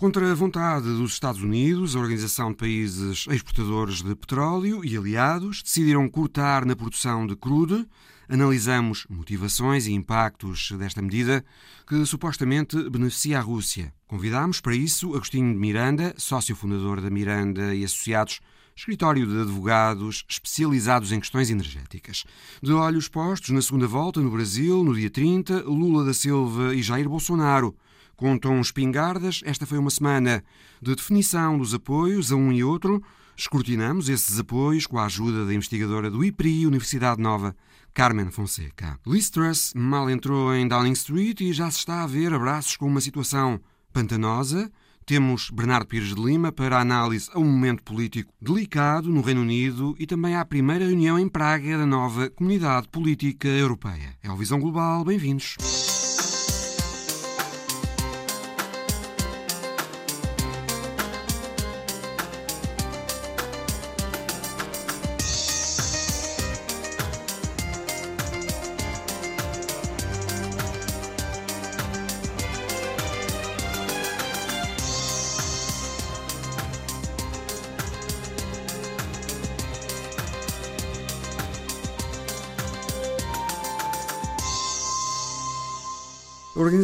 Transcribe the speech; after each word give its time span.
Contra 0.00 0.32
a 0.32 0.34
vontade 0.34 0.86
dos 0.86 1.12
Estados 1.12 1.42
Unidos, 1.42 1.94
a 1.94 1.98
Organização 1.98 2.52
de 2.52 2.56
Países 2.56 3.26
Exportadores 3.28 4.00
de 4.00 4.16
Petróleo 4.16 4.82
e 4.82 4.96
aliados 4.96 5.62
decidiram 5.62 6.08
cortar 6.08 6.64
na 6.64 6.74
produção 6.74 7.26
de 7.26 7.36
crude. 7.36 7.86
Analisamos 8.26 9.06
motivações 9.10 9.86
e 9.86 9.92
impactos 9.92 10.72
desta 10.78 11.02
medida 11.02 11.44
que 11.86 12.02
supostamente 12.06 12.82
beneficia 12.88 13.40
a 13.40 13.42
Rússia. 13.42 13.92
Convidámos 14.06 14.58
para 14.58 14.74
isso 14.74 15.14
Agostinho 15.14 15.52
de 15.52 15.58
Miranda, 15.58 16.14
sócio 16.16 16.56
fundador 16.56 17.02
da 17.02 17.10
Miranda 17.10 17.74
e 17.74 17.84
Associados, 17.84 18.40
escritório 18.74 19.26
de 19.26 19.42
advogados 19.42 20.24
especializados 20.26 21.12
em 21.12 21.20
questões 21.20 21.50
energéticas. 21.50 22.24
De 22.62 22.72
olhos 22.72 23.06
postos 23.06 23.50
na 23.50 23.60
segunda 23.60 23.86
volta 23.86 24.18
no 24.18 24.30
Brasil, 24.30 24.82
no 24.82 24.94
dia 24.94 25.10
30, 25.10 25.64
Lula 25.64 26.06
da 26.06 26.14
Silva 26.14 26.74
e 26.74 26.82
Jair 26.82 27.06
Bolsonaro 27.06 27.76
Contam 28.20 28.60
espingardas, 28.60 29.40
esta 29.46 29.64
foi 29.64 29.78
uma 29.78 29.88
semana 29.88 30.44
de 30.82 30.94
definição 30.94 31.56
dos 31.56 31.72
apoios 31.72 32.30
a 32.30 32.36
um 32.36 32.52
e 32.52 32.62
outro. 32.62 33.02
Escrutinamos 33.34 34.10
esses 34.10 34.38
apoios 34.38 34.86
com 34.86 34.98
a 34.98 35.06
ajuda 35.06 35.46
da 35.46 35.54
investigadora 35.54 36.10
do 36.10 36.22
IPRI, 36.22 36.66
Universidade 36.66 37.18
Nova, 37.18 37.56
Carmen 37.94 38.30
Fonseca. 38.30 39.00
Liz 39.06 39.30
Truss 39.30 39.72
mal 39.74 40.10
entrou 40.10 40.54
em 40.54 40.68
Downing 40.68 40.92
Street 40.92 41.40
e 41.40 41.54
já 41.54 41.70
se 41.70 41.78
está 41.78 42.02
a 42.02 42.06
ver 42.06 42.34
abraços 42.34 42.76
com 42.76 42.86
uma 42.86 43.00
situação 43.00 43.58
pantanosa. 43.90 44.70
Temos 45.06 45.48
Bernardo 45.48 45.86
Pires 45.86 46.14
de 46.14 46.22
Lima 46.22 46.52
para 46.52 46.78
análise 46.78 47.30
a 47.32 47.38
um 47.38 47.50
momento 47.50 47.82
político 47.82 48.34
delicado 48.38 49.08
no 49.08 49.22
Reino 49.22 49.40
Unido 49.40 49.96
e 49.98 50.06
também 50.06 50.36
à 50.36 50.44
primeira 50.44 50.84
reunião 50.84 51.18
em 51.18 51.26
Praga 51.26 51.78
da 51.78 51.86
nova 51.86 52.28
Comunidade 52.28 52.86
Política 52.88 53.48
Europeia. 53.48 54.14
É 54.22 54.30
o 54.30 54.36
Visão 54.36 54.60
Global, 54.60 55.06
bem-vindos. 55.06 55.56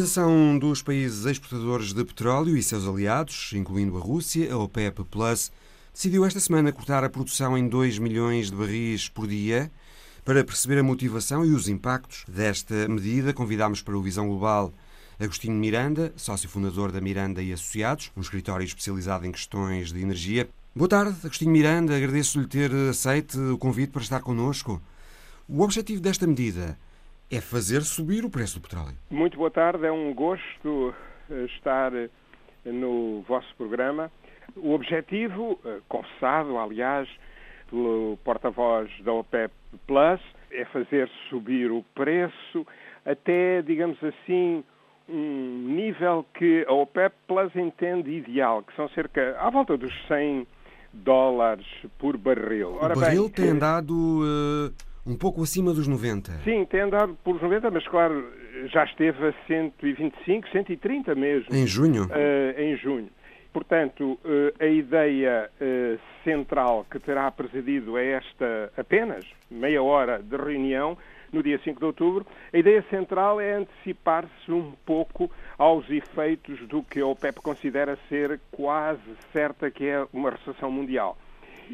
Organização 0.07 0.57
dos 0.57 0.81
Países 0.81 1.25
Exportadores 1.25 1.91
de 1.91 2.05
Petróleo 2.05 2.55
e 2.55 2.63
seus 2.63 2.87
aliados, 2.87 3.51
incluindo 3.53 3.97
a 3.97 3.99
Rússia, 3.99 4.53
a 4.53 4.57
OPEP 4.57 5.03
Plus, 5.03 5.51
decidiu 5.93 6.23
esta 6.23 6.39
semana 6.39 6.71
cortar 6.71 7.03
a 7.03 7.09
produção 7.09 7.57
em 7.57 7.67
2 7.67 7.99
milhões 7.99 8.49
de 8.49 8.55
barris 8.55 9.09
por 9.09 9.27
dia. 9.27 9.69
Para 10.23 10.45
perceber 10.45 10.79
a 10.79 10.83
motivação 10.83 11.45
e 11.45 11.51
os 11.51 11.67
impactos 11.67 12.23
desta 12.25 12.87
medida, 12.87 13.33
convidámos 13.33 13.81
para 13.81 13.97
o 13.97 14.01
Visão 14.01 14.29
Global 14.29 14.73
Agostinho 15.19 15.55
Miranda, 15.55 16.13
sócio 16.15 16.47
fundador 16.47 16.89
da 16.89 17.01
Miranda 17.01 17.43
e 17.43 17.51
Associados, 17.51 18.09
um 18.15 18.21
escritório 18.21 18.63
especializado 18.63 19.25
em 19.25 19.31
questões 19.33 19.91
de 19.91 20.01
energia. 20.01 20.47
Boa 20.73 20.87
tarde, 20.87 21.17
Agostinho 21.21 21.51
Miranda. 21.51 21.93
Agradeço-lhe 21.93 22.47
ter 22.47 22.73
aceito 22.89 23.37
o 23.53 23.57
convite 23.57 23.91
para 23.91 24.01
estar 24.01 24.21
connosco. 24.21 24.81
O 25.49 25.61
objetivo 25.63 25.99
desta 25.99 26.25
medida 26.25 26.77
é 27.29 27.41
fazer 27.41 27.81
subir 27.81 28.23
o 28.23 28.29
preço 28.29 28.59
do 28.59 28.63
petróleo. 28.63 28.95
Muito 29.09 29.37
boa 29.37 29.51
tarde, 29.51 29.85
é 29.85 29.91
um 29.91 30.13
gosto 30.13 30.93
eh, 31.29 31.45
estar 31.55 31.93
eh, 31.93 32.09
no 32.65 33.21
vosso 33.27 33.53
programa. 33.57 34.11
O 34.55 34.73
objetivo, 34.73 35.59
eh, 35.65 35.79
confessado, 35.89 36.57
aliás, 36.57 37.09
pelo 37.69 38.17
porta-voz 38.23 38.89
da 39.03 39.11
OPEP 39.11 39.53
Plus, 39.85 40.21
é 40.51 40.63
fazer 40.65 41.09
subir 41.29 41.69
o 41.71 41.83
preço 41.93 42.65
até, 43.05 43.61
digamos 43.61 44.01
assim, 44.03 44.63
um 45.09 45.73
nível 45.75 46.25
que 46.33 46.65
a 46.67 46.73
OPEP 46.73 47.13
Plus 47.27 47.55
entende 47.55 48.11
ideal, 48.11 48.63
que 48.63 48.75
são 48.75 48.87
cerca, 48.89 49.37
à 49.39 49.49
volta 49.49 49.77
dos 49.77 49.93
100 50.07 50.47
dólares 50.93 51.65
por 51.97 52.17
barril. 52.17 52.77
Ora 52.79 52.97
o 52.97 52.99
barril 52.99 53.23
bem, 53.23 53.31
tem 53.31 53.49
andado 53.49 53.91
uh, 53.91 54.73
um 55.07 55.15
pouco 55.15 55.41
acima 55.41 55.73
dos 55.73 55.87
90. 55.87 56.31
Sim, 56.43 56.65
tem 56.65 56.81
andado 56.81 57.17
pelos 57.23 57.41
90, 57.41 57.71
mas 57.71 57.87
claro, 57.87 58.29
já 58.65 58.83
esteve 58.83 59.27
a 59.27 59.33
125, 59.47 60.49
130 60.49 61.15
mesmo. 61.15 61.55
Em 61.55 61.65
junho? 61.65 62.05
Uh, 62.05 62.59
em 62.59 62.75
junho. 62.75 63.09
Portanto, 63.53 64.19
uh, 64.23 64.53
a 64.59 64.67
ideia 64.67 65.49
uh, 65.59 65.99
central 66.23 66.85
que 66.91 66.99
terá 66.99 67.31
presidido 67.31 67.95
a 67.95 68.03
esta 68.03 68.71
apenas 68.77 69.25
meia 69.49 69.81
hora 69.81 70.21
de 70.21 70.35
reunião, 70.35 70.97
no 71.31 71.41
dia 71.41 71.59
5 71.63 71.79
de 71.79 71.85
outubro, 71.85 72.25
a 72.53 72.57
ideia 72.57 72.83
central 72.89 73.39
é 73.41 73.53
antecipar-se 73.53 74.51
um 74.51 74.73
pouco 74.85 75.31
aos 75.57 75.89
efeitos 75.89 76.59
do 76.67 76.83
que 76.83 76.99
a 76.99 77.05
OPEP 77.05 77.41
considera 77.41 77.97
ser 78.07 78.39
quase 78.51 79.01
certa 79.33 79.71
que 79.71 79.85
é 79.85 80.05
uma 80.13 80.29
recessão 80.29 80.71
mundial. 80.71 81.17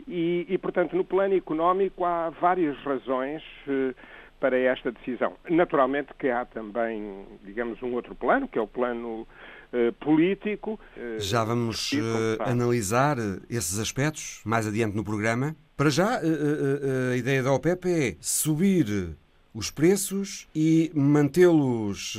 E, 0.07 0.45
e, 0.49 0.57
portanto, 0.57 0.95
no 0.95 1.03
plano 1.03 1.35
económico 1.35 2.05
há 2.05 2.29
várias 2.29 2.77
razões 2.83 3.41
eh, 3.67 3.93
para 4.39 4.57
esta 4.57 4.91
decisão. 4.91 5.33
Naturalmente 5.49 6.13
que 6.17 6.29
há 6.29 6.45
também, 6.45 7.25
digamos, 7.43 7.81
um 7.81 7.93
outro 7.93 8.15
plano, 8.15 8.47
que 8.47 8.57
é 8.57 8.61
o 8.61 8.67
plano 8.67 9.27
eh, 9.71 9.91
político. 9.99 10.79
Eh, 10.97 11.17
já 11.19 11.43
vamos 11.43 11.91
analisar 12.39 13.17
esses 13.49 13.79
aspectos 13.79 14.41
mais 14.45 14.67
adiante 14.67 14.95
no 14.95 15.03
programa. 15.03 15.55
Para 15.75 15.89
já, 15.89 16.19
a 16.19 17.17
ideia 17.17 17.41
da 17.41 17.51
OPEP 17.51 17.89
é 17.89 18.15
subir 18.19 19.15
os 19.53 19.69
preços 19.69 20.47
e 20.55 20.91
mantê-los 20.95 22.17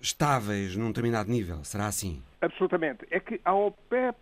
estáveis 0.00 0.76
num 0.76 0.88
determinado 0.88 1.30
nível. 1.30 1.62
Será 1.64 1.86
assim? 1.86 2.22
Absolutamente. 2.40 3.06
É 3.10 3.20
que 3.20 3.40
a 3.44 3.54
OPEP 3.54 4.18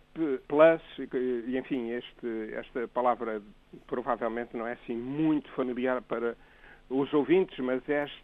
Plus, 0.47 0.81
e 0.97 1.57
enfim, 1.57 1.91
este, 1.91 2.53
esta 2.53 2.87
palavra 2.87 3.41
provavelmente 3.87 4.55
não 4.55 4.67
é 4.67 4.73
assim 4.73 4.95
muito 4.95 5.49
familiar 5.53 6.01
para 6.01 6.37
os 6.89 7.11
ouvintes, 7.13 7.57
mas 7.59 7.81
esta 7.89 8.23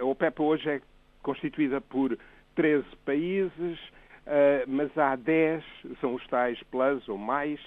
a 0.00 0.04
OPEP 0.04 0.40
hoje 0.40 0.68
é 0.68 0.80
constituída 1.22 1.80
por 1.80 2.16
13 2.54 2.84
países, 3.04 3.78
eh, 4.26 4.64
mas 4.66 4.96
há 4.96 5.16
10, 5.16 5.64
são 6.00 6.14
os 6.14 6.26
tais 6.26 6.62
Plus 6.64 7.08
ou 7.08 7.16
mais, 7.16 7.58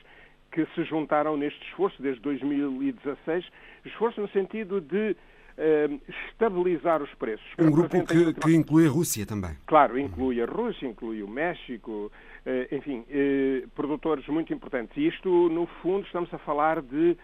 que 0.52 0.66
se 0.74 0.84
juntaram 0.84 1.36
neste 1.36 1.62
esforço 1.68 2.02
desde 2.02 2.22
2016, 2.22 3.46
esforço 3.86 4.22
no 4.22 4.30
sentido 4.30 4.80
de 4.80 5.16
estabilizar 6.32 7.02
os 7.02 7.14
preços. 7.16 7.46
Um 7.58 7.72
grupo 7.72 8.04
que, 8.06 8.34
que, 8.34 8.56
inclui 8.56 8.88
a 8.88 8.90
Rússia 8.90 9.26
também. 9.26 9.52
Claro, 9.66 9.98
inclui 9.98 10.42
a 10.42 10.46
Rússia, 10.46 10.88
inclui 10.88 11.24
o 11.24 11.28
México, 11.28 12.12
uh, 12.46 12.76
enfim, 12.76 13.06
uh, 13.10 13.68
produtores 13.70 14.28
muito 14.28 14.54
importantes. 14.54 14.96
E 14.98 15.08
isto, 15.08 15.30
no 15.50 15.66
fundo, 15.82 16.06
estamos 16.06 16.34
a 16.34 16.38
falar 16.40 16.82
de 16.82 17.18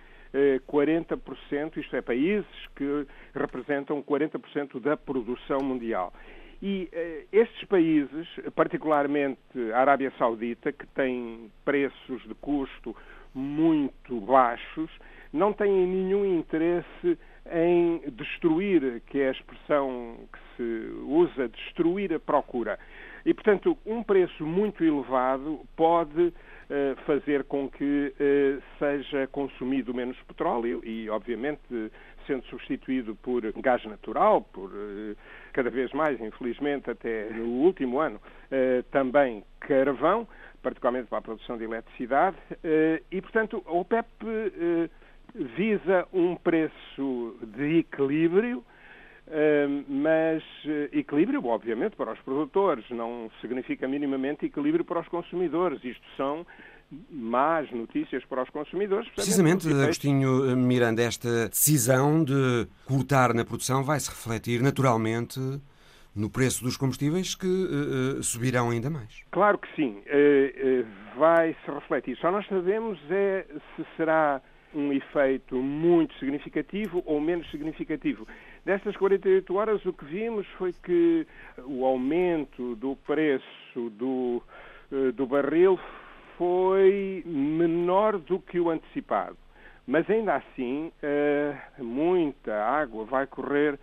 40%, 0.66 1.76
isto 1.76 1.94
é, 1.94 2.02
países 2.02 2.48
que 2.74 3.06
representam 3.36 4.02
40% 4.02 4.80
da 4.80 4.96
produção 4.96 5.60
mundial. 5.62 6.14
E 6.62 6.88
eh, 6.92 7.26
estes 7.32 7.68
países, 7.68 8.28
particularmente 8.56 9.40
a 9.74 9.80
Arábia 9.80 10.14
Saudita, 10.18 10.72
que 10.72 10.86
tem 10.88 11.52
preços 11.66 12.22
de 12.28 12.36
custo 12.36 12.96
muito 13.34 14.22
baixos, 14.22 14.92
não 15.34 15.54
têm 15.54 15.88
nenhum 15.88 16.24
interesse 16.24 17.18
em 17.50 18.02
destruir, 18.12 19.02
que 19.08 19.20
é 19.20 19.30
a 19.30 19.32
expressão 19.32 20.18
que 20.32 20.40
se 20.56 20.92
usa, 21.06 21.48
destruir 21.48 22.14
a 22.14 22.20
procura. 22.20 22.78
E, 23.26 23.34
portanto, 23.34 23.78
um 23.86 24.04
preço 24.04 24.46
muito 24.46 24.84
elevado 24.84 25.60
pode 25.76 26.22
uh, 26.22 26.34
fazer 27.06 27.44
com 27.44 27.70
que 27.70 28.14
uh, 28.14 28.62
seja 28.80 29.28
consumido 29.28 29.94
menos 29.94 30.18
petróleo 30.24 30.82
e, 30.84 31.10
obviamente, 31.10 31.92
sendo 32.26 32.44
substituído 32.46 33.16
por 33.16 33.42
gás 33.62 33.84
natural, 33.86 34.42
por 34.42 34.70
uh, 34.72 35.16
cada 35.54 35.70
vez 35.70 35.92
mais, 35.92 36.20
infelizmente, 36.20 36.90
até 36.90 37.30
no 37.30 37.46
último 37.46 38.00
ano, 38.00 38.20
também 38.92 39.44
carvão, 39.62 40.28
particularmente 40.62 41.08
para 41.08 41.20
a 41.20 41.22
produção 41.22 41.58
de 41.58 41.64
eletricidade. 41.64 42.36
e, 43.10 43.22
portanto, 43.22 43.64
a 43.66 43.72
OPEP 43.72 44.08
visa 45.34 46.08
um 46.14 46.36
preço 46.36 47.36
de 47.56 47.80
equilíbrio, 47.80 48.64
eh, 49.28 49.68
mas 49.88 50.44
eh, 50.66 50.90
equilíbrio, 50.94 51.46
obviamente, 51.46 51.96
para 51.96 52.12
os 52.12 52.20
produtores, 52.20 52.90
não 52.90 53.30
significa 53.40 53.88
minimamente 53.88 54.46
equilíbrio 54.46 54.84
para 54.84 55.00
os 55.00 55.08
consumidores. 55.08 55.84
Isto 55.84 56.06
são 56.18 56.46
más 57.10 57.72
notícias 57.72 58.24
para 58.26 58.44
os 58.44 58.50
consumidores. 58.50 59.10
Precisamente, 59.10 59.68
Agostinho 59.68 60.56
Miranda, 60.58 61.02
esta 61.02 61.48
decisão 61.48 62.24
de 62.24 62.68
cortar 62.86 63.34
na 63.34 63.46
produção 63.46 63.84
vai 63.84 64.00
se 64.00 64.10
refletir 64.10 64.62
naturalmente 64.62 65.40
no 66.14 66.30
preço 66.30 66.64
dos 66.64 66.76
combustíveis 66.76 67.36
que 67.36 67.48
uh, 67.48 68.22
subirão 68.22 68.70
ainda 68.70 68.90
mais. 68.90 69.24
Claro 69.32 69.58
que 69.58 69.68
sim, 69.76 70.00
uh, 70.00 70.82
uh, 70.82 71.18
vai 71.18 71.56
se 71.66 71.72
refletir. 71.72 72.18
Só 72.18 72.32
nós 72.32 72.46
sabemos 72.48 73.00
é 73.10 73.46
se 73.76 73.86
será 73.96 74.42
um 74.74 74.92
efeito 74.94 75.56
muito 75.56 76.14
significativo 76.18 77.04
ou 77.06 77.20
menos 77.20 77.50
significativo. 77.52 78.28
Nestas 78.66 78.96
48 78.96 79.56
horas, 79.56 79.86
o 79.86 79.94
que 79.94 80.06
vimos 80.06 80.48
foi 80.58 80.74
que 80.84 81.26
o 81.66 81.86
aumento 81.86 82.76
do 82.76 82.96
preço 83.08 83.90
do, 83.92 84.42
do 85.16 85.26
barril 85.26 85.80
foi 86.38 87.24
menor 87.26 88.18
do 88.18 88.40
que 88.40 88.60
o 88.60 88.70
antecipado. 88.70 89.38
Mas 89.88 90.10
ainda 90.10 90.36
assim, 90.36 90.92
muita 91.80 92.54
água 92.64 93.06
vai 93.06 93.28
correr 93.28 93.80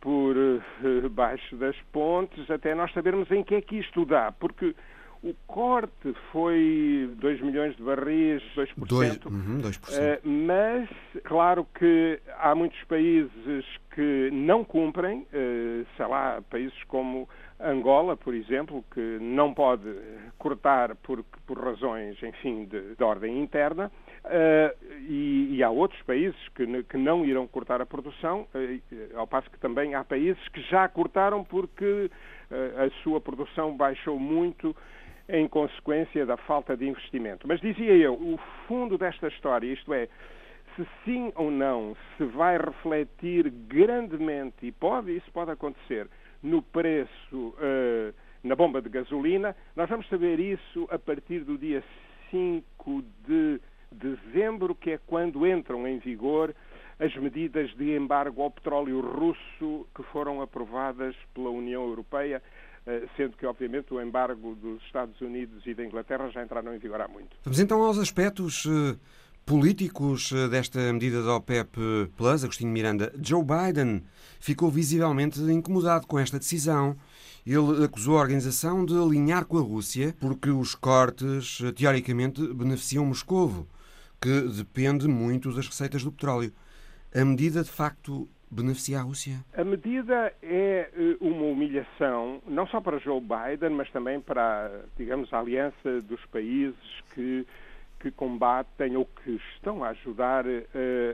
por 0.00 0.34
baixo 1.10 1.56
das 1.56 1.76
pontes 1.92 2.50
até 2.50 2.74
nós 2.74 2.92
sabermos 2.92 3.30
em 3.30 3.42
que 3.42 3.54
é 3.54 3.60
que 3.60 3.78
isto 3.78 4.04
dá, 4.04 4.32
porque 4.32 4.74
o 5.22 5.34
corte 5.46 6.14
foi 6.32 7.10
2 7.16 7.40
milhões 7.42 7.76
de 7.76 7.82
barris, 7.82 8.42
2%. 8.56 8.86
2, 8.86 9.16
uhum, 9.26 9.60
2%. 9.60 9.88
Uh, 9.88 10.28
mas, 10.28 10.88
claro 11.24 11.66
que 11.78 12.18
há 12.38 12.54
muitos 12.54 12.82
países 12.84 13.64
que 13.94 14.30
não 14.32 14.64
cumprem, 14.64 15.20
uh, 15.20 15.86
sei 15.96 16.06
lá, 16.06 16.42
países 16.48 16.82
como 16.84 17.28
Angola, 17.62 18.16
por 18.16 18.34
exemplo, 18.34 18.82
que 18.92 19.18
não 19.20 19.52
pode 19.52 19.94
cortar 20.38 20.94
por, 20.96 21.22
por 21.46 21.58
razões, 21.62 22.20
enfim, 22.22 22.64
de, 22.64 22.94
de 22.94 23.04
ordem 23.04 23.38
interna, 23.38 23.92
uh, 24.24 24.86
e, 25.06 25.56
e, 25.56 25.62
há 25.62 25.70
outros 25.70 26.00
países 26.02 26.38
que, 26.54 26.82
que, 26.84 26.96
não 26.96 27.24
irão 27.24 27.46
cortar 27.46 27.80
a 27.80 27.86
produção, 27.86 28.46
uh, 28.54 29.18
ao 29.18 29.26
passo 29.26 29.50
que 29.50 29.58
também 29.58 29.94
há 29.94 30.02
países 30.02 30.42
que 30.48 30.62
já 30.62 30.88
cortaram 30.88 31.44
porque 31.44 32.10
uh, 32.50 32.86
a 32.86 33.02
sua 33.02 33.20
produção 33.20 33.76
baixou 33.76 34.18
muito 34.18 34.74
em 35.32 35.48
consequência 35.48 36.26
da 36.26 36.36
falta 36.36 36.76
de 36.76 36.88
investimento. 36.88 37.46
Mas 37.46 37.60
dizia 37.60 37.94
eu, 37.94 38.14
o 38.14 38.38
fundo 38.66 38.98
desta 38.98 39.28
história, 39.28 39.66
isto 39.72 39.92
é, 39.92 40.08
se 40.76 40.86
sim 41.04 41.32
ou 41.34 41.50
não 41.50 41.96
se 42.16 42.24
vai 42.24 42.58
refletir 42.58 43.50
grandemente, 43.50 44.66
e 44.66 44.72
pode, 44.72 45.16
isso 45.16 45.30
pode 45.32 45.50
acontecer, 45.50 46.08
no 46.42 46.62
preço 46.62 47.08
uh, 47.34 48.14
na 48.42 48.56
bomba 48.56 48.80
de 48.80 48.88
gasolina. 48.88 49.54
Nós 49.76 49.88
vamos 49.88 50.08
saber 50.08 50.38
isso 50.40 50.88
a 50.90 50.98
partir 50.98 51.40
do 51.40 51.58
dia 51.58 51.82
5 52.30 53.04
de 53.26 53.60
dezembro, 53.92 54.74
que 54.74 54.92
é 54.92 54.98
quando 55.06 55.46
entram 55.46 55.86
em 55.86 55.98
vigor 55.98 56.54
as 57.00 57.16
medidas 57.16 57.74
de 57.76 57.96
embargo 57.96 58.42
ao 58.42 58.50
petróleo 58.50 59.00
russo 59.00 59.86
que 59.94 60.02
foram 60.12 60.42
aprovadas 60.42 61.16
pela 61.34 61.48
União 61.48 61.82
Europeia, 61.82 62.42
eh, 62.86 63.08
sendo 63.16 63.38
que, 63.38 63.46
obviamente, 63.46 63.92
o 63.94 64.02
embargo 64.02 64.54
dos 64.54 64.82
Estados 64.82 65.18
Unidos 65.22 65.66
e 65.66 65.72
da 65.72 65.82
Inglaterra 65.82 66.28
já 66.28 66.44
entraram 66.44 66.74
em 66.74 66.78
vigor 66.78 67.00
há 67.00 67.08
muito. 67.08 67.34
Vamos 67.42 67.58
então 67.58 67.82
aos 67.82 67.98
aspectos 67.98 68.66
eh, 68.66 68.98
políticos 69.46 70.30
desta 70.50 70.92
medida 70.92 71.22
da 71.22 71.36
OPEP 71.36 71.78
Plus, 72.18 72.44
Agostinho 72.44 72.70
Miranda. 72.70 73.10
Joe 73.18 73.42
Biden 73.42 74.02
ficou 74.38 74.70
visivelmente 74.70 75.40
incomodado 75.40 76.06
com 76.06 76.18
esta 76.18 76.38
decisão. 76.38 76.96
Ele 77.46 77.82
acusou 77.82 78.18
a 78.18 78.20
organização 78.20 78.84
de 78.84 78.94
alinhar 78.94 79.46
com 79.46 79.56
a 79.56 79.62
Rússia 79.62 80.14
porque 80.20 80.50
os 80.50 80.74
cortes, 80.74 81.62
teoricamente, 81.74 82.46
beneficiam 82.52 83.06
Moscovo, 83.06 83.66
que 84.20 84.42
depende 84.42 85.08
muito 85.08 85.50
das 85.50 85.66
receitas 85.66 86.04
do 86.04 86.12
petróleo. 86.12 86.52
A 87.12 87.24
medida, 87.24 87.64
de 87.64 87.70
facto, 87.70 88.28
beneficia 88.50 88.98
a 89.00 89.02
Rússia? 89.02 89.44
A 89.54 89.64
medida 89.64 90.32
é 90.42 90.90
eh, 90.92 91.16
uma 91.20 91.44
humilhação, 91.46 92.40
não 92.46 92.66
só 92.68 92.80
para 92.80 92.98
Joe 92.98 93.20
Biden, 93.20 93.70
mas 93.70 93.90
também 93.90 94.20
para, 94.20 94.84
digamos, 94.96 95.32
a 95.32 95.40
aliança 95.40 96.00
dos 96.02 96.24
países 96.26 96.78
que 97.14 97.46
que 98.00 98.10
combatem 98.10 98.96
ou 98.96 99.04
que 99.04 99.38
estão 99.54 99.84
a 99.84 99.90
ajudar 99.90 100.46
uh, 100.46 100.60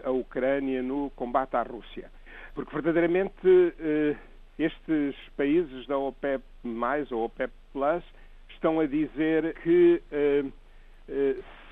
a 0.04 0.10
Ucrânia 0.12 0.82
no 0.82 1.10
combate 1.16 1.56
à 1.56 1.62
Rússia. 1.62 2.10
Porque 2.54 2.72
verdadeiramente 2.72 3.44
uh, 3.44 4.16
estes 4.56 5.16
países 5.36 5.86
da 5.88 5.98
OPEP 5.98 6.42
mais 6.62 7.10
ou 7.10 7.24
OPEP 7.24 7.52
Plus 7.72 8.04
estão 8.50 8.80
a 8.80 8.86
dizer 8.86 9.54
que 9.62 10.00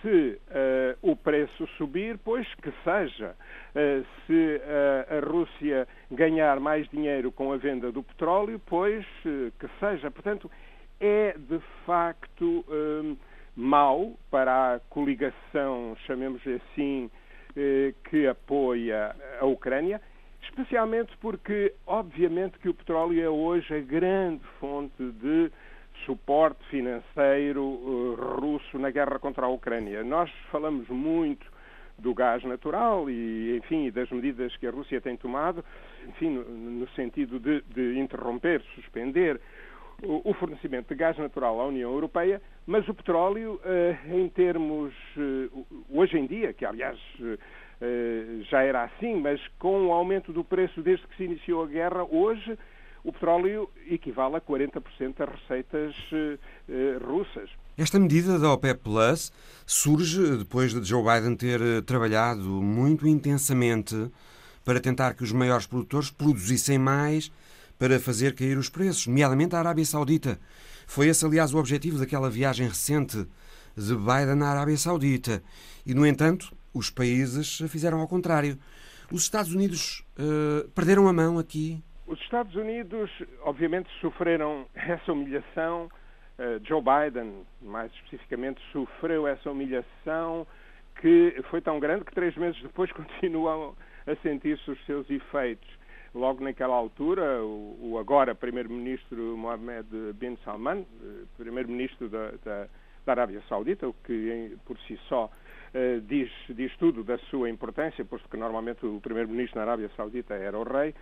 uh, 0.09 0.99
se 0.99 0.99
o 1.03 1.17
preço 1.17 1.67
subir, 1.79 2.19
pois 2.19 2.47
que 2.56 2.73
seja. 2.83 3.35
se 4.27 4.61
a 5.09 5.27
Rússia 5.27 5.89
ganhar 6.11 6.61
mais 6.61 6.89
dinheiro 6.89 7.33
com 7.33 7.53
a 7.53 7.56
venda 7.56 7.91
do 7.91 8.03
petróleo, 8.03 8.61
pois 8.67 9.05
que 9.23 9.69
seja. 9.81 10.11
Portanto, 10.11 10.51
é 11.01 11.35
de 11.37 11.59
facto 11.85 12.65
mau 13.56 14.12
para 14.31 14.75
a 14.75 14.81
coligação, 14.81 15.97
chamemos 16.06 16.41
assim, 16.47 17.11
que 18.11 18.27
apoia 18.27 19.15
a 19.41 19.47
Ucrânia, 19.47 20.01
especialmente 20.43 21.17
porque, 21.21 21.75
obviamente, 21.87 22.59
que 22.59 22.69
o 22.69 22.75
petróleo 22.75 23.23
é 23.23 23.29
hoje 23.29 23.75
a 23.75 23.81
grande 23.81 24.43
fonte 24.61 25.03
de 25.03 25.51
suporte 26.05 26.64
financeiro 26.69 27.62
uh, 27.62 28.14
russo 28.41 28.79
na 28.79 28.91
guerra 28.91 29.19
contra 29.19 29.46
a 29.46 29.49
Ucrânia. 29.49 30.02
Nós 30.02 30.31
falamos 30.50 30.88
muito 30.88 31.46
do 31.99 32.12
gás 32.14 32.43
natural 32.44 33.08
e, 33.08 33.56
enfim, 33.56 33.91
das 33.91 34.11
medidas 34.11 34.56
que 34.56 34.67
a 34.67 34.70
Rússia 34.70 35.00
tem 35.00 35.17
tomado, 35.17 35.64
enfim, 36.08 36.31
no, 36.31 36.88
sentido 36.88 37.38
de, 37.38 37.62
de 37.73 37.99
interromper, 37.99 38.61
suspender 38.75 39.41
o 40.02 40.35
fornecimento 40.35 40.88
de 40.88 40.94
gás 40.94 41.17
natural 41.19 41.61
à 41.61 41.67
União 41.67 41.91
Europeia, 41.91 42.43
mas 42.67 42.87
o 42.88 42.94
petróleo, 42.94 43.61
eh, 43.64 43.96
em 44.08 44.29
termos, 44.29 44.93
eh, 45.17 45.49
hoje 45.88 46.19
em 46.19 46.26
dia, 46.26 46.52
que 46.52 46.64
aliás 46.64 46.99
eh, 47.81 48.43
já 48.50 48.62
era 48.62 48.85
assim, 48.85 49.17
mas 49.17 49.41
com 49.58 49.87
o 49.87 49.93
aumento 49.93 50.32
do 50.32 50.43
preço 50.43 50.82
desde 50.82 51.06
que 51.06 51.17
se 51.17 51.25
iniciou 51.25 51.62
a 51.62 51.67
guerra, 51.67 52.05
hoje 52.05 52.58
o 53.05 53.12
petróleo 53.12 53.69
equivale 53.89 54.37
a 54.37 54.41
40% 54.41 55.15
das 55.19 55.29
receitas 55.29 55.95
russas. 57.06 57.51
Esta 57.77 58.01
medida 58.01 58.39
da 58.39 58.53
OPEP 58.53 58.81
Plus 58.83 59.31
surge 59.67 60.39
depois 60.39 60.73
de 60.73 60.83
Joe 60.83 61.03
Biden 61.03 61.37
ter 61.37 61.83
trabalhado 61.83 62.62
muito 62.62 63.06
intensamente 63.06 64.11
para 64.65 64.81
tentar 64.81 65.15
que 65.15 65.23
os 65.23 65.33
maiores 65.33 65.67
produtores 65.67 66.11
produzissem 66.11 66.79
mais 66.79 67.31
para 67.79 68.01
fazer 68.01 68.35
cair 68.35 68.56
os 68.56 68.71
preços, 68.71 69.06
nomeadamente 69.06 69.55
a 69.55 69.59
Arábia 69.59 69.85
Saudita. 69.85 70.41
Foi 70.87 71.09
esse, 71.09 71.25
aliás, 71.27 71.53
o 71.53 71.59
objetivo 71.59 71.99
daquela 71.99 72.31
viagem 72.31 72.69
recente 72.69 73.27
de 73.77 73.95
Biden 73.95 74.43
à 74.43 74.49
Arábia 74.49 74.77
Saudita. 74.77 75.43
E, 75.84 75.93
no 75.93 76.06
entanto, 76.06 76.55
os 76.73 76.91
países 76.91 77.58
fizeram 77.69 78.01
ao 78.01 78.08
contrário. 78.08 78.58
Os 79.11 79.23
Estados 79.23 79.53
Unidos 79.53 80.05
uh, 80.19 80.69
perderam 80.70 81.08
a 81.08 81.13
mão 81.13 81.39
aqui? 81.39 81.82
Os 82.06 82.20
Estados 82.20 82.55
Unidos, 82.55 83.11
obviamente, 83.43 83.89
sofreram 84.01 84.67
essa 84.75 85.13
humilhação. 85.13 85.89
Uh, 86.39 86.61
Joe 86.65 86.82
Biden, 86.82 87.46
mais 87.63 87.93
especificamente, 87.93 88.61
sofreu 88.73 89.27
essa 89.27 89.51
humilhação 89.51 90.46
que 91.01 91.34
foi 91.51 91.61
tão 91.61 91.79
grande 91.79 92.05
que 92.05 92.15
três 92.15 92.37
meses 92.37 92.61
depois 92.63 92.91
continuam 92.93 93.75
a 94.06 94.15
sentir-se 94.17 94.70
os 94.70 94.84
seus 94.84 95.08
efeitos 95.08 95.69
logo 96.15 96.43
naquela 96.44 96.75
altura, 96.75 97.43
o, 97.43 97.96
agora 97.99 98.34
primeiro-ministro 98.34 99.37
Mohammed 99.37 99.89
bin 100.15 100.37
Salman, 100.44 100.87
eh, 101.03 101.25
primeiro-ministro 101.37 102.08
da, 102.08 102.31
da, 102.44 102.69
da, 103.05 103.13
Arábia 103.13 103.43
Saudita, 103.49 103.89
o 103.89 103.94
que 104.05 104.56
por 104.65 104.79
si 104.87 104.96
só 105.08 105.25
uh, 105.25 106.01
diz, 106.03 106.31
diz 106.51 106.75
tudo 106.77 107.03
da 107.03 107.19
sua 107.31 107.51
importância, 107.51 108.05
posto 108.05 108.29
que 108.29 108.37
normalmente 108.37 108.87
o 108.87 109.01
primeiro-ministro 109.01 109.58
na 109.58 109.63
Arábia 109.63 109.91
Saudita 109.96 110.34
era 110.34 110.56
o 110.56 110.63
rei, 110.63 110.94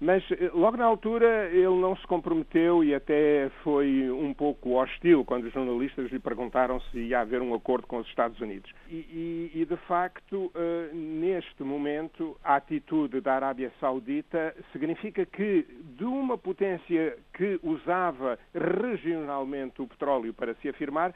mas 0.00 0.22
eh, 0.30 0.50
logo 0.52 0.76
na 0.76 0.84
altura 0.84 1.48
ele 1.50 1.80
não 1.80 1.96
se 1.96 2.06
comprometeu 2.06 2.84
e 2.84 2.94
até 2.94 3.50
foi 3.62 4.10
um 4.10 4.34
pouco 4.34 4.74
hostil 4.74 5.24
quando 5.24 5.44
os 5.44 5.52
jornalistas 5.52 6.10
lhe 6.10 6.18
perguntaram 6.18 6.80
se 6.80 6.98
ia 6.98 7.20
haver 7.20 7.40
um 7.40 7.54
acordo 7.54 7.86
com 7.86 7.98
os 7.98 8.06
Estados 8.08 8.38
Unidos. 8.40 8.70
E, 8.88 8.94
e, 8.94 9.50
e 9.54 9.64
de 9.64 9.76
facto, 9.88 10.52
uh, 10.54 10.94
neste 10.94 11.62
momento, 11.62 12.36
a 12.44 12.56
atitude 12.56 13.20
da 13.20 13.34
Arábia 13.34 13.72
Saudita 13.80 14.54
significa 14.72 15.24
que 15.24 15.66
de 15.96 16.04
uma 16.04 16.36
potência 16.36 17.16
que 17.32 17.58
usava 17.62 18.38
regionalmente 18.54 19.80
o 19.80 19.86
petróleo 19.86 20.34
para 20.34 20.54
se 20.56 20.68
afirmar, 20.68 21.14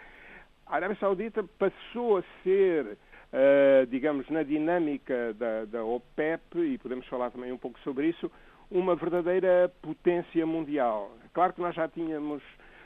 a 0.67 0.77
Arábia 0.77 0.97
Saudita 0.99 1.45
passou 1.59 2.19
a 2.19 2.23
ser 2.43 2.97
Uh, 3.33 3.87
digamos, 3.87 4.29
na 4.29 4.43
dinâmica 4.43 5.33
da, 5.35 5.65
da, 5.65 5.85
OPEP, 5.85 6.59
e 6.59 6.77
podemos 6.79 7.07
falar 7.07 7.31
também 7.31 7.53
um 7.53 7.57
pouco 7.57 7.79
sobre 7.85 8.09
isso, 8.09 8.29
uma 8.71 8.95
verdadeira 8.95 9.71
potência 9.83 10.47
mundial. 10.47 11.11
Claro 11.33 11.53
que 11.53 11.61
nós 11.61 11.75
já 11.75 11.89
tínhamos 11.89 12.43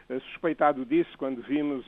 eh, 0.08 0.18
suspeitado 0.30 0.84
disso 0.84 1.10
quando 1.18 1.42
vimos 1.42 1.86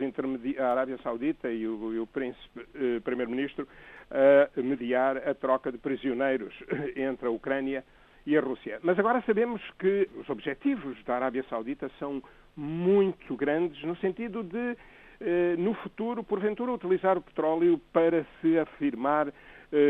a 0.59 0.71
Arábia 0.71 0.99
Saudita 1.03 1.51
e 1.51 1.67
o, 1.67 1.95
e 1.95 1.99
o 1.99 2.09
eh, 2.17 3.01
primeiro-ministro 3.05 3.67
uh, 3.67 4.63
mediar 4.63 5.17
a 5.29 5.35
troca 5.35 5.71
de 5.71 5.79
prisioneiros 5.79 6.55
entre 6.97 7.27
a 7.27 7.31
Ucrânia 7.31 7.85
e 8.27 8.37
a 8.37 8.41
Rússia. 8.41 8.79
Mas 8.83 8.99
agora 8.99 9.23
sabemos 9.25 9.63
que 9.79 10.09
os 10.17 10.29
objetivos 10.29 11.03
da 11.05 11.15
Arábia 11.15 11.45
Saudita 11.49 11.91
são 11.99 12.23
muito 12.57 13.37
grandes 13.37 13.83
no 13.85 13.97
sentido 13.97 14.43
de, 14.43 14.77
eh, 15.21 15.55
no 15.57 15.75
futuro, 15.75 16.25
porventura, 16.25 16.73
utilizar 16.73 17.17
o 17.17 17.23
petróleo 17.23 17.81
para 17.93 18.27
se 18.41 18.59
afirmar 18.59 19.29
eh, 19.29 19.33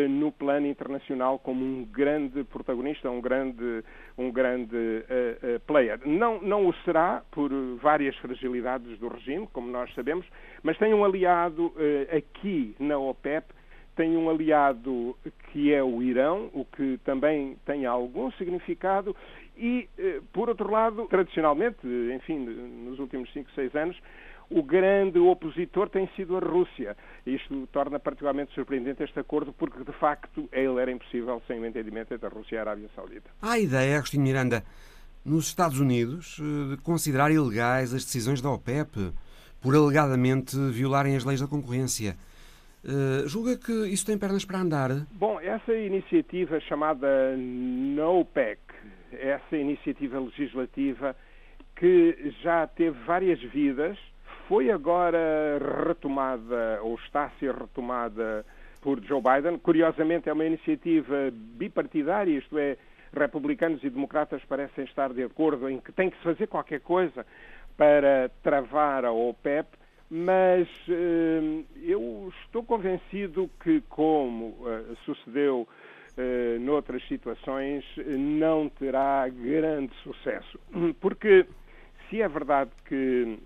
no 0.09 0.33
plano 0.33 0.67
internacional 0.67 1.39
como 1.39 1.65
um 1.65 1.85
grande 1.85 2.45
protagonista, 2.45 3.11
um 3.11 3.21
grande, 3.21 3.85
um 4.17 4.31
grande 4.31 4.77
uh, 4.77 5.57
uh, 5.57 5.61
player. 5.67 6.01
Não, 6.05 6.41
não 6.41 6.67
o 6.67 6.75
será 6.85 7.23
por 7.31 7.51
várias 7.83 8.17
fragilidades 8.17 8.99
do 8.99 9.09
regime, 9.09 9.47
como 9.53 9.71
nós 9.71 9.93
sabemos, 9.95 10.27
mas 10.63 10.79
tem 10.79 10.95
um 10.95 11.05
aliado 11.05 11.73
aqui 12.17 12.75
na 12.79 12.99
OPEP 12.99 13.55
tem 13.95 14.15
um 14.15 14.29
aliado 14.29 15.17
que 15.51 15.73
é 15.73 15.83
o 15.83 16.03
Irão, 16.03 16.51
o 16.53 16.67
que 16.67 16.99
também 17.03 17.57
tem 17.65 17.87
algum 17.87 18.31
significado, 18.33 19.17
e, 19.57 19.89
por 20.35 20.51
outro 20.51 20.71
lado, 20.71 21.07
tradicionalmente, 21.07 21.79
enfim, 22.15 22.41
nos 22.85 22.99
últimos 22.99 23.33
5, 23.33 23.51
6 23.53 23.75
anos, 23.75 23.97
o 24.51 24.63
grande 24.63 25.19
opositor 25.19 25.89
tem 25.89 26.09
sido 26.15 26.37
a 26.37 26.41
Rússia. 26.41 26.97
Isto 27.27 27.67
torna 27.73 27.99
particularmente 27.99 28.55
surpreendente 28.55 29.03
este 29.03 29.19
acordo, 29.19 29.53
porque 29.53 29.83
de 29.83 29.93
facto 29.93 30.49
ele 30.53 30.81
era 30.81 30.91
impossível 30.91 31.43
sem 31.47 31.61
o 31.61 31.67
entendimento 31.67 32.15
entre 32.15 32.27
a 32.27 32.31
Rússia 32.31 32.57
e 32.57 32.59
a 32.59 32.61
Arábia 32.63 32.89
Saudita. 32.95 33.31
Há 33.43 33.53
a 33.53 33.59
ideia, 33.59 33.97
Agostinho 33.97 34.23
Miranda, 34.23 34.65
nos 35.25 35.49
Estados 35.49 35.81
Unidos, 35.81 36.39
eh, 36.41 36.77
de 36.77 36.83
considerar 36.83 37.31
ilegais 37.31 37.93
as 37.93 38.05
decisões 38.05 38.41
da 38.41 38.51
OPEP 38.51 39.13
por 39.61 39.75
alegadamente 39.75 40.57
violarem 40.71 41.17
as 41.17 41.25
leis 41.25 41.41
da 41.41 41.49
concorrência. 41.49 42.17
Uh, 42.85 43.27
julga 43.27 43.57
que 43.57 43.73
isso 43.89 44.07
tem 44.07 44.17
pernas 44.17 44.45
para 44.45 44.61
andar? 44.61 44.91
Bom, 45.11 45.41
essa 45.41 45.75
iniciativa 45.75 46.61
chamada 46.61 47.35
NOPEC, 47.37 48.61
essa 49.11 49.57
iniciativa 49.57 50.21
legislativa 50.21 51.17
que 51.75 52.33
já 52.45 52.65
teve 52.69 52.97
várias 53.05 53.41
vidas, 53.41 53.99
foi 54.49 54.71
agora 54.71 55.59
retomada, 55.87 56.81
ou 56.83 56.95
está 56.97 57.25
a 57.25 57.31
ser 57.39 57.55
retomada 57.55 58.45
por 58.81 59.03
Joe 59.03 59.21
Biden. 59.21 59.59
Curiosamente, 59.59 60.29
é 60.29 60.33
uma 60.33 60.45
iniciativa 60.45 61.31
bipartidária, 61.33 62.39
isto 62.39 62.57
é, 62.57 62.77
republicanos 63.13 63.83
e 63.83 63.91
democratas 63.91 64.45
parecem 64.45 64.85
estar 64.85 65.13
de 65.13 65.23
acordo 65.23 65.69
em 65.69 65.81
que 65.81 65.91
tem 65.93 66.11
que 66.11 66.17
se 66.19 66.23
fazer 66.23 66.47
qualquer 66.47 66.81
coisa 66.81 67.27
para 67.77 68.31
travar 68.43 69.05
a 69.05 69.13
OPEP, 69.13 69.69
mas 70.09 70.69
eh, 70.89 71.65
eu 71.83 72.33
estou 72.45 72.63
convencido 72.63 73.51
que, 73.63 73.81
como 73.89 74.57
eh, 74.67 74.95
sucedeu 75.05 75.67
eh, 76.17 76.59
noutras 76.61 77.07
situações, 77.09 77.85
não 78.07 78.69
terá 78.69 79.29
grande 79.29 79.93
sucesso. 80.03 80.59
Porque 81.01 81.45
se 82.09 82.23
é 82.23 82.29
verdade 82.29 82.71
que 82.85 83.39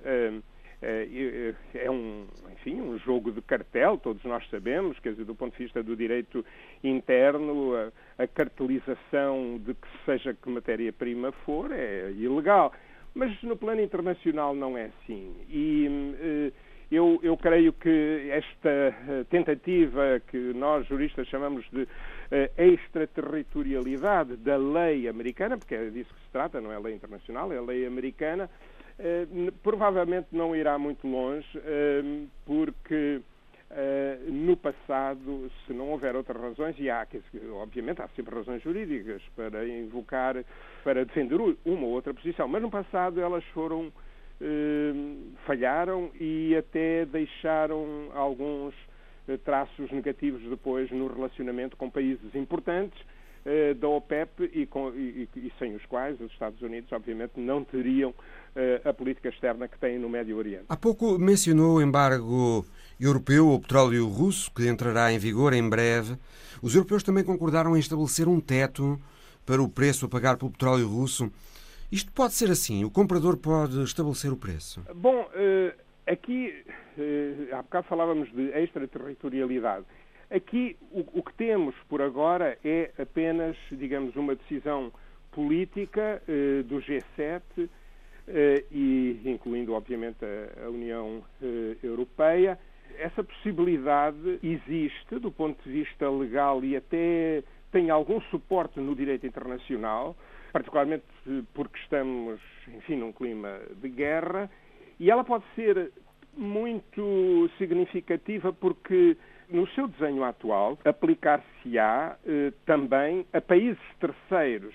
é, 0.82 1.54
é 1.74 1.90
um, 1.90 2.26
enfim, 2.52 2.80
um 2.80 2.98
jogo 2.98 3.30
de 3.30 3.42
cartel, 3.42 3.98
todos 3.98 4.22
nós 4.24 4.48
sabemos, 4.48 4.98
quer 4.98 5.10
dizer, 5.10 5.24
do 5.24 5.34
ponto 5.34 5.56
de 5.56 5.64
vista 5.64 5.82
do 5.82 5.94
direito 5.94 6.44
interno, 6.82 7.74
a, 7.74 8.22
a 8.22 8.26
cartelização 8.26 9.58
de 9.58 9.74
que 9.74 9.88
seja 10.04 10.34
que 10.34 10.48
matéria-prima 10.48 11.32
for 11.44 11.70
é 11.72 12.10
ilegal. 12.12 12.72
Mas 13.14 13.42
no 13.42 13.56
plano 13.56 13.80
internacional 13.80 14.54
não 14.54 14.78
é 14.78 14.86
assim. 14.86 15.34
E 15.48 16.14
eh, 16.20 16.52
eu, 16.90 17.18
eu, 17.22 17.36
creio 17.36 17.72
que 17.72 18.28
esta 18.30 18.68
eh, 18.68 19.24
tentativa 19.28 20.20
que 20.28 20.36
nós 20.54 20.86
juristas 20.86 21.26
chamamos 21.28 21.64
de 21.72 21.88
eh, 22.30 22.50
extraterritorialidade 22.56 24.36
da 24.36 24.56
lei 24.56 25.08
americana, 25.08 25.58
porque 25.58 25.74
é 25.74 25.90
disso 25.90 26.12
que 26.14 26.20
se 26.20 26.30
trata, 26.30 26.60
não 26.60 26.72
é 26.72 26.78
lei 26.78 26.94
internacional, 26.94 27.52
é 27.52 27.60
lei 27.60 27.84
americana, 27.84 28.48
provavelmente 29.62 30.28
não 30.32 30.54
irá 30.54 30.78
muito 30.78 31.06
longe, 31.06 31.46
eh, 31.56 32.02
porque 32.44 33.20
eh, 33.70 34.18
no 34.26 34.56
passado, 34.56 35.50
se 35.66 35.72
não 35.72 35.90
houver 35.90 36.14
outras 36.16 36.40
razões, 36.40 36.76
e 36.78 36.90
há, 36.90 37.06
obviamente, 37.52 38.02
há 38.02 38.08
sempre 38.08 38.34
razões 38.34 38.62
jurídicas 38.62 39.22
para 39.34 39.66
invocar, 39.66 40.44
para 40.84 41.04
defender 41.04 41.38
uma 41.64 41.86
ou 41.86 41.92
outra 41.92 42.12
posição, 42.12 42.46
mas 42.48 42.62
no 42.62 42.70
passado 42.70 43.20
elas 43.20 43.44
foram, 43.46 43.92
falharam 45.44 46.10
e 46.18 46.56
até 46.56 47.04
deixaram 47.04 48.10
alguns 48.14 48.74
traços 49.44 49.90
negativos 49.90 50.42
depois 50.48 50.90
no 50.90 51.06
relacionamento 51.06 51.76
com 51.76 51.90
países 51.90 52.34
importantes 52.34 52.98
eh, 53.44 53.72
da 53.72 53.88
OPEP 53.88 54.50
e, 54.52 54.66
com, 54.66 54.90
e, 54.90 55.26
e, 55.34 55.52
sem 55.58 55.74
os 55.74 55.84
quais 55.86 56.20
os 56.20 56.30
Estados 56.30 56.60
Unidos, 56.60 56.92
obviamente, 56.92 57.40
não 57.40 57.64
teriam 57.64 58.14
a 58.84 58.92
política 58.92 59.28
externa 59.28 59.68
que 59.68 59.78
têm 59.78 59.98
no 59.98 60.08
Médio 60.08 60.36
Oriente. 60.36 60.64
Há 60.68 60.76
pouco 60.76 61.18
mencionou 61.18 61.76
o 61.76 61.82
embargo 61.82 62.64
europeu 62.98 63.48
ao 63.48 63.60
petróleo 63.60 64.06
russo, 64.06 64.52
que 64.52 64.68
entrará 64.68 65.12
em 65.12 65.18
vigor 65.18 65.52
em 65.52 65.68
breve. 65.68 66.16
Os 66.62 66.74
europeus 66.74 67.02
também 67.02 67.24
concordaram 67.24 67.76
em 67.76 67.80
estabelecer 67.80 68.28
um 68.28 68.40
teto 68.40 69.00
para 69.46 69.62
o 69.62 69.68
preço 69.68 70.06
a 70.06 70.08
pagar 70.08 70.36
pelo 70.36 70.50
petróleo 70.50 70.86
russo. 70.86 71.30
Isto 71.90 72.12
pode 72.12 72.34
ser 72.34 72.50
assim? 72.50 72.84
O 72.84 72.90
comprador 72.90 73.36
pode 73.36 73.82
estabelecer 73.82 74.30
o 74.30 74.36
preço? 74.36 74.82
Bom, 74.94 75.22
uh, 75.22 75.72
aqui, 76.06 76.64
uh, 76.98 77.54
há 77.54 77.62
bocado 77.62 77.86
falávamos 77.88 78.30
de 78.32 78.50
extraterritorialidade. 78.50 79.86
Aqui 80.30 80.76
o, 80.92 81.22
que 81.24 81.34
temos 81.34 81.74
por 81.88 82.00
agora 82.00 82.56
é 82.64 82.92
apenas, 82.96 83.56
digamos, 83.72 84.14
uma 84.14 84.36
decisão 84.36 84.92
política 85.32 86.22
eh, 86.28 86.62
do 86.62 86.76
G7 86.76 87.42
eh, 87.58 87.68
e 88.70 89.20
incluindo, 89.24 89.74
obviamente, 89.74 90.24
a, 90.24 90.66
a 90.66 90.70
União 90.70 91.22
eh, 91.42 91.76
Europeia. 91.82 92.58
Essa 92.98 93.22
possibilidade 93.22 94.38
existe 94.42 95.18
do 95.18 95.30
ponto 95.30 95.62
de 95.64 95.70
vista 95.70 96.08
legal 96.10 96.62
e 96.64 96.76
até 96.76 97.42
tem 97.70 97.90
algum 97.90 98.20
suporte 98.22 98.80
no 98.80 98.94
direito 98.94 99.26
internacional, 99.26 100.16
particularmente 100.52 101.04
porque 101.54 101.78
estamos, 101.78 102.40
enfim, 102.68 102.96
num 102.96 103.12
clima 103.12 103.60
de 103.80 103.88
guerra, 103.88 104.50
e 104.98 105.10
ela 105.10 105.24
pode 105.24 105.44
ser 105.54 105.92
muito 106.36 107.48
significativa 107.58 108.52
porque 108.52 109.16
no 109.48 109.66
seu 109.68 109.88
desenho 109.88 110.22
atual, 110.24 110.78
aplicar-se-á 110.84 112.16
eh, 112.24 112.52
também 112.64 113.26
a 113.32 113.40
países 113.40 113.82
terceiros 113.98 114.74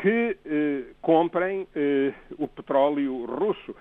que 0.00 0.36
eh, 0.44 0.84
comprem 1.00 1.66
eh, 1.74 2.12
o 2.38 2.48
petróleo 2.48 3.26
russo. 3.26 3.74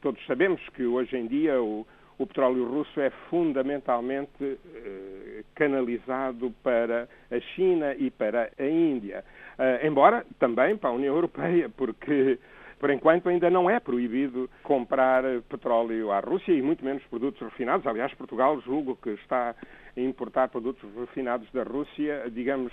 Todos 0.00 0.24
sabemos 0.26 0.60
que 0.74 0.84
hoje 0.84 1.16
em 1.16 1.26
dia 1.26 1.60
o, 1.60 1.86
o 2.18 2.26
petróleo 2.26 2.64
russo 2.66 3.00
é 3.00 3.10
fundamentalmente 3.30 4.30
eh, 4.42 5.44
canalizado 5.54 6.52
para 6.62 7.08
a 7.30 7.40
China 7.54 7.94
e 7.94 8.10
para 8.10 8.50
a 8.58 8.64
Índia, 8.64 9.24
eh, 9.58 9.86
embora 9.86 10.26
também 10.38 10.76
para 10.76 10.90
a 10.90 10.92
União 10.92 11.14
Europeia, 11.14 11.68
porque 11.76 12.38
por 12.78 12.90
enquanto 12.90 13.28
ainda 13.28 13.48
não 13.48 13.70
é 13.70 13.80
proibido 13.80 14.50
comprar 14.62 15.22
petróleo 15.48 16.10
à 16.10 16.20
Rússia 16.20 16.52
e 16.52 16.60
muito 16.60 16.84
menos 16.84 17.02
produtos 17.04 17.40
refinados. 17.40 17.86
Aliás, 17.86 18.12
Portugal 18.14 18.60
julgo 18.60 18.96
que 18.96 19.10
está 19.10 19.54
a 19.96 20.00
importar 20.00 20.48
produtos 20.48 20.84
refinados 20.96 21.50
da 21.52 21.62
Rússia, 21.62 22.24
digamos, 22.30 22.72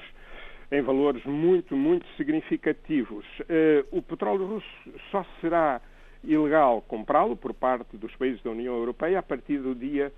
em 0.71 0.81
valores 0.81 1.23
muito, 1.25 1.75
muito 1.75 2.05
significativos. 2.15 3.25
Uh, 3.41 3.97
o 3.97 4.01
petróleo 4.01 4.45
russo 4.45 4.67
só 5.11 5.25
será 5.41 5.81
ilegal 6.23 6.81
comprá-lo 6.81 7.35
por 7.35 7.53
parte 7.53 7.97
dos 7.97 8.15
países 8.15 8.41
da 8.43 8.51
União 8.51 8.75
Europeia 8.75 9.19
a 9.19 9.23
partir 9.23 9.59
do 9.59 9.73
dia 9.73 10.11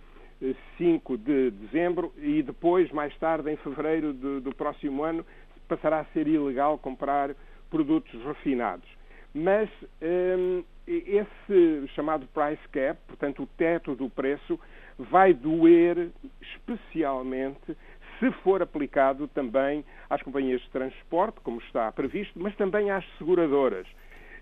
5 0.77 1.13
eh, 1.13 1.17
de 1.17 1.51
dezembro 1.51 2.11
e 2.17 2.41
depois, 2.41 2.91
mais 2.91 3.15
tarde, 3.19 3.51
em 3.51 3.55
fevereiro 3.57 4.11
de, 4.11 4.39
do 4.39 4.55
próximo 4.55 5.03
ano, 5.03 5.23
passará 5.67 5.99
a 5.99 6.05
ser 6.05 6.27
ilegal 6.27 6.79
comprar 6.79 7.35
produtos 7.69 8.19
refinados 8.25 8.89
mas 9.33 9.69
um, 10.01 10.63
esse 10.87 11.87
chamado 11.95 12.27
price 12.27 12.61
cap, 12.71 12.99
portanto 13.07 13.43
o 13.43 13.47
teto 13.57 13.95
do 13.95 14.09
preço, 14.09 14.59
vai 14.97 15.33
doer 15.33 16.09
especialmente 16.41 17.77
se 18.21 18.31
for 18.43 18.61
aplicado 18.61 19.27
também 19.27 19.83
às 20.07 20.21
companhias 20.21 20.61
de 20.61 20.69
transporte, 20.69 21.39
como 21.41 21.59
está 21.59 21.91
previsto, 21.91 22.39
mas 22.39 22.55
também 22.55 22.91
às 22.91 23.03
seguradoras. 23.17 23.87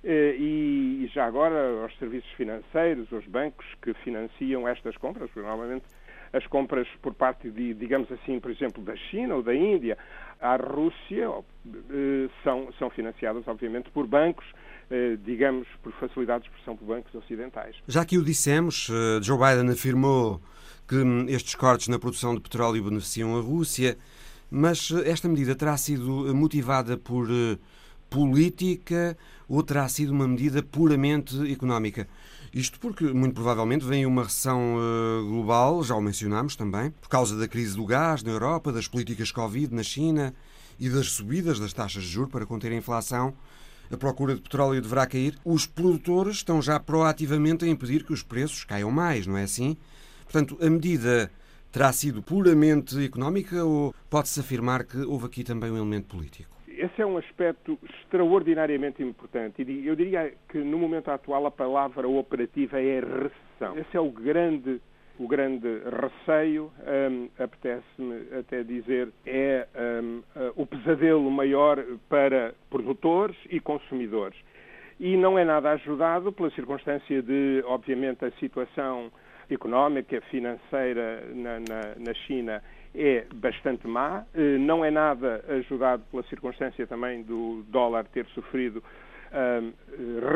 Eh, 0.03 0.35
e 0.37 1.11
já 1.13 1.25
agora 1.25 1.81
aos 1.81 1.97
serviços 1.97 2.29
financeiros, 2.31 3.11
aos 3.11 3.25
bancos 3.25 3.65
que 3.81 3.93
financiam 3.95 4.67
estas 4.67 4.95
compras, 4.97 5.29
normalmente 5.35 5.85
as 6.31 6.45
compras 6.47 6.87
por 7.01 7.13
parte 7.13 7.49
de, 7.49 7.73
digamos 7.73 8.11
assim, 8.11 8.39
por 8.39 8.51
exemplo, 8.51 8.83
da 8.83 8.95
China 8.95 9.35
ou 9.35 9.41
da 9.41 9.55
Índia 9.55 9.97
à 10.39 10.57
Rússia 10.57 11.29
eh, 11.89 12.29
são, 12.43 12.71
são 12.77 12.89
financiadas, 12.89 13.47
obviamente, 13.47 13.89
por 13.91 14.05
bancos 14.05 14.45
eh, 14.91 15.17
digamos, 15.23 15.67
por 15.83 15.93
facilidade 15.93 16.43
de 16.43 16.49
expressão 16.49 16.75
por 16.75 16.85
bancos 16.85 17.13
ocidentais. 17.13 17.75
Já 17.87 18.03
que 18.03 18.17
o 18.17 18.23
dissemos, 18.23 18.89
Joe 19.21 19.37
Biden 19.37 19.71
afirmou 19.71 20.41
que 20.89 20.95
hum, 20.95 21.25
estes 21.29 21.53
cortes 21.53 21.87
na 21.87 21.99
produção 21.99 22.33
de 22.33 22.41
petróleo 22.41 22.83
beneficiam 22.83 23.37
a 23.37 23.41
Rússia, 23.41 23.95
mas 24.49 24.91
esta 25.05 25.29
medida 25.29 25.53
terá 25.53 25.77
sido 25.77 26.35
motivada 26.35 26.97
por 26.97 27.29
política 28.09 29.15
ou 29.47 29.61
terá 29.61 29.87
sido 29.87 30.11
uma 30.11 30.27
medida 30.27 30.63
puramente 30.63 31.39
económica? 31.51 32.07
Isto 32.51 32.79
porque, 32.79 33.05
muito 33.05 33.35
provavelmente, 33.35 33.85
vem 33.85 34.07
uma 34.07 34.23
recessão 34.23 34.75
global, 35.27 35.83
já 35.83 35.93
o 35.93 36.01
mencionámos 36.01 36.55
também, 36.55 36.89
por 36.89 37.07
causa 37.07 37.37
da 37.37 37.47
crise 37.47 37.75
do 37.75 37.85
gás 37.85 38.23
na 38.23 38.31
Europa, 38.31 38.71
das 38.71 38.87
políticas 38.87 39.31
Covid 39.31 39.71
na 39.71 39.83
China 39.83 40.33
e 40.79 40.89
das 40.89 41.11
subidas 41.11 41.59
das 41.59 41.71
taxas 41.71 42.01
de 42.01 42.09
juros 42.09 42.31
para 42.31 42.47
conter 42.47 42.71
a 42.71 42.75
inflação. 42.75 43.35
A 43.91 43.97
procura 43.97 44.33
de 44.33 44.41
petróleo 44.41 44.81
deverá 44.81 45.05
cair. 45.05 45.37
Os 45.45 45.67
produtores 45.67 46.37
estão 46.37 46.59
já 46.59 46.79
proativamente 46.79 47.65
a 47.65 47.67
impedir 47.67 48.03
que 48.03 48.13
os 48.13 48.23
preços 48.23 48.63
caiam 48.63 48.89
mais, 48.89 49.27
não 49.27 49.37
é 49.37 49.43
assim? 49.43 49.77
Portanto, 50.31 50.59
a 50.61 50.69
medida 50.69 51.31
terá 51.71 51.91
sido 51.91 52.21
puramente 52.21 53.03
económica 53.03 53.65
ou 53.65 53.93
pode-se 54.09 54.39
afirmar 54.39 54.85
que 54.85 54.97
houve 54.97 55.25
aqui 55.25 55.43
também 55.43 55.71
um 55.71 55.77
elemento 55.77 56.07
político? 56.15 56.59
esse 56.79 57.01
é 57.01 57.05
um 57.05 57.17
aspecto 57.17 57.77
extraordinariamente 57.83 59.03
importante. 59.03 59.63
E 59.63 59.85
eu 59.85 59.97
diria 59.97 60.33
que 60.47 60.59
no 60.59 60.77
momento 60.77 61.11
atual 61.11 61.45
a 61.45 61.51
palavra 61.51 62.07
operativa 62.07 62.79
é 62.79 63.01
recessão. 63.01 63.77
Esse 63.77 63.97
é 63.97 63.99
o 63.99 64.09
grande, 64.09 64.79
o 65.19 65.27
grande 65.27 65.67
receio, 65.83 66.71
um, 67.11 67.29
apetece-me 67.37 68.27
até 68.39 68.63
dizer, 68.63 69.09
é 69.25 69.67
um, 70.01 70.23
o 70.55 70.65
pesadelo 70.65 71.29
maior 71.29 71.83
para 72.07 72.53
produtores 72.69 73.35
e 73.49 73.59
consumidores. 73.59 74.39
E 75.01 75.17
não 75.17 75.37
é 75.37 75.43
nada 75.43 75.71
ajudado 75.71 76.31
pela 76.31 76.49
circunstância 76.51 77.21
de, 77.21 77.61
obviamente, 77.65 78.23
a 78.23 78.31
situação 78.39 79.11
económica, 79.49 80.21
financeira 80.29 81.23
na, 81.33 81.59
na, 81.59 81.95
na 81.97 82.13
China 82.25 82.61
é 82.93 83.25
bastante 83.33 83.87
má. 83.87 84.25
Eh, 84.33 84.57
não 84.57 84.83
é 84.83 84.91
nada 84.91 85.43
ajudado 85.47 86.03
pela 86.11 86.23
circunstância 86.23 86.85
também 86.87 87.23
do 87.23 87.63
dólar 87.67 88.05
ter 88.05 88.25
sofrido 88.27 88.83
a 89.31 89.61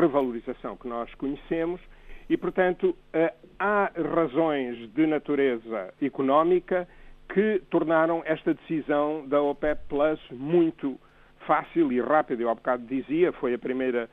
revalorização 0.00 0.76
que 0.76 0.86
nós 0.86 1.12
conhecemos 1.14 1.80
e, 2.28 2.36
portanto, 2.36 2.96
eh, 3.12 3.32
há 3.58 3.90
razões 4.14 4.88
de 4.92 5.06
natureza 5.06 5.92
económica 6.00 6.88
que 7.32 7.62
tornaram 7.70 8.22
esta 8.24 8.54
decisão 8.54 9.26
da 9.26 9.40
OPEP 9.42 9.80
Plus 9.88 10.20
muito 10.30 10.98
fácil 11.46 11.92
e 11.92 12.00
rápida. 12.00 12.42
Eu 12.42 12.50
há 12.50 12.54
bocado 12.54 12.86
dizia, 12.86 13.32
foi 13.32 13.54
a 13.54 13.58
primeira, 13.58 14.08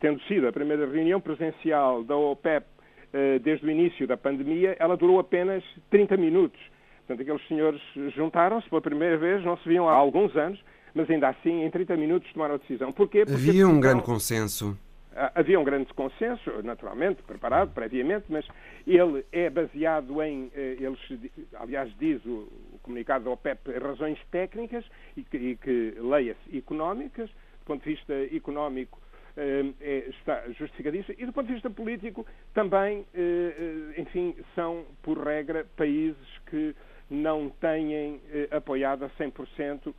tendo 0.00 0.20
sido 0.22 0.48
a 0.48 0.52
primeira 0.52 0.86
reunião 0.86 1.20
presencial 1.20 2.02
da 2.02 2.16
OPEP 2.16 2.66
desde 3.42 3.66
o 3.66 3.70
início 3.70 4.06
da 4.06 4.16
pandemia, 4.16 4.76
ela 4.78 4.96
durou 4.96 5.20
apenas 5.20 5.62
30 5.90 6.16
minutos 6.16 6.60
Portanto, 7.06 7.20
aqueles 7.20 7.46
senhores 7.48 7.80
juntaram-se 8.16 8.68
pela 8.68 8.80
primeira 8.80 9.16
vez, 9.18 9.44
não 9.44 9.56
se 9.58 9.68
viam 9.68 9.88
há 9.88 9.92
alguns 9.92 10.34
anos, 10.36 10.58
mas 10.94 11.08
ainda 11.10 11.28
assim, 11.28 11.62
em 11.62 11.70
30 11.70 11.96
minutos, 11.96 12.32
tomaram 12.32 12.54
a 12.54 12.58
decisão. 12.58 12.92
Porquê? 12.92 13.26
Porque 13.26 13.34
havia 13.34 13.68
um 13.68 13.78
grande 13.78 14.02
consenso. 14.02 14.78
Ah, 15.14 15.30
havia 15.34 15.60
um 15.60 15.64
grande 15.64 15.92
consenso, 15.92 16.50
naturalmente, 16.62 17.22
preparado 17.22 17.72
previamente, 17.72 18.24
mas 18.28 18.46
ele 18.86 19.24
é 19.30 19.50
baseado 19.50 20.22
em, 20.22 20.50
eh, 20.54 20.76
eles, 20.80 20.98
aliás, 21.54 21.92
diz 21.98 22.24
o, 22.24 22.48
comunicado 22.82 23.24
da 23.24 23.30
OPEP, 23.30 23.78
razões 23.78 24.18
técnicas 24.30 24.84
e 25.16 25.22
que, 25.22 25.36
e 25.36 25.56
que 25.56 25.94
leia-se, 25.98 26.56
económicas, 26.56 27.30
do 27.30 27.64
ponto 27.66 27.84
de 27.84 27.94
vista 27.94 28.12
económico, 28.34 28.98
eh, 28.98 29.03
é, 29.36 30.08
está 30.10 30.42
justificadíssimo. 30.52 31.16
E 31.18 31.26
do 31.26 31.32
ponto 31.32 31.46
de 31.46 31.54
vista 31.54 31.70
político, 31.70 32.26
também, 32.52 33.04
eh, 33.14 33.94
enfim, 33.98 34.34
são, 34.54 34.84
por 35.02 35.18
regra, 35.18 35.66
países 35.76 36.38
que 36.46 36.74
não 37.10 37.50
têm 37.50 38.20
eh, 38.30 38.48
apoiado 38.50 39.04
a 39.04 39.10
100% 39.10 39.94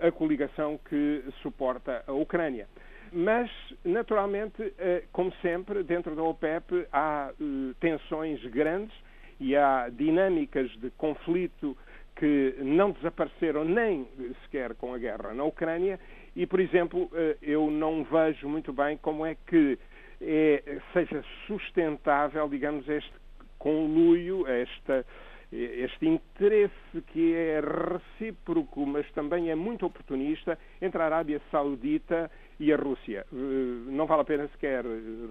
a 0.00 0.12
coligação 0.12 0.78
que 0.88 1.24
suporta 1.42 2.04
a 2.06 2.12
Ucrânia. 2.12 2.68
Mas, 3.12 3.50
naturalmente, 3.84 4.72
eh, 4.78 5.04
como 5.12 5.32
sempre, 5.40 5.82
dentro 5.82 6.14
da 6.14 6.22
OPEP 6.22 6.86
há 6.92 7.30
eh, 7.32 7.74
tensões 7.80 8.44
grandes 8.46 8.94
e 9.40 9.56
há 9.56 9.88
dinâmicas 9.88 10.70
de 10.78 10.90
conflito 10.90 11.76
que 12.16 12.56
não 12.58 12.90
desapareceram 12.90 13.64
nem 13.64 14.08
sequer 14.42 14.74
com 14.74 14.92
a 14.92 14.98
guerra 14.98 15.32
na 15.32 15.44
Ucrânia 15.44 15.98
e, 16.38 16.46
por 16.46 16.60
exemplo, 16.60 17.10
eh, 17.12 17.36
eu 17.42 17.68
não 17.68 18.04
vejo 18.04 18.48
muito 18.48 18.72
bem 18.72 18.96
como 18.96 19.26
é 19.26 19.36
que 19.44 19.76
é, 20.20 20.78
seja 20.92 21.24
sustentável, 21.48 22.48
digamos, 22.48 22.88
este 22.88 23.12
conluio, 23.58 24.46
esta 24.46 25.04
este 25.50 26.06
interesse 26.06 27.02
que 27.08 27.34
é 27.34 27.60
recíproco, 27.60 28.86
mas 28.86 29.10
também 29.12 29.50
é 29.50 29.54
muito 29.54 29.86
oportunista 29.86 30.58
entre 30.80 31.00
a 31.00 31.06
Arábia 31.06 31.40
Saudita 31.50 32.30
e 32.60 32.72
a 32.72 32.76
Rússia. 32.76 33.26
Eh, 33.32 33.90
não 33.90 34.06
vale 34.06 34.22
a 34.22 34.24
pena 34.24 34.46
sequer 34.48 34.84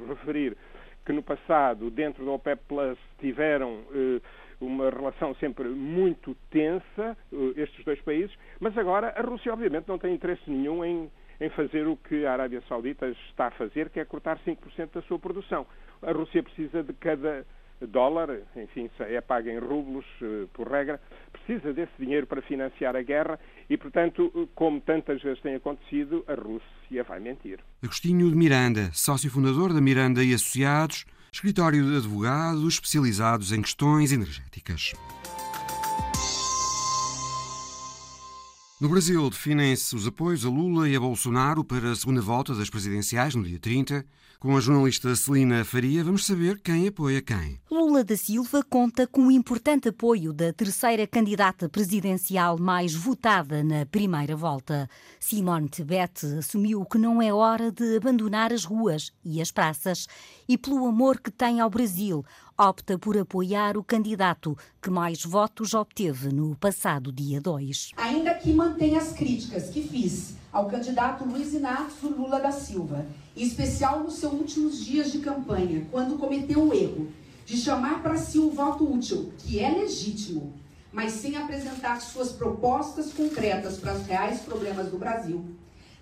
referir 0.10 0.58
que 1.06 1.14
no 1.14 1.24
passado, 1.24 1.90
dentro 1.90 2.26
da 2.26 2.32
OPEP 2.32 2.62
Plus, 2.68 2.98
tiveram 3.18 3.86
eh, 3.94 4.22
uma 4.60 4.90
relação 4.90 5.36
sempre 5.36 5.68
muito 5.68 6.36
tensa, 6.50 7.18
eh, 7.32 7.62
estes 7.62 7.84
dois 7.86 8.02
países, 8.02 8.36
mas 8.60 8.78
agora 8.78 9.14
a 9.16 9.22
Rússia, 9.22 9.54
obviamente, 9.54 9.88
não 9.88 9.98
tem 9.98 10.14
interesse 10.14 10.50
nenhum 10.50 10.84
em, 10.84 11.10
em 11.40 11.50
fazer 11.52 11.88
o 11.88 11.96
que 11.96 12.26
a 12.26 12.34
Arábia 12.34 12.62
Saudita 12.68 13.08
está 13.30 13.48
a 13.48 13.52
fazer, 13.52 13.90
que 13.90 14.00
é 14.00 14.06
cortar 14.06 14.40
5% 14.40 14.94
da 14.94 15.02
sua 15.04 15.20
produção. 15.20 15.66
A 16.02 16.12
Rússia 16.12 16.42
precisa 16.42 16.84
de 16.84 16.94
cada 16.94 17.46
dólar, 17.86 18.42
enfim, 18.56 18.90
é 19.00 19.22
pago 19.22 19.50
em 19.50 19.60
rublos 19.60 20.06
eh, 20.22 20.48
por 20.54 20.68
regra, 20.68 21.00
precisa 21.32 21.72
desse 21.74 21.92
dinheiro 22.00 22.26
para 22.26 22.42
financiar 22.42 22.96
a 22.96 23.02
guerra 23.04 23.40
e, 23.70 23.78
portanto, 23.78 24.50
como 24.56 24.82
tantas 24.82 25.22
vezes 25.22 25.42
tem 25.42 25.56
acontecido, 25.56 26.24
a 26.28 26.34
Rússia 26.34 27.04
vai 27.04 27.20
mentir. 27.20 27.60
Agostinho 27.84 28.30
de 28.30 28.36
Miranda, 28.36 28.90
sócio 28.94 29.30
fundador 29.30 29.74
da 29.74 29.82
Miranda 29.82 30.24
e 30.24 30.34
Associados, 30.34 31.06
escritório 31.32 31.84
de 31.90 31.98
advogados 31.98 32.74
especializados 32.74 33.52
em 33.52 33.62
questões 33.62 34.12
energéticas. 34.12 34.94
No 38.80 38.88
Brasil, 38.90 39.28
definem-se 39.30 39.96
os 39.96 40.06
apoios 40.06 40.46
a 40.46 40.50
Lula 40.50 40.88
e 40.88 40.96
a 40.96 41.00
Bolsonaro 41.00 41.64
para 41.64 41.92
a 41.92 41.96
segunda 41.96 42.22
volta 42.22 42.54
das 42.54 42.70
presidenciais 42.70 43.34
no 43.34 43.44
dia 43.44 43.58
30. 43.58 44.06
Com 44.40 44.56
a 44.56 44.60
jornalista 44.60 45.16
Celina 45.16 45.66
Faria, 45.66 46.04
vamos 46.04 46.24
saber 46.24 46.60
quem 46.60 46.88
apoia 46.88 47.24
quem. 47.24 47.60
Lula 47.72 48.04
da 48.04 48.16
Silva 48.16 48.64
conta 48.64 49.08
com 49.08 49.26
o 49.26 49.32
importante 49.32 49.90
apoio 49.90 50.32
da 50.32 50.54
terceira 50.54 51.08
candidata 51.08 51.68
presidencial 51.68 52.56
mais 52.60 52.94
votada 52.94 53.64
na 53.64 53.84
primeira 53.88 54.36
volta. 54.36 54.88
Simone 55.20 55.68
Tebet 55.68 56.24
assumiu 56.38 56.86
que 56.86 57.00
não 57.00 57.20
é 57.20 57.34
hora 57.34 57.72
de 57.72 57.98
abandonar 57.98 58.54
as 58.54 58.64
ruas 58.64 59.12
e 59.26 59.42
as 59.42 59.52
praças 59.52 60.06
e, 60.48 60.56
pelo 60.56 60.86
amor 60.86 61.20
que 61.20 61.32
tem 61.32 61.60
ao 61.60 61.70
Brasil, 61.72 62.24
opta 62.56 63.00
por 63.00 63.18
apoiar 63.18 63.76
o 63.76 63.84
candidato 63.84 64.56
que 64.80 64.92
mais 64.92 65.24
votos 65.26 65.74
obteve 65.74 66.32
no 66.32 66.56
passado 66.56 67.12
dia 67.12 67.42
2. 67.42 67.94
Ainda 67.98 68.36
que 68.36 68.54
mantenha 68.54 69.00
as 69.00 69.14
críticas 69.14 69.72
que 69.72 69.82
fiz 69.82 70.37
ao 70.58 70.66
candidato 70.66 71.24
Luiz 71.24 71.54
Inácio 71.54 72.10
Lula 72.10 72.40
da 72.40 72.52
Silva, 72.52 73.06
em 73.36 73.44
especial 73.44 74.00
nos 74.00 74.16
seus 74.16 74.34
últimos 74.34 74.84
dias 74.84 75.12
de 75.12 75.20
campanha, 75.20 75.86
quando 75.92 76.18
cometeu 76.18 76.64
o 76.64 76.74
erro 76.74 77.10
de 77.46 77.56
chamar 77.56 78.02
para 78.02 78.18
si 78.18 78.40
o 78.40 78.50
voto 78.50 78.92
útil, 78.92 79.32
que 79.38 79.60
é 79.60 79.70
legítimo, 79.70 80.52
mas 80.92 81.12
sem 81.14 81.38
apresentar 81.38 82.02
suas 82.02 82.32
propostas 82.32 83.14
concretas 83.14 83.78
para 83.78 83.94
os 83.94 84.08
reais 84.08 84.40
problemas 84.40 84.88
do 84.88 84.98
Brasil, 84.98 85.46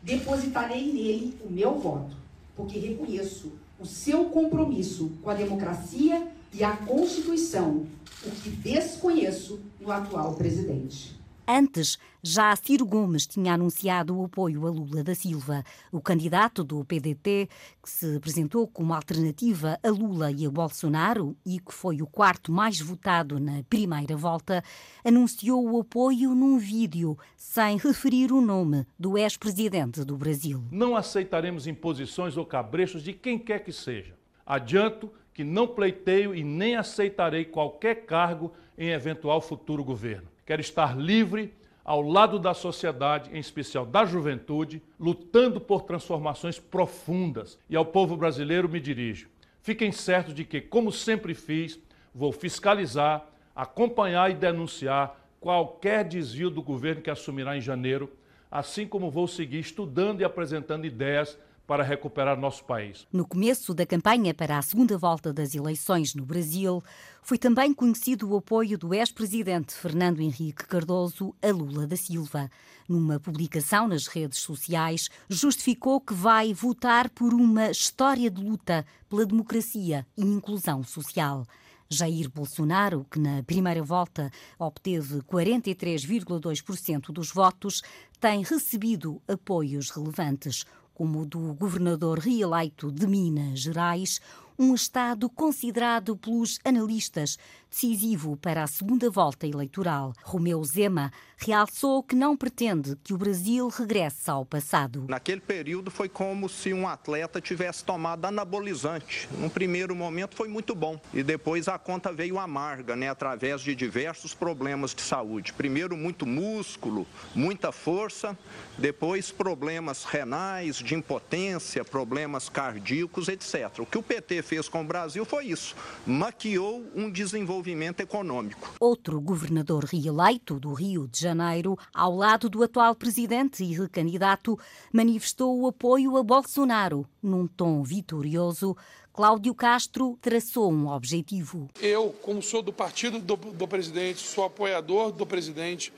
depositarei 0.01 0.85
nele 0.85 1.37
o 1.45 1.51
meu 1.51 1.77
voto, 1.77 2.15
porque 2.55 2.79
reconheço 2.79 3.51
o 3.77 3.85
seu 3.85 4.23
compromisso 4.29 5.11
com 5.21 5.31
a 5.31 5.33
democracia 5.33 6.29
e 6.53 6.63
a 6.63 6.71
Constituição, 6.71 7.85
o 8.25 8.31
que 8.31 8.49
desconheço 8.51 9.59
no 9.81 9.91
atual 9.91 10.33
presidente. 10.35 11.24
Antes, 11.47 11.99
já 12.23 12.55
Ciro 12.55 12.88
Gomes 12.88 13.27
tinha 13.27 13.53
anunciado 13.53 14.17
o 14.17 14.25
apoio 14.25 14.65
a 14.65 14.69
Lula 14.71 15.03
da 15.03 15.13
Silva. 15.13 15.63
O 15.91 16.01
candidato 16.01 16.63
do 16.63 16.84
PDT, 16.84 17.47
que 17.84 17.89
se 17.89 18.15
apresentou 18.15 18.67
como 18.67 18.95
alternativa 18.95 19.79
a 19.84 19.89
Lula 19.89 20.31
e 20.31 20.43
a 20.43 20.49
Bolsonaro 20.49 21.38
e 21.45 21.60
que 21.60 21.71
foi 21.71 22.01
o 22.01 22.08
quarto 22.08 22.51
mais 22.51 22.81
votado 22.81 23.39
na 23.39 23.62
primeira 23.69 24.17
volta, 24.17 24.63
anunciou 25.03 25.69
o 25.69 25.79
apoio 25.79 26.34
num 26.34 26.58
vídeo, 26.58 27.15
sem 27.38 27.77
referir 27.77 28.31
o 28.31 28.41
nome 28.41 28.88
do 28.97 29.15
ex-presidente 29.15 30.03
do 30.03 30.17
Brasil. 30.17 30.63
Não 30.71 30.95
aceitaremos 30.95 31.67
imposições 31.67 32.38
ou 32.38 32.45
cabrechos 32.45 33.03
de 33.03 33.13
quem 33.13 33.38
quer 33.38 33.60
que 33.60 33.71
seja. 33.71 34.15
Adianto 34.43 35.12
que 35.31 35.43
não 35.43 35.67
pleiteio 35.67 36.34
e 36.34 36.43
nem 36.43 36.75
aceitarei 36.75 37.45
qualquer 37.45 38.08
cargo 38.08 38.51
em 38.75 38.89
eventual 38.89 39.39
futuro 39.39 39.84
governo 39.84 40.35
quero 40.45 40.62
estar 40.62 40.97
livre 40.97 41.53
ao 41.84 42.01
lado 42.01 42.39
da 42.39 42.53
sociedade, 42.53 43.29
em 43.31 43.39
especial 43.39 43.86
da 43.86 44.05
juventude, 44.05 44.81
lutando 44.99 45.62
por 45.62 45.84
transformações 45.84 46.60
profundas. 46.60 47.60
E 47.69 47.75
ao 47.75 47.86
povo 47.86 48.17
brasileiro 48.17 48.67
me 48.67 48.79
dirijo. 48.79 49.27
Fiquem 49.62 49.91
certos 49.91 50.34
de 50.34 50.43
que, 50.43 50.62
como 50.62 50.91
sempre 50.91 51.34
fiz, 51.34 51.79
vou 52.13 52.31
fiscalizar, 52.31 53.27
acompanhar 53.55 54.31
e 54.31 54.36
denunciar 54.36 55.19
qualquer 55.39 56.03
desvio 56.03 56.49
do 56.49 56.62
governo 56.62 57.01
que 57.01 57.10
assumirá 57.10 57.55
em 57.55 57.62
janeiro, 57.62 58.12
assim 58.49 58.88
como 58.88 59.12
vou 59.12 59.27
seguir 59.27 59.60
estudando 59.60 60.21
e 60.21 60.23
apresentando 60.23 60.86
ideias 60.86 61.38
para 61.65 61.84
recuperar 61.84 62.39
nosso 62.39 62.63
país. 62.63 63.08
No 63.12 63.28
começo 63.28 63.73
da 63.73 63.86
campanha 63.86 64.34
para 64.34 64.58
a 64.58 64.62
segunda 64.62 64.97
volta 64.97 65.34
das 65.34 65.56
eleições 65.56 66.13
no 66.13 66.25
Brasil, 66.25 66.84
foi 67.21 67.38
também 67.38 67.73
conhecido 67.73 68.30
o 68.30 68.38
apoio 68.38 68.78
do 68.78 68.93
ex-presidente 68.93 69.73
Fernando 69.73 70.21
Henrique 70.21 70.67
Cardoso 70.67 71.34
a 71.41 71.51
Lula 71.51 71.88
da 71.88 71.97
Silva. 71.97 72.49
Numa 72.88 73.19
publicação 73.19 73.88
nas 73.88 74.06
redes 74.08 74.39
sociais, 74.39 75.10
justificou 75.28 75.99
que 75.99 76.13
vai 76.13 76.54
votar 76.54 77.10
por 77.10 77.34
uma 77.34 77.71
história 77.71 78.30
de 78.30 78.41
luta 78.41 78.86
pela 79.10 79.25
democracia 79.25 80.06
e 80.15 80.23
inclusão 80.23 80.84
social. 80.84 81.45
Jair 81.89 82.30
Bolsonaro, 82.30 83.06
que 83.10 83.19
na 83.19 83.43
primeira 83.43 83.82
volta 83.84 84.32
obteve 84.58 85.21
43,2% 85.21 87.12
dos 87.12 87.32
votos, 87.32 87.82
tem 88.19 88.43
recebido 88.43 89.21
apoios 89.28 89.91
relevantes 89.91 90.65
como 90.95 91.21
o 91.21 91.25
do 91.25 91.53
governador 91.53 92.17
reeleito 92.17 92.89
de 92.89 93.05
Minas 93.05 93.60
Gerais, 93.60 94.21
um 94.58 94.73
Estado 94.73 95.29
considerado 95.29 96.15
pelos 96.15 96.58
analistas 96.63 97.38
decisivo 97.69 98.38
para 98.38 98.63
a 98.63 98.67
segunda 98.67 99.10
volta 99.10 99.45
eleitoral. 99.45 100.13
Romeu 100.23 100.63
Zema 100.63 101.12
realçou 101.38 102.01
que 102.01 102.15
não 102.15 102.38
pretende 102.38 102.95
que 103.04 103.13
o 103.13 103.17
Brasil 103.17 103.67
regresse 103.67 104.30
ao 104.30 104.45
passado. 104.45 105.06
Naquele 105.10 105.41
período 105.41 105.91
foi 105.91 106.08
como 106.08 106.47
se 106.47 106.73
um 106.73 106.88
atleta 106.88 107.41
tivesse 107.41 107.84
tomado 107.84 108.25
anabolizante. 108.25 109.28
Num 109.38 109.49
primeiro 109.49 109.93
momento 109.93 110.36
foi 110.36 110.47
muito 110.47 110.73
bom 110.73 110.99
e 111.13 111.21
depois 111.21 111.67
a 111.67 111.78
conta 111.78 112.13
veio 112.13 112.39
amarga, 112.39 112.95
né, 112.95 113.10
através 113.10 113.62
de 113.62 113.75
diversos 113.75 114.34
problemas 114.34 114.95
de 114.95 115.01
saúde. 115.01 115.51
Primeiro 115.51 115.97
muito 115.97 116.25
músculo, 116.25 117.06
muita 117.34 117.71
força, 117.73 118.38
depois 118.78 119.32
problemas 119.32 120.06
renais, 120.06 120.78
de 120.78 120.95
impotência, 120.95 121.84
problemas 121.84 122.47
cardíacos, 122.47 123.28
etc. 123.28 123.80
O 123.80 123.86
que 123.86 123.97
o 123.97 124.04
PT 124.04 124.41
fez 124.41 124.69
com 124.69 124.82
o 124.82 124.86
Brasil 124.86 125.25
foi 125.25 125.47
isso, 125.47 125.75
maquiou 126.06 126.86
um 126.95 127.12
desenvolvimento 127.12 127.64
econômico. 128.01 128.75
Outro 128.80 129.19
governador 129.19 129.86
reeleito 129.86 130.60
do 130.60 130.73
Rio 130.73 131.08
de 131.08 131.19
Janeiro, 131.19 131.78
ao 131.93 132.15
lado 132.15 132.49
do 132.49 132.63
atual 132.63 132.95
presidente 132.95 133.63
e 133.63 133.73
recandidato, 133.73 134.60
manifestou 134.91 135.60
o 135.60 135.67
apoio 135.67 136.17
a 136.17 136.23
Bolsonaro 136.23 137.06
num 137.21 137.47
tom 137.47 137.84
vitorioso. 137.84 138.75
Cláudio 139.13 139.56
Castro 139.56 140.17
traçou 140.21 140.71
um 140.71 140.89
objetivo. 140.89 141.69
Eu, 141.82 142.13
como 142.21 142.41
sou 142.41 142.62
do 142.62 142.73
partido 142.73 143.17
do, 143.19 143.36
do 143.36 143.67
presidente, 143.67 144.19
sou 144.19 144.43
apoiador 144.43 145.12
do 145.12 145.25
presidente, 145.25 145.93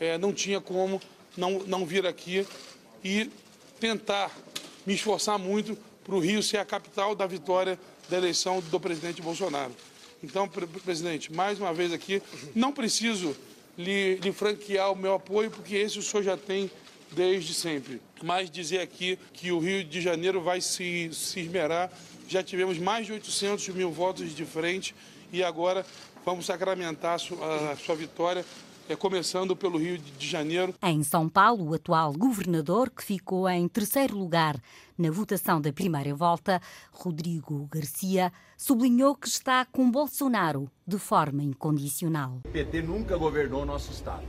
é, 0.00 0.18
não 0.18 0.32
tinha 0.32 0.60
como 0.60 1.00
não, 1.36 1.60
não 1.60 1.86
vir 1.86 2.06
aqui 2.06 2.46
e 3.04 3.30
tentar 3.78 4.30
me 4.84 4.94
esforçar 4.94 5.38
muito 5.38 5.76
para 6.02 6.14
o 6.14 6.20
Rio 6.20 6.42
ser 6.42 6.58
a 6.58 6.64
capital 6.64 7.14
da 7.14 7.26
vitória 7.26 7.78
da 8.08 8.16
eleição 8.16 8.60
do 8.60 8.80
presidente 8.80 9.20
Bolsonaro. 9.20 9.72
Então, 10.26 10.48
presidente, 10.48 11.32
mais 11.32 11.60
uma 11.60 11.72
vez 11.72 11.92
aqui, 11.92 12.20
não 12.52 12.72
preciso 12.72 13.36
lhe, 13.78 14.16
lhe 14.16 14.32
franquear 14.32 14.90
o 14.90 14.96
meu 14.96 15.14
apoio, 15.14 15.52
porque 15.52 15.76
esse 15.76 16.00
o 16.00 16.02
senhor 16.02 16.24
já 16.24 16.36
tem 16.36 16.68
desde 17.12 17.54
sempre. 17.54 18.02
Mas 18.24 18.50
dizer 18.50 18.80
aqui 18.80 19.16
que 19.32 19.52
o 19.52 19.60
Rio 19.60 19.84
de 19.84 20.00
Janeiro 20.00 20.42
vai 20.42 20.60
se, 20.60 21.10
se 21.12 21.38
esmerar. 21.38 21.92
Já 22.28 22.42
tivemos 22.42 22.76
mais 22.76 23.06
de 23.06 23.12
800 23.12 23.68
mil 23.68 23.92
votos 23.92 24.34
de 24.34 24.44
frente 24.44 24.96
e 25.32 25.44
agora 25.44 25.86
vamos 26.24 26.44
sacramentar 26.44 27.14
a 27.14 27.18
sua, 27.18 27.70
a 27.70 27.76
sua 27.76 27.94
vitória 27.94 28.44
é 28.88 28.94
começando 28.94 29.56
pelo 29.56 29.78
Rio 29.78 29.98
de 29.98 30.26
Janeiro. 30.26 30.74
Em 30.82 31.02
São 31.02 31.28
Paulo, 31.28 31.70
o 31.70 31.74
atual 31.74 32.12
governador, 32.12 32.90
que 32.90 33.02
ficou 33.02 33.48
em 33.48 33.66
terceiro 33.66 34.16
lugar 34.16 34.56
na 34.96 35.10
votação 35.10 35.60
da 35.60 35.72
primeira 35.72 36.14
volta, 36.14 36.60
Rodrigo 36.92 37.68
Garcia, 37.70 38.32
sublinhou 38.56 39.16
que 39.16 39.26
está 39.26 39.64
com 39.64 39.90
Bolsonaro 39.90 40.70
de 40.86 40.98
forma 40.98 41.42
incondicional. 41.42 42.40
O 42.44 42.48
PT 42.48 42.82
nunca 42.82 43.16
governou 43.16 43.66
nosso 43.66 43.90
Estado. 43.90 44.24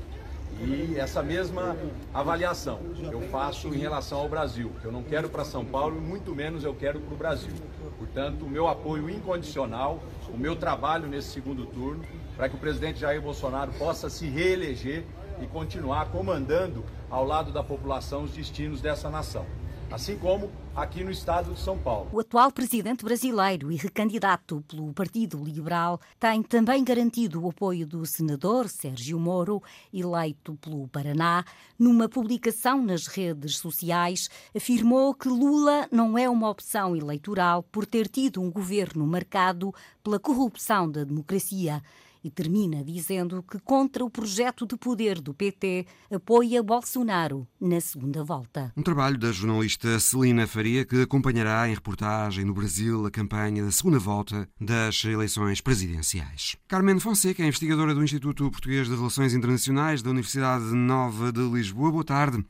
E 0.59 0.95
essa 0.97 1.21
mesma 1.21 1.77
avaliação 2.11 2.79
eu 3.11 3.21
faço 3.29 3.67
em 3.67 3.77
relação 3.77 4.19
ao 4.19 4.27
Brasil, 4.27 4.71
que 4.81 4.85
eu 4.85 4.91
não 4.91 5.03
quero 5.03 5.29
para 5.29 5.45
São 5.45 5.63
Paulo 5.63 5.97
e 5.97 6.01
muito 6.01 6.33
menos 6.33 6.63
eu 6.63 6.73
quero 6.73 6.99
para 6.99 7.13
o 7.13 7.17
Brasil. 7.17 7.53
Portanto, 7.99 8.43
o 8.43 8.49
meu 8.49 8.67
apoio 8.67 9.07
incondicional, 9.07 10.01
o 10.33 10.37
meu 10.37 10.55
trabalho 10.55 11.07
nesse 11.07 11.29
segundo 11.29 11.67
turno 11.67 12.03
para 12.37 12.47
que 12.47 12.55
o 12.55 12.59
presidente 12.59 12.99
Jair 12.99 13.19
Bolsonaro 13.19 13.73
possa 13.73 14.09
se 14.09 14.27
reeleger 14.27 15.03
e 15.41 15.47
continuar 15.47 16.11
comandando 16.11 16.85
ao 17.09 17.25
lado 17.25 17.51
da 17.51 17.63
população 17.63 18.23
os 18.23 18.31
destinos 18.31 18.79
dessa 18.79 19.09
nação. 19.09 19.45
Assim 19.89 20.17
como 20.17 20.51
aqui 20.75 21.01
no 21.01 21.09
estado 21.09 21.53
de 21.53 21.59
São 21.61 21.77
Paulo. 21.77 22.09
O 22.11 22.19
atual 22.19 22.51
presidente 22.51 23.05
brasileiro 23.05 23.71
e 23.71 23.77
recandidato 23.77 24.61
pelo 24.67 24.93
Partido 24.93 25.41
Liberal 25.41 25.99
tem 26.19 26.43
também 26.43 26.83
garantido 26.83 27.41
o 27.41 27.49
apoio 27.49 27.87
do 27.87 28.05
senador 28.05 28.67
Sérgio 28.67 29.17
Moro, 29.17 29.63
eleito 29.93 30.55
pelo 30.57 30.87
Paraná. 30.89 31.45
Numa 31.79 32.09
publicação 32.09 32.83
nas 32.83 33.07
redes 33.07 33.57
sociais, 33.57 34.29
afirmou 34.53 35.13
que 35.15 35.29
Lula 35.29 35.87
não 35.89 36.17
é 36.17 36.29
uma 36.29 36.49
opção 36.49 36.93
eleitoral 36.93 37.63
por 37.63 37.85
ter 37.85 38.09
tido 38.09 38.41
um 38.41 38.51
governo 38.51 39.07
marcado 39.07 39.73
pela 40.03 40.19
corrupção 40.19 40.91
da 40.91 41.05
democracia 41.05 41.81
e 42.23 42.29
termina 42.29 42.83
dizendo 42.83 43.43
que, 43.43 43.59
contra 43.59 44.03
o 44.03 44.09
projeto 44.09 44.65
de 44.65 44.77
poder 44.77 45.21
do 45.21 45.33
PT, 45.33 45.85
apoia 46.11 46.63
Bolsonaro 46.63 47.47
na 47.59 47.79
segunda 47.79 48.23
volta. 48.23 48.71
Um 48.75 48.81
trabalho 48.81 49.17
da 49.17 49.31
jornalista 49.31 49.99
Celina 49.99 50.47
Faria, 50.47 50.85
que 50.85 51.01
acompanhará 51.01 51.67
em 51.69 51.73
reportagem 51.73 52.45
no 52.45 52.53
Brasil 52.53 53.05
a 53.05 53.11
campanha 53.11 53.63
da 53.63 53.71
segunda 53.71 53.99
volta 53.99 54.47
das 54.59 55.03
eleições 55.03 55.61
presidenciais. 55.61 56.55
Carmen 56.67 56.99
Fonseca 56.99 57.43
é 57.43 57.47
investigadora 57.47 57.93
do 57.93 58.03
Instituto 58.03 58.49
Português 58.49 58.87
de 58.87 58.95
Relações 58.95 59.33
Internacionais 59.33 60.01
da 60.01 60.09
Universidade 60.09 60.65
Nova 60.73 61.31
de 61.31 61.41
Lisboa. 61.41 61.91
Boa 61.91 62.03
tarde. 62.03 62.43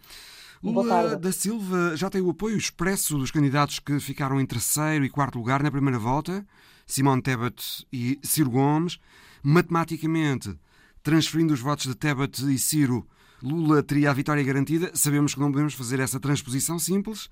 Lula 0.63 1.15
da 1.15 1.31
Silva 1.31 1.95
já 1.95 2.09
tem 2.09 2.21
o 2.21 2.31
apoio 2.31 2.57
expresso 2.57 3.17
dos 3.17 3.31
candidatos 3.31 3.79
que 3.79 3.99
ficaram 3.99 4.41
em 4.41 4.45
terceiro 4.45 5.05
e 5.05 5.09
quarto 5.09 5.37
lugar 5.37 5.61
na 5.61 5.71
primeira 5.71 5.99
volta, 5.99 6.45
Simone 6.85 7.21
Tebet 7.21 7.85
e 7.91 8.19
Ciro 8.23 8.49
Gomes. 8.49 8.99
Matematicamente, 9.43 10.57
transferindo 11.03 11.53
os 11.53 11.59
votos 11.59 11.85
de 11.85 11.95
Tebet 11.95 12.43
e 12.53 12.57
Ciro, 12.57 13.07
Lula 13.41 13.83
teria 13.83 14.09
a 14.09 14.13
vitória 14.13 14.43
garantida. 14.43 14.91
Sabemos 14.93 15.33
que 15.33 15.39
não 15.39 15.51
podemos 15.51 15.73
fazer 15.73 15.99
essa 15.99 16.19
transposição 16.19 16.79
simples. 16.79 17.29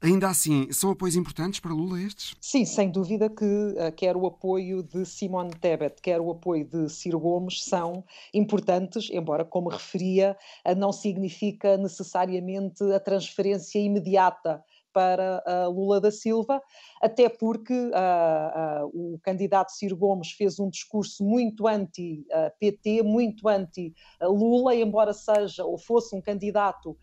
Ainda 0.00 0.28
assim, 0.28 0.66
são 0.72 0.90
apoios 0.90 1.14
importantes 1.14 1.60
para 1.60 1.72
Lula 1.72 2.00
estes? 2.00 2.34
Sim, 2.40 2.64
sem 2.64 2.90
dúvida 2.90 3.30
que 3.30 3.44
uh, 3.44 3.92
quer 3.94 4.16
o 4.16 4.26
apoio 4.26 4.82
de 4.82 5.04
Simone 5.04 5.52
Tebet, 5.54 6.02
quer 6.02 6.20
o 6.20 6.28
apoio 6.28 6.64
de 6.64 6.88
Ciro 6.88 7.20
Gomes 7.20 7.62
são 7.62 8.02
importantes, 8.34 9.08
embora, 9.12 9.44
como 9.44 9.68
referia, 9.68 10.36
uh, 10.66 10.74
não 10.74 10.92
significa 10.92 11.76
necessariamente 11.76 12.82
a 12.92 12.98
transferência 12.98 13.78
imediata 13.78 14.64
para 14.92 15.42
uh, 15.46 15.70
Lula 15.70 16.00
da 16.00 16.10
Silva, 16.10 16.60
até 17.00 17.28
porque 17.28 17.72
uh, 17.72 18.84
uh, 18.84 19.14
o 19.14 19.18
candidato 19.22 19.72
Ciro 19.72 19.96
Gomes 19.96 20.32
fez 20.32 20.58
um 20.60 20.68
discurso 20.68 21.24
muito 21.24 21.66
anti-PT, 21.66 23.02
muito 23.02 23.48
anti-Lula, 23.48 24.74
embora 24.74 25.12
seja 25.12 25.64
ou 25.64 25.78
fosse 25.78 26.14
um 26.14 26.20
candidato 26.20 26.96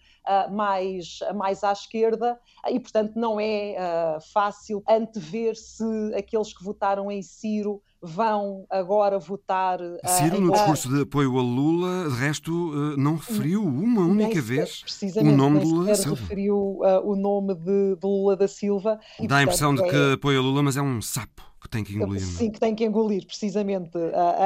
mais, 0.52 1.20
mais 1.36 1.64
à 1.64 1.72
esquerda, 1.72 2.40
e 2.70 2.80
portanto 2.80 3.16
não 3.16 3.40
é 3.40 4.20
fácil 4.32 4.84
antever 4.88 5.56
se 5.56 6.14
aqueles 6.16 6.56
que 6.56 6.64
votaram 6.64 7.12
em 7.12 7.22
Ciro 7.24 7.82
vão 8.02 8.66
agora 8.70 9.20
votar. 9.20 9.80
Ciro, 10.06 10.38
uh, 10.38 10.42
no 10.42 10.52
discurso 10.52 10.90
de 10.90 11.02
apoio 11.02 11.38
a 11.38 11.42
Lula, 11.42 12.10
de 12.10 12.16
resto, 12.16 12.52
uh, 12.52 12.98
não 12.98 13.16
referiu 13.16 13.64
uma 13.64 14.02
única 14.02 14.42
vez 14.42 14.84
o 15.18 15.32
nome 15.32 15.60
de 15.60 15.66
Lula 15.66 15.86
da 15.86 15.96
Silva. 15.96 16.22
referiu 16.22 16.56
uh, 16.56 17.02
o 17.04 17.16
nome 17.16 17.56
de, 17.56 17.96
de, 17.96 18.06
Lula 18.08 18.38
da 18.38 18.48
Silva. 18.48 19.00
E, 19.20 19.28
Dá 19.28 19.38
a 19.38 19.44
impressão 19.44 19.76
de 19.76 19.84
que 19.84 19.96
é... 19.96 20.14
apoia 20.14 20.40
Lula, 20.40 20.64
mas 20.64 20.78
é 20.78 20.82
um 20.82 21.02
sapo 21.02 21.50
que 21.62 21.68
tem 21.68 21.84
que 21.84 21.94
engolir. 21.94 22.22
Sim, 22.22 22.48
é? 22.48 22.52
que 22.52 22.60
tem 22.60 22.74
que 22.74 22.86
engolir, 22.86 23.26
precisamente. 23.26 23.98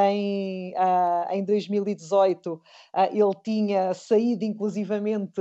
em, 0.09 0.73
em 1.29 1.45
2018 1.45 2.59
ele 3.11 3.35
tinha 3.43 3.93
saído 3.93 4.43
inclusivamente 4.43 5.39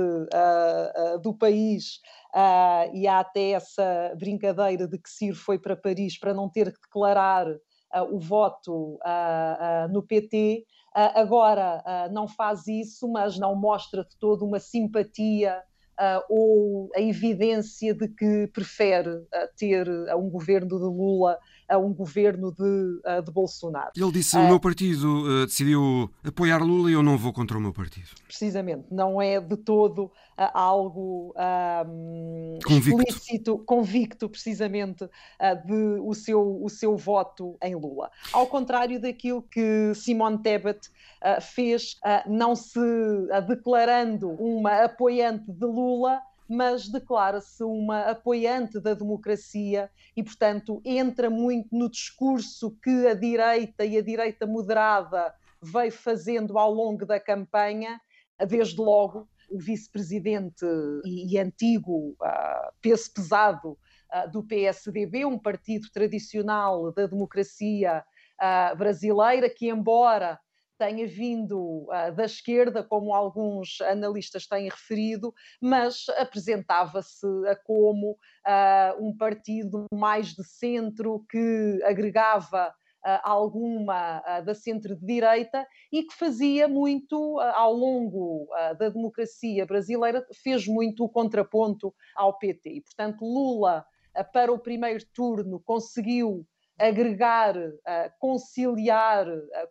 do 1.23 1.33
país 1.33 1.99
e 2.93 3.07
há 3.07 3.21
até 3.21 3.53
essa 3.53 4.13
brincadeira 4.15 4.87
de 4.87 4.99
que 4.99 5.09
Ciro 5.09 5.35
foi 5.35 5.57
para 5.57 5.75
Paris 5.75 6.19
para 6.19 6.31
não 6.31 6.47
ter 6.47 6.71
que 6.71 6.79
declarar 6.79 7.47
o 8.09 8.19
voto 8.19 8.99
no 9.91 10.01
PT, 10.03 10.65
agora 10.93 11.83
não 12.11 12.27
faz 12.27 12.67
isso, 12.67 13.07
mas 13.07 13.37
não 13.37 13.55
mostra 13.55 14.03
de 14.03 14.17
todo 14.17 14.45
uma 14.45 14.59
simpatia 14.59 15.61
ou 16.29 16.89
a 16.95 17.01
evidência 17.01 17.93
de 17.93 18.07
que 18.07 18.47
prefere 18.47 19.25
ter 19.57 19.87
um 20.15 20.29
governo 20.29 20.67
de 20.67 20.85
Lula 20.85 21.37
a 21.67 21.77
um 21.77 21.93
governo 21.93 22.51
de, 22.51 23.23
de 23.23 23.31
Bolsonaro. 23.31 23.91
Ele 23.95 24.11
disse: 24.11 24.37
o 24.37 24.47
meu 24.47 24.59
partido 24.59 25.23
uh, 25.25 25.45
decidiu 25.45 26.11
apoiar 26.23 26.61
Lula 26.63 26.89
e 26.89 26.93
eu 26.93 27.03
não 27.03 27.17
vou 27.17 27.33
contra 27.33 27.57
o 27.57 27.61
meu 27.61 27.73
partido. 27.73 28.09
Precisamente, 28.27 28.85
não 28.91 29.21
é 29.21 29.39
de 29.39 29.57
todo 29.57 30.11
algo 30.53 31.33
um, 31.87 32.59
convicto. 32.65 33.01
explícito, 33.01 33.57
convicto, 33.59 34.29
precisamente, 34.29 35.07
de 35.65 35.99
o 36.01 36.13
seu, 36.13 36.63
o 36.63 36.69
seu 36.69 36.97
voto 36.97 37.55
em 37.61 37.75
Lula. 37.75 38.09
Ao 38.31 38.47
contrário 38.47 38.99
daquilo 38.99 39.43
que 39.43 39.93
Simone 39.95 40.39
Tebet 40.39 40.89
fez, 41.41 41.99
não 42.27 42.55
se 42.55 42.79
declarando 43.47 44.31
uma 44.31 44.85
apoiante 44.85 45.51
de 45.51 45.65
Lula 45.65 46.19
mas 46.49 46.89
declara-se 46.89 47.63
uma 47.63 48.01
apoiante 48.01 48.79
da 48.79 48.93
democracia 48.93 49.89
e, 50.15 50.23
portanto, 50.23 50.81
entra 50.85 51.29
muito 51.29 51.69
no 51.71 51.89
discurso 51.89 52.77
que 52.83 53.07
a 53.07 53.13
direita 53.13 53.85
e 53.85 53.97
a 53.97 54.01
direita 54.01 54.45
moderada 54.45 55.33
veio 55.61 55.91
fazendo 55.91 56.57
ao 56.57 56.73
longo 56.73 57.05
da 57.05 57.19
campanha, 57.19 57.99
desde 58.47 58.79
logo 58.79 59.27
o 59.49 59.59
vice-presidente 59.59 60.65
e, 61.05 61.37
antigo 61.37 62.15
uh, 62.21 62.73
peso 62.81 63.13
pesado 63.13 63.71
uh, 63.71 64.29
do 64.31 64.43
PSDB, 64.43 65.25
um 65.25 65.37
partido 65.37 65.87
tradicional 65.93 66.91
da 66.91 67.05
democracia 67.05 68.03
uh, 68.41 68.75
brasileira, 68.75 69.49
que, 69.49 69.69
embora 69.69 70.39
tenha 70.83 71.07
vindo 71.07 71.85
uh, 71.87 72.13
da 72.13 72.25
esquerda, 72.25 72.83
como 72.83 73.13
alguns 73.13 73.79
analistas 73.81 74.45
têm 74.45 74.65
referido, 74.65 75.33
mas 75.61 76.07
apresentava-se 76.17 77.25
como 77.63 78.11
uh, 78.11 79.01
um 79.05 79.15
partido 79.15 79.85
mais 79.93 80.33
de 80.33 80.43
centro 80.43 81.25
que 81.29 81.79
agregava 81.85 82.73
Uh, 83.05 83.19
alguma 83.21 84.21
da 84.45 84.55
centro-direita 84.55 85.67
e 85.91 86.03
que 86.03 86.15
fazia 86.15 86.69
muito, 86.69 87.37
ao 87.53 87.73
longo 87.73 88.47
da 88.79 88.87
democracia 88.87 89.65
brasileira, 89.65 90.25
fez 90.41 90.65
muito 90.65 91.03
o 91.03 91.09
contraponto 91.09 91.93
ao 92.15 92.37
PT. 92.37 92.69
E, 92.69 92.81
portanto, 92.81 93.25
Lula, 93.25 93.85
para 94.31 94.53
o 94.53 94.57
primeiro 94.57 95.03
turno, 95.13 95.61
conseguiu 95.65 96.47
agregar, 96.87 97.55
conciliar, 98.19 99.25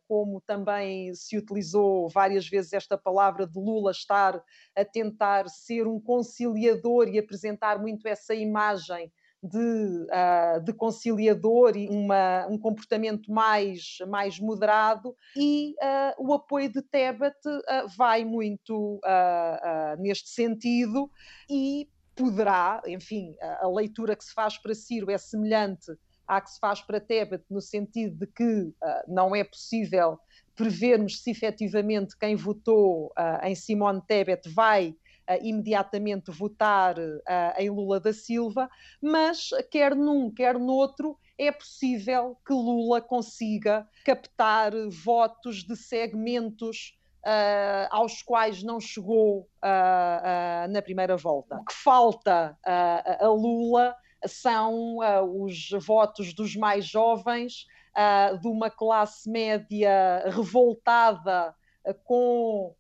como 0.09 0.41
também 0.41 1.15
se 1.15 1.37
utilizou 1.37 2.09
várias 2.09 2.49
vezes 2.49 2.73
esta 2.73 2.97
palavra 2.97 3.47
de 3.47 3.59
Lula 3.59 3.91
estar 3.91 4.43
a 4.75 4.85
tentar 4.85 5.49
ser 5.49 5.87
um 5.87 6.01
conciliador 6.01 7.09
e 7.09 7.19
apresentar 7.19 7.79
muito 7.79 8.07
essa 8.09 8.35
imagem 8.35 9.13
de, 9.43 9.59
uh, 9.59 10.63
de, 10.63 10.73
conciliador 10.73 11.77
e 11.77 11.89
uma, 11.89 12.47
um 12.47 12.57
comportamento 12.57 13.31
mais, 13.31 13.99
mais 14.09 14.39
moderado, 14.39 15.17
e 15.37 15.75
uh, 15.83 16.29
o 16.29 16.33
apoio 16.33 16.73
de 16.73 16.81
Tebet 16.81 17.37
uh, 17.47 17.89
vai 17.97 18.25
muito 18.25 19.01
neste 19.99 20.31
sentido 20.31 21.11
e 21.51 21.89
poderá, 22.15 22.81
enfim, 22.87 23.35
a 23.41 23.67
leitura 23.69 24.15
que 24.15 24.25
se 24.25 24.33
faz 24.33 24.59
para 24.59 24.75
Ciro 24.75 25.11
é 25.11 25.19
semelhante 25.19 25.93
há 26.37 26.41
que 26.41 26.51
se 26.51 26.59
faz 26.59 26.81
para 26.81 27.01
Tebet, 27.01 27.45
no 27.51 27.61
sentido 27.61 28.17
de 28.17 28.27
que 28.27 28.45
uh, 28.45 28.75
não 29.07 29.37
é 29.37 29.45
possível 29.45 30.19
prevermos 30.55 31.23
se 31.23 31.31
efetivamente 31.31 32.17
quem 32.19 32.37
votou 32.37 33.07
uh, 33.07 33.45
em 33.45 33.55
Simone 33.55 34.03
Tebet 34.07 34.49
vai 34.49 34.89
uh, 34.89 35.45
imediatamente 35.45 36.31
votar 36.31 36.97
em 37.59 37.71
Lula 37.71 38.01
da 38.01 38.13
Silva, 38.13 38.69
mas 39.01 39.51
quer 39.71 39.95
num, 39.95 40.31
quer 40.31 40.59
noutro, 40.59 41.19
é 41.39 41.51
possível 41.51 42.37
que 42.47 42.53
Lula 42.53 43.01
consiga 43.01 43.87
captar 44.05 44.73
votos 44.91 45.65
de 45.65 45.77
segmentos 45.77 46.97
Uh, 47.25 47.87
aos 47.93 48.21
quais 48.21 48.65
não 48.65 48.81
chegou 48.81 49.43
uh, 49.43 49.47
uh, 49.63 50.73
na 50.73 50.83
primeira 50.83 51.17
volta. 51.17 51.55
O 51.55 51.65
que 51.65 51.73
falta 51.73 52.59
a 52.65 53.29
Lula 53.29 53.95
são 54.27 54.99
uh, 54.99 55.45
os 55.45 55.71
votos 55.85 56.35
dos 56.35 56.57
mais 56.57 56.87
jovens, 56.87 57.67
uh, 57.97 58.39
de 58.39 58.49
uma 58.49 58.71
classe 58.71 59.29
média 59.31 60.25
revoltada 60.31 61.55
uh, 61.87 61.95
com 62.05 62.75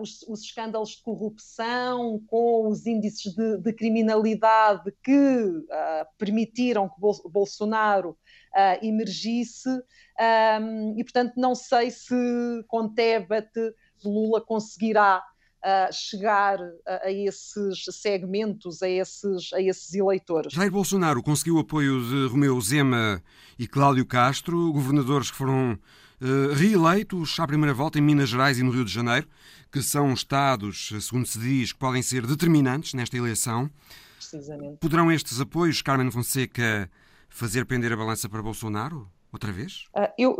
os, 0.00 0.22
os, 0.22 0.40
escândalos 0.40 0.92
de 0.92 1.02
corrupção, 1.02 2.18
com 2.28 2.66
os 2.66 2.86
índices 2.86 3.34
de, 3.34 3.58
de 3.58 3.74
criminalidade 3.74 4.90
que 5.02 5.66
permitiram 6.16 6.88
que 6.88 6.98
Bol 6.98 7.12
Bolsonaro 7.30 8.16
emergisse. 8.80 9.68
Um, 9.68 10.98
e, 10.98 11.04
portanto, 11.04 11.34
não 11.36 11.54
sei 11.54 11.90
se 11.90 12.14
com 12.68 12.88
Tebet 12.88 13.50
Lula 14.02 14.40
conseguirá 14.40 15.22
uh, 15.64 15.92
chegar 15.92 16.58
a, 16.86 17.06
a, 17.06 17.12
esses 17.12 17.84
segmentos, 17.90 18.82
a 18.82 18.88
esses, 18.88 19.52
a 19.52 19.60
esses 19.60 19.94
eleitores. 19.94 20.52
Jair 20.52 20.70
Bolsonaro 20.70 21.22
conseguiu 21.22 21.56
o 21.56 21.60
apoio 21.60 22.00
de 22.02 22.26
Romeu 22.26 22.60
Zema 22.60 23.22
e 23.58 23.66
Cláudio 23.66 24.04
Castro, 24.04 24.72
governadores 24.72 25.30
que 25.30 25.36
foram 25.36 25.72
uh, 25.72 26.54
reeleitos 26.54 27.38
à 27.40 27.46
primeira 27.46 27.72
volta 27.72 27.98
em 27.98 28.02
Minas 28.02 28.28
Gerais 28.28 28.58
e 28.58 28.62
no 28.62 28.70
Rio 28.70 28.84
de 28.84 28.92
Janeiro, 28.92 29.26
que 29.72 29.82
são 29.82 30.12
estados, 30.12 30.92
segundo 31.00 31.26
se 31.26 31.38
diz, 31.38 31.72
que 31.72 31.78
podem 31.78 32.02
ser 32.02 32.26
determinantes 32.26 32.94
nesta 32.94 33.16
eleição. 33.16 33.70
Precisamente. 34.16 34.78
Poderão 34.78 35.10
estes 35.10 35.40
apoios, 35.40 35.82
Carmen 35.82 36.10
Fonseca, 36.10 36.90
fazer 37.28 37.64
pender 37.66 37.92
a 37.92 37.96
balança 37.96 38.28
para 38.28 38.42
Bolsonaro? 38.42 39.10
Outra 39.34 39.52
vez? 39.52 39.86
Uh, 39.96 40.12
eu, 40.18 40.36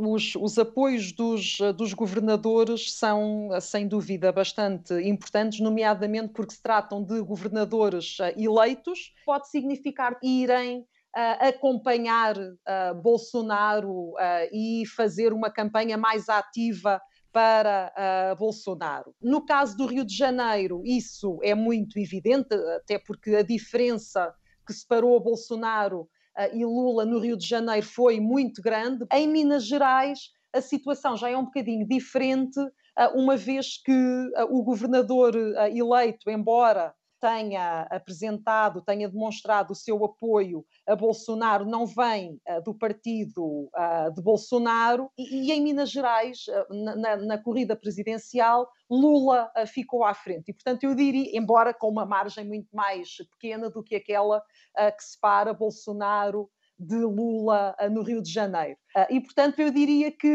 os, 0.00 0.34
os, 0.36 0.58
apoios 0.58 1.12
dos, 1.12 1.58
dos, 1.76 1.92
governadores 1.92 2.94
são, 2.94 3.48
sem 3.60 3.86
dúvida, 3.86 4.32
bastante 4.32 4.94
importantes, 4.94 5.60
nomeadamente 5.60 6.32
porque 6.32 6.54
se 6.54 6.62
tratam 6.62 7.02
de 7.02 7.20
governadores 7.20 8.18
uh, 8.18 8.24
eleitos. 8.36 9.12
Pode 9.24 9.48
significar 9.48 10.18
irem 10.22 10.80
uh, 10.80 11.48
acompanhar 11.48 12.34
Bolsonaro 13.02 14.14
e 14.52 14.84
fazer 14.94 15.32
uma 15.32 15.50
campanha 15.50 15.96
mais 15.96 16.28
ativa 16.28 17.00
para 17.32 17.92
uh, 17.94 18.36
Bolsonaro. 18.36 19.14
No 19.20 19.44
caso 19.44 19.76
do 19.76 19.86
Rio 19.86 20.04
de 20.04 20.16
Janeiro, 20.16 20.82
isso 20.84 21.38
é 21.42 21.54
muito 21.54 21.98
evidente, 21.98 22.54
até 22.76 22.98
porque 22.98 23.34
a 23.36 23.42
diferença 23.42 24.34
que 24.66 24.72
separou 24.72 25.20
Bolsonaro 25.22 26.08
e 26.52 26.64
Lula 26.64 27.04
no 27.04 27.18
Rio 27.18 27.36
de 27.36 27.46
Janeiro 27.46 27.86
foi 27.86 28.20
muito 28.20 28.62
grande. 28.62 29.04
Em 29.12 29.26
Minas 29.26 29.66
Gerais, 29.66 30.30
a 30.54 30.60
situação 30.60 31.16
já 31.16 31.30
é 31.30 31.36
um 31.36 31.44
bocadinho 31.44 31.86
diferente, 31.86 32.58
uma 33.14 33.36
vez 33.36 33.80
que 33.82 34.30
o 34.50 34.62
governador 34.62 35.34
eleito, 35.36 36.30
embora 36.30 36.94
tenha 37.20 37.82
apresentado, 37.90 38.82
tenha 38.82 39.08
demonstrado 39.08 39.72
o 39.72 39.76
seu 39.76 40.04
apoio 40.04 40.64
a 40.86 40.94
Bolsonaro, 40.94 41.64
não 41.64 41.86
vem 41.86 42.40
uh, 42.48 42.62
do 42.62 42.74
partido 42.74 43.42
uh, 43.44 44.12
de 44.14 44.22
Bolsonaro, 44.22 45.10
e, 45.18 45.48
e, 45.48 45.52
em 45.52 45.60
Minas 45.60 45.90
Gerais, 45.90 46.46
uh, 46.48 46.96
na, 46.96 47.16
na, 47.16 47.38
corrida 47.38 47.76
presidencial, 47.76 48.68
Lula 48.90 49.50
ficou 49.66 50.04
à 50.04 50.14
frente. 50.14 50.50
E, 50.50 50.54
portanto, 50.54 50.84
eu 50.84 50.94
diria, 50.94 51.36
embora 51.36 51.74
com 51.74 51.88
uma 51.88 52.06
margem 52.06 52.44
muito 52.44 52.68
mais 52.74 53.16
pequena 53.32 53.68
do 53.68 53.82
que 53.82 53.94
aquela 53.94 54.42
que 54.96 55.04
separa 55.04 55.52
Bolsonaro 55.52 56.48
de 56.78 56.96
Lula 56.96 57.76
no 57.90 58.02
Rio 58.02 58.22
de 58.22 58.32
Janeiro. 58.32 58.78
e, 59.10 59.20
portanto, 59.20 59.58
eu 59.60 59.70
diria 59.70 60.10
que 60.10 60.28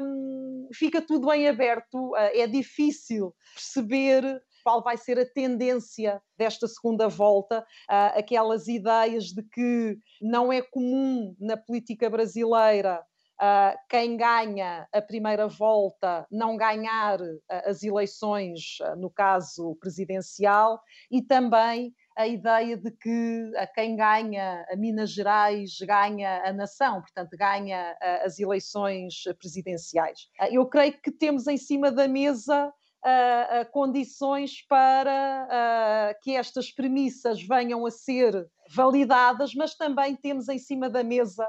um, 0.00 0.68
fica 0.72 1.02
tudo 1.02 1.32
em 1.32 1.48
aberto, 1.48 2.14
é 2.16 2.46
difícil 2.46 3.34
perceber 3.54 4.42
qual 4.62 4.82
vai 4.82 4.96
ser 4.96 5.18
a 5.18 5.26
tendência 5.26 6.22
desta 6.36 6.66
segunda 6.66 7.08
volta, 7.08 7.60
uh, 7.60 8.18
aquelas 8.18 8.68
ideias 8.68 9.26
de 9.26 9.42
que 9.42 9.98
não 10.20 10.52
é 10.52 10.62
comum 10.62 11.34
na 11.38 11.56
política 11.56 12.08
brasileira 12.08 13.02
Uh, 13.42 13.76
quem 13.88 14.16
ganha 14.16 14.86
a 14.92 15.02
primeira 15.02 15.48
volta 15.48 16.24
não 16.30 16.56
ganhar 16.56 17.20
uh, 17.20 17.40
as 17.66 17.82
eleições, 17.82 18.78
uh, 18.80 18.94
no 18.94 19.10
caso 19.10 19.74
presidencial, 19.80 20.80
e 21.10 21.20
também 21.20 21.92
a 22.16 22.24
ideia 22.24 22.76
de 22.76 22.92
que 22.92 23.50
quem 23.74 23.96
ganha 23.96 24.64
a 24.70 24.76
Minas 24.76 25.10
Gerais 25.10 25.76
ganha 25.80 26.40
a 26.44 26.52
nação, 26.52 27.00
portanto, 27.00 27.30
ganha 27.36 27.96
as 28.22 28.38
eleições 28.38 29.24
presidenciais. 29.38 30.28
eu 30.50 30.66
creio 30.66 30.92
que 31.00 31.10
temos 31.10 31.46
em 31.46 31.56
cima 31.56 31.90
da 31.90 32.06
mesa 32.06 32.70
uh, 33.04 33.70
condições 33.72 34.62
para 34.66 35.48
uh, 35.48 36.20
que 36.22 36.34
estas 36.36 36.70
premissas 36.70 37.42
venham 37.42 37.84
a 37.84 37.90
ser 37.90 38.48
validadas, 38.74 39.54
mas 39.54 39.74
também 39.74 40.16
temos 40.16 40.48
em 40.48 40.58
cima 40.58 40.88
da 40.88 41.02
mesa 41.02 41.46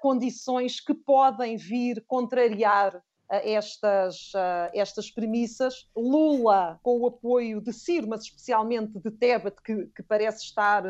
condições 0.00 0.80
que 0.80 0.94
podem 0.94 1.58
vir 1.58 2.02
contrariar 2.08 2.98
estas, 3.28 4.32
estas 4.72 5.10
premissas. 5.10 5.86
Lula, 5.94 6.80
com 6.82 6.98
o 6.98 7.06
apoio 7.06 7.60
de 7.60 7.74
Ciro, 7.74 8.08
mas 8.08 8.22
especialmente 8.22 8.98
de 8.98 9.10
Tebet, 9.10 9.60
que, 9.62 9.84
que 9.94 10.02
parece 10.02 10.44
estar 10.44 10.82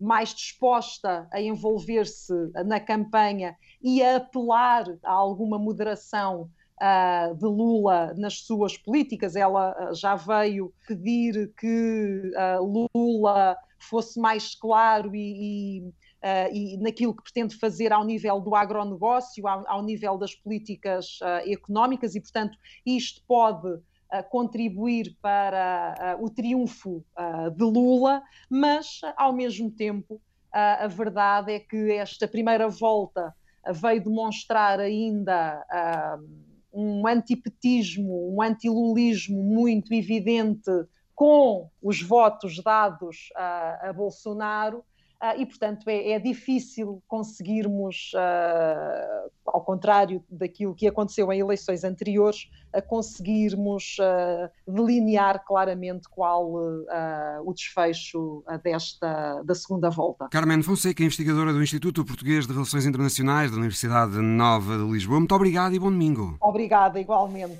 mais 0.00 0.28
disposta 0.32 1.28
a 1.32 1.40
envolver-se 1.40 2.32
na 2.64 2.78
campanha 2.78 3.56
e 3.82 4.04
a 4.04 4.18
apelar 4.18 4.86
a 5.02 5.12
alguma 5.12 5.58
moderação 5.58 6.48
uh, 6.78 7.34
de 7.34 7.44
Lula 7.44 8.14
nas 8.16 8.40
suas 8.40 8.76
políticas. 8.76 9.36
Ela 9.36 9.90
uh, 9.90 9.94
já 9.94 10.14
veio 10.14 10.72
pedir 10.86 11.52
que 11.58 12.32
uh, 12.34 12.88
Lula 12.94 13.56
fosse 13.78 14.18
mais 14.18 14.54
claro 14.54 15.14
e, 15.14 15.84
e, 15.84 16.74
e, 16.74 16.76
naquilo 16.78 17.14
que 17.14 17.22
pretende 17.22 17.54
fazer 17.56 17.92
ao 17.92 18.04
nível 18.04 18.40
do 18.40 18.54
agronegócio, 18.54 19.46
ao, 19.46 19.64
ao 19.68 19.82
nível 19.82 20.18
das 20.18 20.34
políticas 20.34 21.20
económicas, 21.46 22.16
e, 22.16 22.20
portanto, 22.20 22.58
isto 22.84 23.22
pode. 23.26 23.80
contribuir 24.30 25.14
para 25.20 26.16
o 26.18 26.30
triunfo 26.30 27.04
de 27.54 27.62
Lula, 27.62 28.22
mas, 28.50 29.00
ao 29.16 29.34
mesmo 29.34 29.70
tempo, 29.70 30.18
a 30.50 30.88
verdade 30.88 31.52
é 31.52 31.60
que 31.60 31.92
esta 31.92 32.26
primeira 32.26 32.68
volta 32.68 33.34
veio 33.70 34.02
demonstrar 34.02 34.80
ainda 34.80 35.62
um 36.72 37.06
antipetismo, 37.06 38.34
um 38.34 38.42
antilulismo 38.42 39.42
muito 39.42 39.92
evidente 39.92 40.70
com 41.14 41.68
os 41.82 42.00
votos 42.00 42.62
dados 42.62 43.30
a, 43.34 43.88
a 43.88 43.92
Bolsonaro. 43.92 44.84
Uh, 45.20 45.40
e, 45.40 45.46
portanto, 45.46 45.88
é, 45.88 46.12
é 46.12 46.18
difícil 46.20 47.02
conseguirmos, 47.08 48.12
uh, 48.14 49.30
ao 49.44 49.64
contrário 49.64 50.22
daquilo 50.30 50.76
que 50.76 50.86
aconteceu 50.86 51.32
em 51.32 51.40
eleições 51.40 51.82
anteriores, 51.82 52.48
a 52.72 52.80
conseguirmos 52.80 53.96
uh, 53.98 54.48
delinear 54.64 55.44
claramente 55.44 56.08
qual 56.08 56.52
o 57.44 57.52
desfecho 57.52 58.44
desta 58.62 59.42
da 59.42 59.54
segunda 59.54 59.90
volta. 59.90 60.28
Carmen 60.28 60.62
Fonseca, 60.62 61.02
investigadora 61.02 61.52
do 61.52 61.62
Instituto 61.62 62.04
Português 62.04 62.46
de 62.46 62.52
Relações 62.52 62.86
Internacionais 62.86 63.50
da 63.50 63.56
Universidade 63.56 64.16
Nova 64.18 64.76
de 64.76 64.84
Lisboa. 64.84 65.18
Muito 65.18 65.34
obrigado 65.34 65.74
e 65.74 65.78
bom 65.78 65.90
domingo. 65.90 66.36
Obrigada, 66.40 67.00
igualmente. 67.00 67.58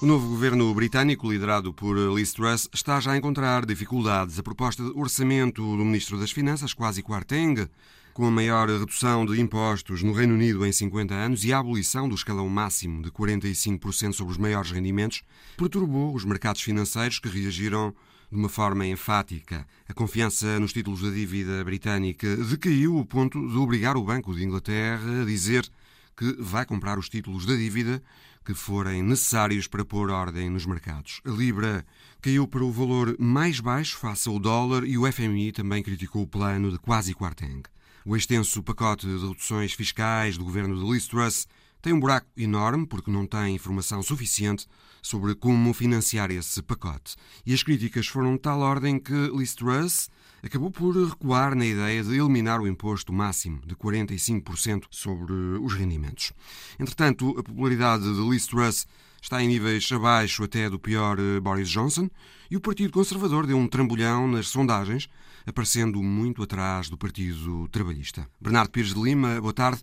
O 0.00 0.06
novo 0.06 0.28
governo 0.28 0.72
britânico, 0.72 1.28
liderado 1.28 1.72
por 1.72 1.98
Liz 2.14 2.32
Truss, 2.32 2.68
está 2.72 3.00
já 3.00 3.10
a 3.10 3.16
encontrar 3.16 3.66
dificuldades. 3.66 4.38
A 4.38 4.44
proposta 4.44 4.80
de 4.80 4.92
orçamento 4.96 5.60
do 5.76 5.84
Ministro 5.84 6.16
das 6.16 6.30
Finanças, 6.30 6.72
quase 6.72 7.02
Kwarteng, 7.02 7.68
com 8.14 8.24
a 8.24 8.30
maior 8.30 8.68
redução 8.68 9.26
de 9.26 9.40
impostos 9.40 10.00
no 10.04 10.12
Reino 10.12 10.34
Unido 10.34 10.64
em 10.64 10.70
50 10.70 11.12
anos 11.12 11.44
e 11.44 11.52
a 11.52 11.58
abolição 11.58 12.08
do 12.08 12.14
escalão 12.14 12.48
máximo 12.48 13.02
de 13.02 13.10
45% 13.10 14.12
sobre 14.12 14.30
os 14.30 14.38
maiores 14.38 14.70
rendimentos, 14.70 15.24
perturbou 15.56 16.14
os 16.14 16.24
mercados 16.24 16.62
financeiros 16.62 17.18
que 17.18 17.28
reagiram 17.28 17.92
de 18.30 18.38
uma 18.38 18.48
forma 18.48 18.86
enfática. 18.86 19.66
A 19.88 19.92
confiança 19.92 20.60
nos 20.60 20.72
títulos 20.72 21.02
da 21.02 21.10
dívida 21.10 21.64
britânica 21.64 22.36
decaiu 22.36 22.98
ao 22.98 23.04
ponto 23.04 23.48
de 23.48 23.56
obrigar 23.56 23.96
o 23.96 24.04
Banco 24.04 24.32
de 24.32 24.44
Inglaterra 24.44 25.22
a 25.22 25.24
dizer 25.24 25.68
que 26.16 26.36
vai 26.38 26.64
comprar 26.64 27.00
os 27.00 27.08
títulos 27.08 27.44
da 27.44 27.56
dívida 27.56 28.00
que 28.48 28.54
forem 28.54 29.02
necessários 29.02 29.66
para 29.66 29.84
pôr 29.84 30.08
ordem 30.08 30.48
nos 30.48 30.64
mercados. 30.64 31.20
A 31.22 31.28
Libra 31.28 31.84
caiu 32.22 32.48
para 32.48 32.64
o 32.64 32.72
valor 32.72 33.14
mais 33.18 33.60
baixo 33.60 33.98
face 33.98 34.26
ao 34.26 34.38
dólar 34.38 34.86
e 34.86 34.96
o 34.96 35.12
FMI 35.12 35.52
também 35.52 35.82
criticou 35.82 36.22
o 36.22 36.26
plano 36.26 36.72
de 36.72 36.78
quase 36.78 37.14
Quarteng. 37.14 37.60
O 38.06 38.16
extenso 38.16 38.62
pacote 38.62 39.06
de 39.06 39.12
reduções 39.12 39.74
fiscais 39.74 40.38
do 40.38 40.44
governo 40.44 40.74
de 40.78 40.90
Liz 40.90 41.06
Truss 41.06 41.46
tem 41.82 41.92
um 41.92 42.00
buraco 42.00 42.26
enorme 42.38 42.86
porque 42.86 43.10
não 43.10 43.26
tem 43.26 43.54
informação 43.54 44.02
suficiente 44.02 44.66
sobre 45.02 45.34
como 45.34 45.74
financiar 45.74 46.30
esse 46.30 46.62
pacote. 46.62 47.16
E 47.44 47.52
as 47.52 47.62
críticas 47.62 48.06
foram 48.06 48.32
de 48.32 48.40
tal 48.40 48.60
ordem 48.60 48.98
que 48.98 49.12
Liz 49.12 49.54
Truss 49.54 50.08
acabou 50.42 50.70
por 50.70 50.96
recuar 50.96 51.54
na 51.54 51.66
ideia 51.66 52.02
de 52.02 52.16
eliminar 52.16 52.60
o 52.60 52.68
imposto 52.68 53.12
máximo 53.12 53.60
de 53.66 53.74
45% 53.74 54.84
sobre 54.90 55.32
os 55.32 55.74
rendimentos. 55.74 56.32
Entretanto, 56.78 57.30
a 57.38 57.42
popularidade 57.42 58.04
de 58.04 58.28
Liz 58.28 58.46
Truss 58.46 58.86
está 59.20 59.42
em 59.42 59.48
níveis 59.48 59.90
abaixo 59.90 60.44
até 60.44 60.70
do 60.70 60.78
pior 60.78 61.18
eh, 61.18 61.40
Boris 61.40 61.68
Johnson 61.68 62.08
e 62.50 62.56
o 62.56 62.60
Partido 62.60 62.92
Conservador 62.92 63.46
deu 63.46 63.56
um 63.56 63.68
trambolhão 63.68 64.28
nas 64.28 64.48
sondagens, 64.48 65.08
aparecendo 65.46 66.02
muito 66.02 66.42
atrás 66.42 66.88
do 66.88 66.96
Partido 66.96 67.68
Trabalhista. 67.68 68.28
Bernardo 68.40 68.70
Pires 68.70 68.94
de 68.94 69.00
Lima, 69.00 69.40
boa 69.40 69.52
tarde. 69.52 69.82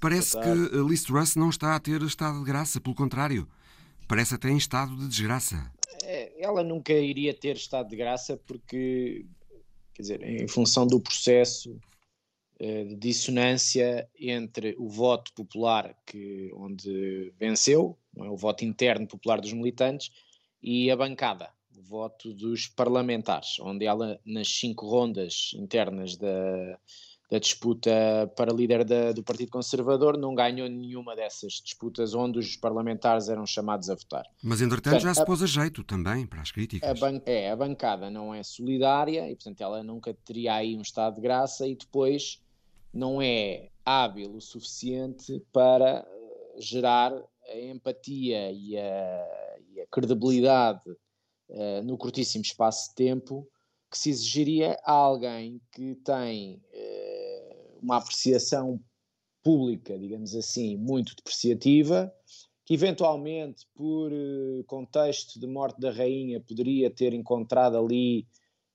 Parece 0.00 0.32
boa 0.32 0.44
tarde. 0.44 0.70
que 0.70 0.76
Liz 0.88 1.02
Truss 1.04 1.36
não 1.36 1.50
está 1.50 1.74
a 1.74 1.80
ter 1.80 2.02
estado 2.02 2.40
de 2.40 2.44
graça, 2.44 2.80
pelo 2.80 2.94
contrário, 2.94 3.48
parece 4.08 4.34
até 4.34 4.50
em 4.50 4.56
estado 4.56 4.96
de 4.96 5.08
desgraça. 5.08 5.72
Ela 6.38 6.62
nunca 6.62 6.92
iria 6.92 7.32
ter 7.32 7.56
estado 7.56 7.88
de 7.88 7.96
graça 7.96 8.36
porque 8.36 9.24
quer 9.94 10.02
dizer, 10.02 10.22
em 10.22 10.48
função 10.48 10.86
do 10.86 11.00
processo 11.00 11.78
eh, 12.58 12.84
de 12.84 12.96
dissonância 12.96 14.08
entre 14.18 14.74
o 14.78 14.88
voto 14.88 15.32
popular 15.32 15.96
que, 16.06 16.50
onde 16.54 17.32
venceu, 17.38 17.98
é? 18.18 18.28
o 18.28 18.36
voto 18.36 18.64
interno 18.64 19.06
popular 19.06 19.40
dos 19.40 19.52
militantes, 19.52 20.10
e 20.62 20.90
a 20.90 20.96
bancada, 20.96 21.50
o 21.76 21.82
voto 21.82 22.32
dos 22.32 22.66
parlamentares, 22.66 23.58
onde 23.60 23.84
ela, 23.84 24.20
nas 24.24 24.48
cinco 24.48 24.86
rondas 24.86 25.50
internas 25.54 26.16
da, 26.16 26.78
da 27.30 27.38
disputa 27.38 27.90
para 28.36 28.52
líder 28.52 28.84
da, 28.84 29.12
do 29.12 29.22
Partido 29.22 29.50
Conservador, 29.50 30.16
não 30.16 30.34
ganhou 30.34 30.68
nenhuma 30.68 31.16
dessas 31.16 31.54
disputas 31.54 32.14
onde 32.14 32.38
os 32.38 32.56
parlamentares 32.56 33.28
eram 33.28 33.46
chamados 33.46 33.88
a 33.88 33.94
votar. 33.94 34.24
Mas, 34.42 34.60
entretanto, 34.60 34.92
portanto, 34.94 35.02
já 35.02 35.14
se 35.14 35.24
pôs 35.24 35.40
a, 35.40 35.44
a 35.44 35.48
jeito 35.48 35.82
também 35.82 36.26
para 36.26 36.42
as 36.42 36.50
críticas. 36.50 36.88
A 36.88 36.94
ban 36.94 37.20
é, 37.24 37.50
a 37.50 37.56
bancada 37.56 38.10
não 38.10 38.34
é 38.34 38.42
solidária 38.42 39.30
e, 39.30 39.34
portanto, 39.34 39.60
ela 39.62 39.82
nunca 39.82 40.14
teria 40.24 40.54
aí 40.54 40.76
um 40.76 40.82
estado 40.82 41.16
de 41.16 41.20
graça 41.22 41.66
e 41.66 41.74
depois 41.74 42.40
não 42.92 43.20
é 43.20 43.68
hábil 43.84 44.36
o 44.36 44.40
suficiente 44.40 45.42
para 45.52 46.06
eh, 46.06 46.60
gerar 46.60 47.12
a 47.48 47.58
empatia 47.58 48.52
e 48.52 48.78
a, 48.78 49.58
e 49.68 49.80
a 49.80 49.86
credibilidade 49.90 50.80
uh, 50.88 51.82
no 51.84 51.98
curtíssimo 51.98 52.42
espaço 52.42 52.88
de 52.90 52.94
tempo 52.94 53.46
que 53.90 53.98
se 53.98 54.10
exigiria 54.10 54.78
a 54.84 54.92
alguém 54.92 55.60
que 55.70 55.94
tem 55.96 56.62
uma 57.84 57.98
apreciação 57.98 58.80
pública, 59.42 59.98
digamos 59.98 60.34
assim, 60.34 60.76
muito 60.76 61.14
depreciativa, 61.14 62.12
que 62.64 62.72
eventualmente, 62.72 63.66
por 63.74 64.10
uh, 64.10 64.64
contexto 64.66 65.38
de 65.38 65.46
morte 65.46 65.78
da 65.78 65.92
rainha, 65.92 66.40
poderia 66.40 66.90
ter 66.90 67.12
encontrado 67.12 67.76
ali 67.76 68.26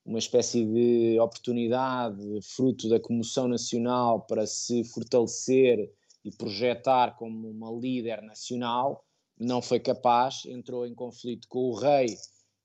uma 0.06 0.19
espécie 0.19 0.63
de 0.63 1.19
oportunidade, 1.19 2.24
fruto 2.43 2.88
da 2.88 3.00
comoção 3.00 3.48
nacional, 3.48 4.22
para 4.22 4.45
se 4.45 4.84
fortalecer 4.84 5.91
e 6.24 6.32
projetar 6.32 7.17
como 7.17 7.50
uma 7.50 7.72
líder 7.72 8.22
nacional, 8.22 9.04
não 9.39 9.62
foi 9.62 9.80
capaz, 9.80 10.45
entrou 10.45 10.86
em 10.86 10.93
conflito 10.93 11.48
com 11.48 11.69
o 11.69 11.76
rei 11.76 12.08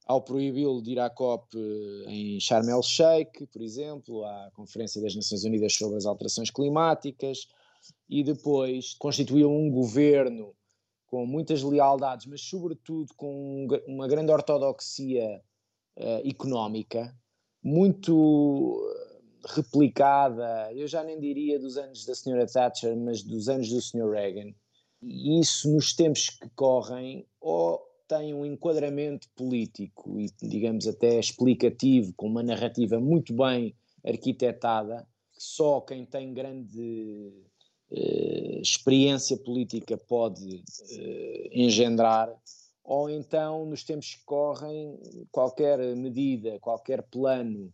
ao 0.07 0.21
proibi-lo 0.23 0.83
de 0.83 0.93
ir 0.93 1.01
à 1.01 1.09
COP 1.09 1.57
eh, 1.57 2.11
em 2.11 2.41
Sharm 2.41 2.69
el-Sheikh, 2.69 3.47
por 3.47 3.63
exemplo, 3.63 4.25
à 4.25 4.51
Conferência 4.55 5.01
das 5.01 5.15
Nações 5.15 5.45
Unidas 5.45 5.75
sobre 5.75 5.97
as 5.97 6.05
Alterações 6.05 6.51
Climáticas, 6.51 7.49
e 8.09 8.23
depois 8.23 8.95
constituiu 8.95 9.51
um 9.51 9.71
governo 9.71 10.55
com 11.07 11.27
muitas 11.27 11.63
lealdades, 11.63 12.27
mas 12.27 12.41
sobretudo 12.41 13.15
com 13.15 13.67
uma 13.87 14.09
grande 14.09 14.33
ortodoxia 14.33 15.41
uh, 15.97 16.29
económica, 16.29 17.17
muito 17.63 18.83
eh, 18.83 19.53
replicada, 19.55 20.73
eu 20.75 20.87
já 20.87 21.03
nem 21.03 21.19
diria 21.19 21.59
dos 21.59 21.77
anos 21.79 22.05
da 22.05 22.13
Sra. 22.13 22.47
Thatcher, 22.47 22.97
mas 22.97 23.23
dos 23.23 23.49
anos 23.49 23.71
do 23.71 23.81
Sr. 23.81 24.11
Reagan. 24.11 24.53
E 25.01 25.41
isso 25.41 25.73
nos 25.73 25.95
tempos 25.95 26.31
que 26.31 26.49
correm, 26.51 27.27
ou 27.41 27.81
tem 28.15 28.33
um 28.33 28.47
enquadramento 28.47 29.29
político 29.35 30.21
e, 30.21 30.31
digamos, 30.41 30.87
até 30.87 31.19
explicativo, 31.19 32.13
com 32.17 32.29
uma 32.29 32.43
narrativa 32.43 33.01
muito 33.01 33.35
bem 33.35 33.75
arquitetada, 34.05 35.07
que 35.33 35.43
só 35.43 35.81
quem 35.81 36.05
tem 36.07 36.33
grande 36.33 37.33
eh, 37.91 38.61
experiência 38.63 39.37
política 39.37 39.97
pode 39.97 40.63
eh, 40.91 41.49
engendrar, 41.53 42.33
ou 42.85 43.11
então, 43.11 43.67
nos 43.67 43.83
tempos 43.83 44.15
que 44.15 44.25
correm, 44.25 44.97
qualquer 45.33 45.79
medida, 45.97 46.61
qualquer 46.61 47.03
plano 47.03 47.73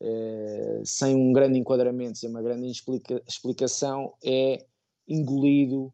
eh, 0.00 0.82
sem 0.84 1.16
um 1.16 1.32
grande 1.32 1.58
enquadramento, 1.58 2.18
sem 2.18 2.30
uma 2.30 2.42
grande 2.42 2.70
explica 2.70 3.20
explicação, 3.26 4.12
é 4.22 4.64
engolido 5.08 5.92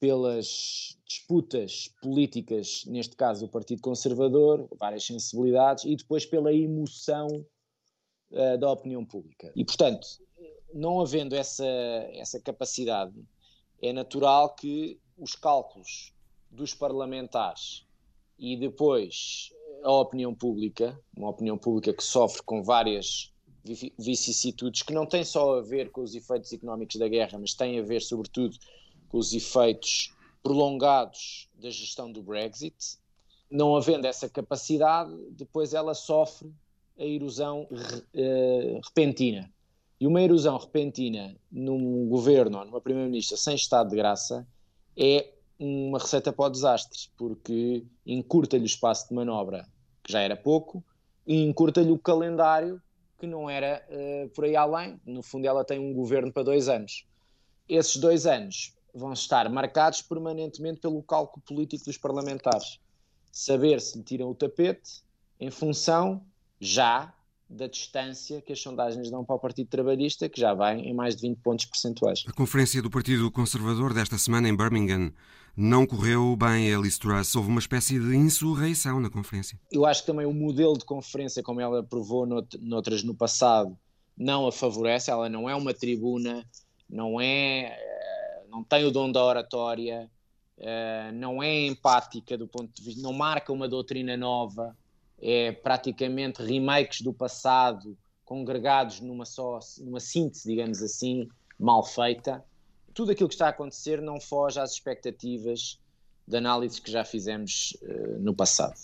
pelas 0.00 0.96
disputas 1.06 1.92
políticas, 2.00 2.84
neste 2.86 3.16
caso 3.16 3.46
do 3.46 3.50
Partido 3.50 3.82
Conservador, 3.82 4.68
várias 4.78 5.04
sensibilidades, 5.04 5.84
e 5.84 5.96
depois 5.96 6.24
pela 6.24 6.52
emoção 6.52 7.26
uh, 8.30 8.58
da 8.58 8.70
opinião 8.70 9.04
pública. 9.04 9.52
E, 9.56 9.64
portanto, 9.64 10.06
não 10.72 11.00
havendo 11.00 11.34
essa, 11.34 11.66
essa 12.12 12.40
capacidade 12.40 13.14
é 13.80 13.92
natural 13.92 14.54
que 14.54 15.00
os 15.16 15.34
cálculos 15.34 16.12
dos 16.50 16.74
parlamentares 16.74 17.86
e 18.38 18.56
depois 18.56 19.52
a 19.82 19.92
opinião 19.92 20.34
pública, 20.34 20.98
uma 21.16 21.30
opinião 21.30 21.56
pública 21.56 21.92
que 21.92 22.02
sofre 22.02 22.42
com 22.42 22.62
várias 22.62 23.32
vicissitudes 23.98 24.82
que 24.82 24.92
não 24.92 25.06
têm 25.06 25.24
só 25.24 25.58
a 25.58 25.62
ver 25.62 25.90
com 25.90 26.02
os 26.02 26.14
efeitos 26.14 26.52
económicos 26.52 26.96
da 26.96 27.08
guerra, 27.08 27.38
mas 27.38 27.54
têm 27.54 27.78
a 27.78 27.82
ver, 27.82 28.00
sobretudo, 28.00 28.56
com 29.08 29.18
os 29.18 29.32
efeitos 29.32 30.14
prolongados 30.42 31.48
da 31.54 31.70
gestão 31.70 32.10
do 32.10 32.22
Brexit. 32.22 32.98
Não 33.50 33.76
havendo 33.76 34.06
essa 34.06 34.28
capacidade, 34.28 35.14
depois 35.30 35.72
ela 35.72 35.94
sofre 35.94 36.52
a 36.98 37.04
erosão 37.04 37.66
uh, 37.70 38.80
repentina. 38.84 39.50
E 40.00 40.06
uma 40.06 40.22
erosão 40.22 40.56
repentina 40.56 41.36
num 41.50 42.08
governo 42.08 42.58
ou 42.58 42.64
numa 42.64 42.80
primeira-ministra 42.80 43.36
sem 43.36 43.54
estado 43.54 43.90
de 43.90 43.96
graça 43.96 44.46
é 44.96 45.32
uma 45.58 45.98
receita 45.98 46.32
para 46.32 46.46
o 46.46 46.50
desastre, 46.50 47.10
porque 47.16 47.84
encurta-lhe 48.06 48.62
o 48.62 48.66
espaço 48.66 49.08
de 49.08 49.14
manobra, 49.14 49.66
que 50.04 50.12
já 50.12 50.20
era 50.20 50.36
pouco, 50.36 50.84
e 51.26 51.42
encurta-lhe 51.42 51.90
o 51.90 51.98
calendário, 51.98 52.80
que 53.18 53.26
não 53.26 53.50
era 53.50 53.84
uh, 53.90 54.28
por 54.30 54.44
aí 54.44 54.54
além. 54.54 55.00
No 55.04 55.22
fundo, 55.22 55.46
ela 55.46 55.64
tem 55.64 55.78
um 55.78 55.92
governo 55.92 56.32
para 56.32 56.44
dois 56.44 56.68
anos. 56.68 57.04
Esses 57.68 57.96
dois 57.96 58.24
anos 58.24 58.77
vão 58.94 59.12
estar 59.12 59.48
marcados 59.48 60.02
permanentemente 60.02 60.80
pelo 60.80 61.02
cálculo 61.02 61.42
político 61.46 61.84
dos 61.84 61.98
parlamentares. 61.98 62.78
Saber 63.30 63.80
se 63.80 63.98
lhe 63.98 64.04
tiram 64.04 64.30
o 64.30 64.34
tapete 64.34 65.02
em 65.40 65.50
função, 65.50 66.22
já, 66.60 67.12
da 67.48 67.66
distância 67.66 68.42
que 68.42 68.52
as 68.52 68.60
sondagens 68.60 69.10
dão 69.10 69.24
para 69.24 69.36
o 69.36 69.38
Partido 69.38 69.68
Trabalhista, 69.68 70.28
que 70.28 70.40
já 70.40 70.52
vai 70.52 70.78
em 70.78 70.92
mais 70.92 71.16
de 71.16 71.22
20 71.22 71.38
pontos 71.38 71.64
percentuais. 71.64 72.24
A 72.26 72.32
conferência 72.32 72.82
do 72.82 72.90
Partido 72.90 73.30
Conservador 73.30 73.94
desta 73.94 74.18
semana 74.18 74.48
em 74.48 74.56
Birmingham 74.56 75.12
não 75.56 75.86
correu 75.86 76.36
bem 76.36 76.72
a 76.72 76.78
Liz 76.78 76.98
Truss. 76.98 77.34
Houve 77.34 77.48
uma 77.48 77.58
espécie 77.58 77.98
de 77.98 78.14
insurreição 78.14 79.00
na 79.00 79.08
conferência. 79.08 79.58
Eu 79.72 79.86
acho 79.86 80.02
que 80.02 80.06
também 80.06 80.26
o 80.26 80.32
modelo 80.32 80.76
de 80.76 80.84
conferência, 80.84 81.42
como 81.42 81.60
ela 81.60 81.82
provou 81.82 82.26
noutras 82.60 83.02
no 83.02 83.14
passado, 83.14 83.76
não 84.16 84.46
a 84.46 84.52
favorece. 84.52 85.10
Ela 85.10 85.28
não 85.28 85.48
é 85.48 85.54
uma 85.54 85.72
tribuna, 85.72 86.46
não 86.88 87.20
é, 87.20 87.76
eh, 87.76 88.17
não 88.48 88.64
tem 88.64 88.84
o 88.84 88.90
dom 88.90 89.10
da 89.10 89.24
oratória, 89.24 90.10
eh, 90.58 91.12
não 91.12 91.42
é 91.42 91.66
empática 91.66 92.36
do 92.36 92.48
ponto 92.48 92.72
de 92.74 92.82
vista, 92.82 93.02
não 93.02 93.12
marca 93.12 93.52
uma 93.52 93.68
doutrina 93.68 94.16
nova 94.16 94.76
é 95.20 95.52
praticamente 95.52 96.42
remakes 96.42 97.00
do 97.00 97.12
passado 97.12 97.96
congregados 98.24 99.00
numa 99.00 99.24
só, 99.24 99.58
numa 99.78 100.00
síntese, 100.00 100.48
digamos 100.48 100.82
assim, 100.82 101.28
mal 101.58 101.82
feita. 101.82 102.44
Tudo 102.94 103.12
aquilo 103.12 103.28
que 103.28 103.34
está 103.34 103.46
a 103.46 103.50
acontecer 103.50 104.00
não 104.00 104.20
foge 104.20 104.60
às 104.60 104.72
expectativas 104.72 105.80
de 106.26 106.36
análise 106.36 106.80
que 106.80 106.90
já 106.90 107.04
fizemos 107.04 107.76
uh, 107.82 108.18
no 108.20 108.34
passado. 108.34 108.78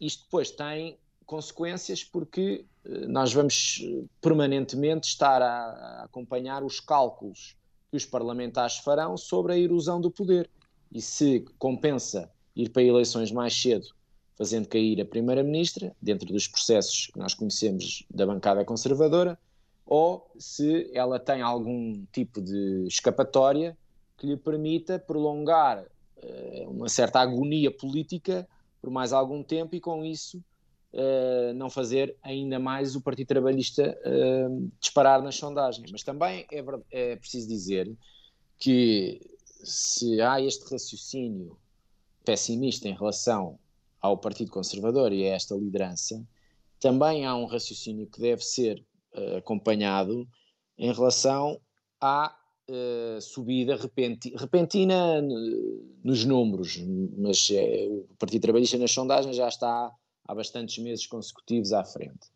Isto 0.00 0.24
depois 0.24 0.50
tem 0.50 0.98
consequências 1.24 2.04
porque 2.04 2.66
uh, 2.84 3.08
nós 3.08 3.32
vamos 3.32 3.80
eh, 3.82 4.04
permanentemente 4.20 5.08
estar 5.08 5.40
a, 5.40 5.46
a 5.46 6.04
acompanhar 6.04 6.62
os 6.62 6.78
cálculos 6.78 7.56
que 7.92 7.96
os 7.98 8.06
parlamentares 8.06 8.78
farão 8.78 9.18
sobre 9.18 9.52
a 9.52 9.58
erosão 9.58 10.00
do 10.00 10.10
poder. 10.10 10.48
E 10.90 11.00
se 11.00 11.44
compensa 11.58 12.30
ir 12.56 12.70
para 12.70 12.82
eleições 12.82 13.30
mais 13.30 13.54
cedo 13.54 13.86
fazendo 14.34 14.66
cair 14.66 14.98
a 15.00 15.04
Primeira-Ministra, 15.04 15.94
dentro 16.00 16.26
dos 16.32 16.48
processos 16.48 17.08
que 17.12 17.18
nós 17.18 17.34
conhecemos 17.34 18.04
da 18.10 18.26
bancada 18.26 18.64
conservadora, 18.64 19.38
ou 19.86 20.26
se 20.38 20.90
ela 20.94 21.20
tem 21.20 21.42
algum 21.42 22.04
tipo 22.10 22.40
de 22.40 22.86
escapatória 22.86 23.76
que 24.16 24.26
lhe 24.26 24.36
permita 24.36 24.98
prolongar 24.98 25.84
uh, 26.16 26.70
uma 26.70 26.88
certa 26.88 27.20
agonia 27.20 27.70
política 27.70 28.48
por 28.80 28.90
mais 28.90 29.12
algum 29.12 29.42
tempo 29.42 29.76
e, 29.76 29.80
com 29.80 30.02
isso, 30.02 30.42
uh, 30.92 31.54
não 31.54 31.70
fazer 31.70 32.16
ainda 32.22 32.58
mais 32.58 32.94
o 32.96 33.00
Partido 33.00 33.28
Trabalhista 33.28 33.98
uh, 34.04 34.70
disparar 34.80 35.22
nas 35.22 35.36
sondagens. 35.36 35.90
Mas 35.90 36.02
também 36.02 36.46
é, 36.50 36.64
é 36.90 37.16
preciso 37.16 37.48
dizer 37.48 37.90
que 38.58 39.20
se 39.62 40.20
há 40.20 40.40
este 40.40 40.70
raciocínio 40.70 41.56
pessimista 42.24 42.88
em 42.88 42.94
relação 42.94 43.58
ao 44.00 44.18
Partido 44.18 44.50
Conservador 44.50 45.12
e 45.12 45.24
a 45.24 45.34
esta 45.34 45.54
liderança, 45.54 46.24
também 46.80 47.24
há 47.24 47.36
um 47.36 47.46
raciocínio 47.46 48.06
que 48.06 48.20
deve 48.20 48.42
ser 48.44 48.84
uh, 49.14 49.36
acompanhado 49.36 50.28
em 50.76 50.92
relação 50.92 51.60
à 52.00 52.34
uh, 52.68 53.20
subida 53.20 53.76
repentina, 53.76 54.36
repentina 54.38 55.22
nos 56.02 56.24
números, 56.24 56.82
mas 57.16 57.48
uh, 57.50 58.06
o 58.10 58.16
Partido 58.18 58.42
Trabalhista 58.42 58.76
nas 58.78 58.90
sondagens 58.90 59.36
já 59.36 59.48
está 59.48 59.92
há 60.24 60.34
bastantes 60.34 60.78
meses 60.78 61.06
consecutivos 61.06 61.72
à 61.72 61.84
frente, 61.84 62.28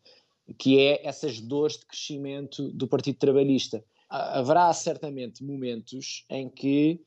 que 0.57 0.79
é 0.79 1.05
essas 1.05 1.39
dores 1.39 1.77
de 1.77 1.85
crescimento 1.85 2.71
do 2.71 2.87
Partido 2.87 3.17
Trabalhista. 3.17 3.83
Haverá 4.09 4.71
certamente 4.73 5.43
momentos 5.43 6.25
em 6.29 6.49
que 6.49 7.01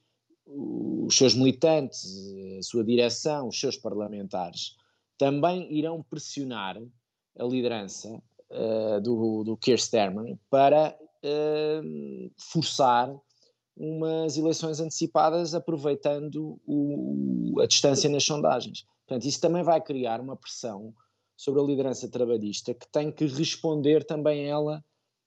os 0.47 1.17
seus 1.17 1.35
militantes, 1.35 2.05
a 2.59 2.63
sua 2.63 2.85
direção, 2.85 3.49
os 3.49 3.59
seus 3.59 3.77
parlamentares, 3.77 4.77
também 5.17 5.73
irão 5.73 6.03
pressionar 6.03 6.81
a 7.39 7.45
liderança 7.45 8.09
uh, 8.51 9.01
do, 9.01 9.45
do 9.45 9.57
Keir 9.57 9.79
Starmer 9.79 10.37
para 10.49 10.97
uh, 11.25 12.31
forçar 12.37 13.15
umas 13.77 14.37
eleições 14.37 14.81
antecipadas 14.81 15.55
aproveitando 15.55 16.61
o, 16.67 17.61
a 17.61 17.67
distância 17.67 18.11
nas 18.11 18.25
sondagens. 18.25 18.85
Portanto, 19.11 19.27
isso 19.27 19.41
também 19.41 19.65
vai 19.65 19.81
criar 19.81 20.21
uma 20.21 20.37
pressão 20.37 20.95
sobre 21.37 21.61
a 21.61 21.65
liderança 21.65 22.09
trabalhista 22.09 22.73
que 22.73 22.87
tem 22.93 23.11
que 23.11 23.27
responder 23.27 24.05
também 24.05 24.47
ela 24.47 24.85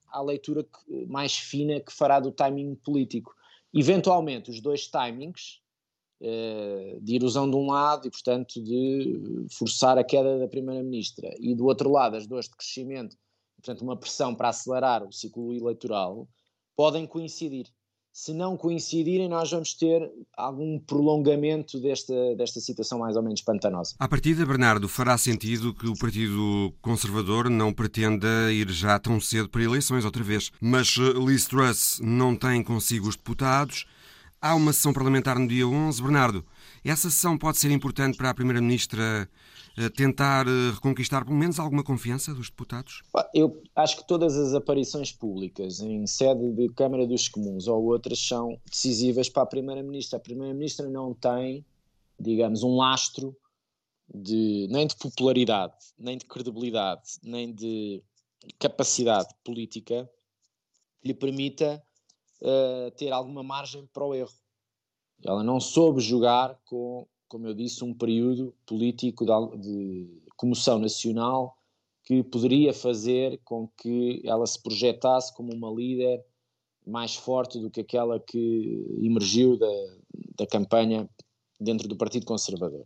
à 0.08 0.22
leitura 0.22 0.66
mais 1.06 1.36
fina 1.36 1.82
que 1.82 1.92
fará 1.92 2.22
do 2.22 2.32
timing 2.32 2.76
político 2.76 3.36
eventualmente 3.74 4.50
os 4.50 4.62
dois 4.62 4.88
timings 4.88 5.60
uh, 6.22 7.02
de 7.02 7.16
erosão 7.16 7.50
de 7.50 7.58
um 7.58 7.66
lado 7.66 8.08
e, 8.08 8.12
portanto, 8.12 8.64
de 8.64 9.48
forçar 9.52 9.98
a 9.98 10.04
queda 10.04 10.40
da 10.40 10.48
Primeira-Ministra 10.48 11.36
e 11.38 11.54
do 11.54 11.66
outro 11.66 11.92
lado 11.92 12.16
as 12.16 12.26
dores 12.26 12.48
de 12.48 12.56
crescimento, 12.56 13.18
portanto, 13.58 13.82
uma 13.82 13.98
pressão 13.98 14.34
para 14.34 14.48
acelerar 14.48 15.04
o 15.06 15.12
ciclo 15.12 15.54
eleitoral, 15.54 16.26
podem 16.74 17.06
coincidir. 17.06 17.68
Se 18.16 18.32
não 18.32 18.56
coincidirem, 18.56 19.28
nós 19.28 19.50
vamos 19.50 19.74
ter 19.74 20.08
algum 20.38 20.78
prolongamento 20.78 21.80
desta, 21.82 22.14
desta 22.36 22.60
situação 22.60 23.00
mais 23.00 23.16
ou 23.16 23.24
menos 23.24 23.42
pantanosa. 23.42 23.96
A 23.98 24.08
partida, 24.08 24.46
Bernardo, 24.46 24.88
fará 24.88 25.18
sentido 25.18 25.74
que 25.74 25.88
o 25.88 25.98
Partido 25.98 26.72
Conservador 26.80 27.50
não 27.50 27.74
pretenda 27.74 28.54
ir 28.54 28.70
já 28.70 29.00
tão 29.00 29.20
cedo 29.20 29.50
para 29.50 29.64
eleições 29.64 30.06
outra 30.06 30.22
vez. 30.22 30.52
Mas 30.62 30.96
eh, 31.00 31.20
Liz 31.26 31.48
Truss 31.48 32.00
não 32.04 32.36
tem 32.36 32.62
consigo 32.62 33.10
os 33.10 33.16
deputados. 33.16 33.88
Há 34.40 34.54
uma 34.54 34.74
sessão 34.74 34.94
parlamentar 34.94 35.40
no 35.40 35.48
dia 35.48 35.68
11. 35.68 36.00
Bernardo, 36.00 36.46
essa 36.90 37.10
sessão 37.10 37.38
pode 37.38 37.58
ser 37.58 37.72
importante 37.72 38.18
para 38.18 38.30
a 38.30 38.34
Primeira-Ministra 38.34 39.30
tentar 39.96 40.48
eh, 40.48 40.72
reconquistar 40.74 41.26
pelo 41.26 41.38
menos 41.38 41.60
alguma 41.60 41.84
confiança 41.84 42.34
dos 42.34 42.50
deputados? 42.50 43.02
Eu 43.34 43.62
acho 43.76 43.98
que 43.98 44.08
todas 44.08 44.36
as 44.38 44.54
aparições 44.54 45.12
públicas 45.12 45.80
em 45.80 46.06
sede 46.06 46.52
de 46.52 46.70
Câmara 46.70 47.08
dos 47.08 47.28
Comuns 47.28 47.68
ou 47.68 47.84
outras 47.86 48.20
são 48.20 48.60
decisivas 48.70 49.30
para 49.30 49.44
a 49.44 49.48
Primeira-Ministra. 49.48 50.18
A 50.18 50.22
Primeira-Ministra 50.22 50.88
não 50.90 51.14
tem, 51.14 51.66
digamos, 52.20 52.62
um 52.62 52.76
lastro 52.76 53.36
de, 54.14 54.68
nem 54.70 54.86
de 54.86 54.96
popularidade, 54.96 55.74
nem 55.98 56.18
de 56.18 56.26
credibilidade, 56.26 57.02
nem 57.24 57.52
de 57.52 58.04
capacidade 58.60 59.34
política 59.44 60.08
que 61.02 61.08
lhe 61.08 61.14
permita 61.16 61.84
uh, 62.42 62.92
ter 62.92 63.12
alguma 63.12 63.42
margem 63.42 63.88
para 63.92 64.06
o 64.06 64.14
erro. 64.14 64.43
Ela 65.26 65.44
não 65.44 65.60
soube 65.60 66.02
jogar 66.02 66.60
com 66.66 67.08
como 67.34 67.48
eu 67.48 67.54
disse, 67.56 67.84
um 67.84 67.96
período 67.96 68.54
político 68.64 69.26
de, 69.26 69.58
de 69.58 70.22
comoção 70.38 70.78
nacional 70.78 71.58
que 72.04 72.22
poderia 72.22 72.72
fazer 72.72 73.42
com 73.44 73.68
que 73.76 74.22
ela 74.24 74.46
se 74.46 74.62
projetasse 74.62 75.34
como 75.34 75.52
uma 75.52 75.72
líder 75.72 76.24
mais 76.86 77.16
forte 77.16 77.58
do 77.58 77.72
que 77.72 77.82
aquela 77.82 78.20
que 78.20 79.00
emergiu 79.02 79.58
da, 79.58 79.68
da 80.38 80.46
campanha 80.46 81.10
dentro 81.60 81.88
do 81.88 81.98
Partido 81.98 82.24
Conservador. 82.24 82.86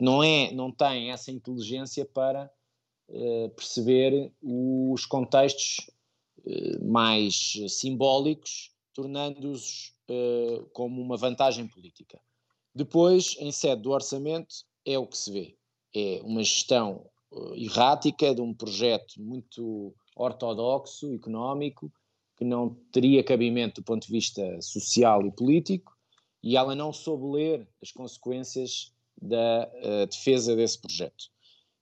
Não, 0.00 0.24
é, 0.24 0.50
não 0.50 0.72
tem 0.72 1.12
essa 1.12 1.30
inteligência 1.30 2.04
para 2.04 2.50
uh, 3.10 3.48
perceber 3.50 4.32
os 4.42 5.06
contextos 5.06 5.88
uh, 6.38 6.84
mais 6.84 7.52
simbólicos, 7.68 8.72
tornando-os 8.92 9.94
uh, 10.08 10.64
como 10.72 11.00
uma 11.00 11.16
vantagem 11.16 11.66
política. 11.66 12.20
Depois, 12.74 13.36
em 13.38 13.50
sede 13.52 13.82
do 13.82 13.90
orçamento, 13.90 14.54
é 14.84 14.98
o 14.98 15.06
que 15.06 15.16
se 15.16 15.32
vê. 15.32 15.56
É 15.94 16.20
uma 16.22 16.42
gestão 16.42 17.06
uh, 17.30 17.54
errática 17.54 18.34
de 18.34 18.40
um 18.40 18.54
projeto 18.54 19.20
muito 19.20 19.94
ortodoxo, 20.16 21.14
económico, 21.14 21.92
que 22.36 22.44
não 22.44 22.76
teria 22.92 23.24
cabimento 23.24 23.80
do 23.80 23.84
ponto 23.84 24.06
de 24.06 24.12
vista 24.12 24.60
social 24.60 25.26
e 25.26 25.32
político, 25.32 25.92
e 26.42 26.56
ela 26.56 26.74
não 26.74 26.92
soube 26.92 27.26
ler 27.36 27.68
as 27.82 27.90
consequências 27.90 28.92
da 29.20 29.68
uh, 29.74 30.06
defesa 30.06 30.54
desse 30.54 30.80
projeto. 30.80 31.24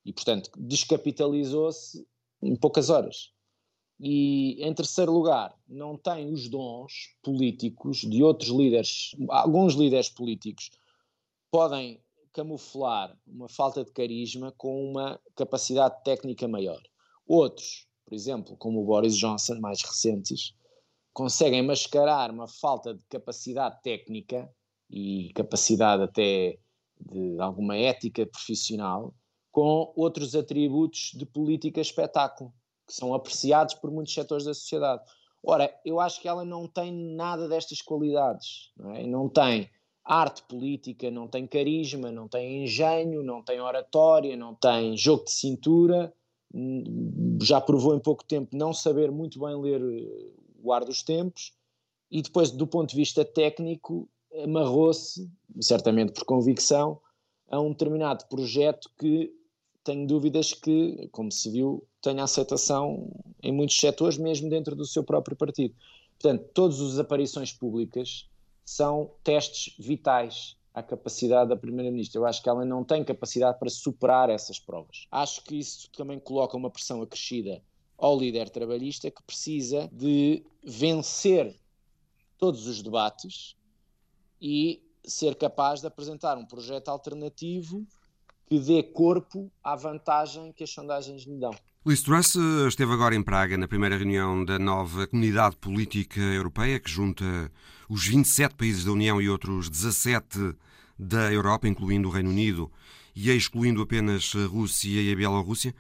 E, 0.05 0.13
portanto, 0.13 0.51
descapitalizou-se 0.57 2.07
em 2.43 2.57
poucas 2.57 2.89
horas. 2.89 3.33
E, 3.99 4.63
em 4.63 4.75
terceiro 4.75 5.13
lugar, 5.13 5.55
não 5.67 5.97
tem 5.97 6.31
os 6.31 6.49
dons 6.49 7.17
políticos 7.23 7.99
de 7.99 8.23
outros 8.23 8.51
líderes, 8.51 9.17
alguns 9.29 9.75
líderes 9.75 10.11
políticos 10.11 10.71
podem 11.51 12.01
camuflar 12.33 13.17
uma 13.27 13.49
falta 13.49 13.83
de 13.83 13.91
carisma 13.93 14.53
com 14.59 14.91
uma 14.91 15.19
capacidade 15.35 16.05
técnica 16.05 16.47
maior. 16.47 16.83
Outros, 17.27 17.87
por 18.05 18.15
exemplo, 18.15 18.57
como 18.59 18.83
o 18.83 18.85
Boris 18.85 19.17
Johnson, 19.17 19.59
mais 19.59 19.81
recentes, 19.83 20.55
conseguem 21.15 21.63
mascarar 21.63 22.31
uma 22.31 22.47
falta 22.47 22.93
de 22.95 23.03
capacidade 23.07 23.81
técnica 23.83 24.53
e 24.91 25.33
capacidade 25.35 26.03
até 26.03 26.59
de 27.01 27.41
alguma 27.41 27.75
ética 27.75 28.27
profissional 28.27 29.15
com 29.51 29.91
outros 29.97 30.35
atributos 30.35 31.13
de 31.15 31.25
política 31.25 31.81
espetáculo, 31.81 32.53
que 32.87 32.95
são 32.95 33.15
apreciados 33.15 33.75
por 33.75 33.91
muitos 33.91 34.15
setores 34.15 34.45
da 34.45 34.55
sociedade. 34.55 35.03
Ora, 35.43 35.73
eu 35.85 36.01
acho 36.01 36.21
que 36.21 36.29
ela 36.29 36.45
não 36.45 36.67
tem 36.67 36.93
nada 36.93 37.49
destas 37.49 37.81
qualidades, 37.81 38.71
não, 38.77 38.95
é? 38.95 39.07
não 39.07 39.29
tem 39.29 39.71
arte 40.05 40.43
política, 40.45 41.11
não 41.11 41.27
tem 41.27 41.47
carisma, 41.47 42.13
não 42.13 42.29
tem 42.29 42.65
engenho, 42.65 43.23
não 43.23 43.43
tem 43.43 43.61
oratória, 43.61 44.37
não 44.37 44.55
tem 44.55 44.97
jogo 44.97 45.25
de 45.25 45.33
cintura, 45.33 46.13
hum, 46.55 47.39
já 47.43 47.61
provou 47.61 47.95
em 47.95 48.01
pouco 48.01 48.25
tempo 48.25 48.57
não 48.57 48.73
saber 48.73 49.11
muito 49.11 49.41
bem 49.41 49.61
ler 49.61 49.83
eh, 49.83 50.31
o 50.63 50.73
ar 50.73 50.85
dos 50.85 51.03
tempos, 51.03 51.53
e 52.11 52.23
depois, 52.23 52.53
do 52.53 52.67
ponto 52.67 52.91
de 52.91 52.97
vista 52.97 53.25
técnico, 53.25 54.09
amarrou-se, 54.45 55.29
certamente 55.61 56.13
por 56.13 56.25
convicção, 56.25 57.01
a 57.51 57.61
um 57.61 57.71
determinado 57.71 58.27
projeto 58.27 58.91
que 58.99 59.33
tenho 59.87 60.05
dúvidas 60.05 60.53
que, 60.53 61.09
como 61.13 61.31
se 61.31 61.49
viu, 61.49 61.87
tenha 62.03 62.25
aceitação 62.25 63.09
em 63.41 63.53
muitos 63.53 63.79
setores, 63.79 64.19
mesmo 64.19 64.51
dentro 64.51 64.75
do 64.75 64.85
seu 64.85 65.05
próprio 65.05 65.37
partido. 65.37 65.77
Portanto, 66.19 66.45
todas 66.53 66.81
as 66.81 66.99
aparições 66.99 67.53
públicas 67.53 68.29
são 68.65 69.13
testes 69.23 69.77
vitais 69.79 70.57
à 70.75 70.83
capacidade 70.83 71.51
da 71.51 71.57
Primeira-Ministra. 71.57 72.19
Eu 72.19 72.27
acho 72.27 72.43
que 72.43 72.49
ela 72.49 72.65
não 72.65 72.83
tem 72.83 73.05
capacidade 73.05 73.61
para 73.61 73.71
superar 73.71 74.29
essas 74.29 74.59
provas. 74.59 75.07
Acho 75.09 75.45
que 75.45 75.57
isso 75.57 75.89
também 75.93 76.19
coloca 76.19 76.57
uma 76.57 76.69
pressão 76.71 77.01
acrescida 77.01 77.63
ao 77.97 78.19
líder 78.19 78.51
trabalhista 78.51 79.09
que 79.09 79.23
precisa 79.23 79.89
de 79.93 80.45
vencer 80.65 81.57
todos 82.37 82.67
os 82.67 82.83
debates 82.83 83.55
e 84.43 84.83
ser 85.05 85.37
capaz 85.37 85.81
de 85.81 85.87
apresentar 85.87 86.37
um 86.37 86.45
projeto 86.45 86.89
alternativo 86.89 87.87
que 88.47 88.59
dê 88.59 88.83
corpo 88.83 89.51
à 89.63 89.75
vantagem 89.75 90.53
que 90.53 90.65
as 90.65 90.71
sondagens 90.71 91.25
lhe 91.25 91.39
dão. 91.39 91.55
Liz 91.85 92.03
Truss 92.03 92.35
esteve 92.67 92.93
agora 92.93 93.15
em 93.15 93.23
Praga 93.23 93.57
na 93.57 93.69
primeira 93.69 93.97
reunião 93.97 94.45
da 94.45 94.59
nova 94.59 95.07
Comunidade 95.07 95.57
Política 95.57 96.21
Europeia, 96.21 96.81
que 96.81 96.91
junta 96.91 97.25
os 97.89 98.07
27 98.07 98.57
países 98.57 98.85
da 98.85 98.93
União 98.93 99.23
e 99.23 99.29
outros 99.29 99.71
17 99.71 100.57
da 100.99 101.33
Europa, 101.33 101.69
incluindo 101.69 102.09
o 102.09 102.11
Reino 102.11 102.31
Unido 102.31 102.71
e 103.15 103.31
excluindo 103.31 103.81
apenas 103.83 104.33
a 104.35 104.47
Rússia 104.47 105.01
e 105.01 105.13
a 105.13 105.17
Bielorrússia. 105.17 105.75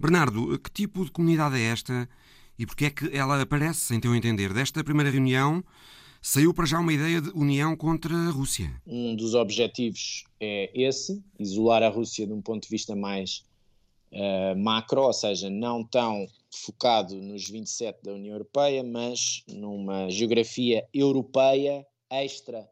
Bernardo, 0.00 0.58
que 0.58 0.70
tipo 0.70 1.04
de 1.04 1.12
comunidade 1.12 1.56
é 1.56 1.62
esta 1.62 2.08
e 2.58 2.66
porquê 2.66 2.86
é 2.86 2.90
que 2.90 3.16
ela 3.16 3.40
aparece, 3.40 3.80
sem 3.80 4.00
teu 4.00 4.14
entender? 4.14 4.52
Desta 4.52 4.82
primeira 4.82 5.10
reunião 5.10 5.62
saiu 6.22 6.54
para 6.54 6.64
já 6.64 6.78
uma 6.78 6.92
ideia 6.92 7.20
de 7.20 7.30
união 7.30 7.76
contra 7.76 8.14
a 8.14 8.30
Rússia. 8.30 8.70
Um 8.86 9.16
dos 9.16 9.34
objetivos 9.34 10.24
é 10.40 10.70
esse, 10.72 11.20
isolar 11.38 11.82
a 11.82 11.88
Rússia 11.88 12.24
de 12.24 12.32
um 12.32 12.40
ponto 12.40 12.62
de 12.62 12.68
vista 12.68 12.94
mais 12.94 13.44
uh, 14.12 14.56
macro, 14.56 15.02
ou 15.02 15.12
seja, 15.12 15.50
não 15.50 15.84
tão 15.84 16.26
focado 16.54 17.16
nos 17.16 17.48
27 17.50 18.04
da 18.04 18.12
União 18.12 18.34
Europeia, 18.34 18.84
mas 18.84 19.42
numa 19.48 20.08
geografia 20.10 20.86
europeia 20.94 21.84
extra 22.08 22.68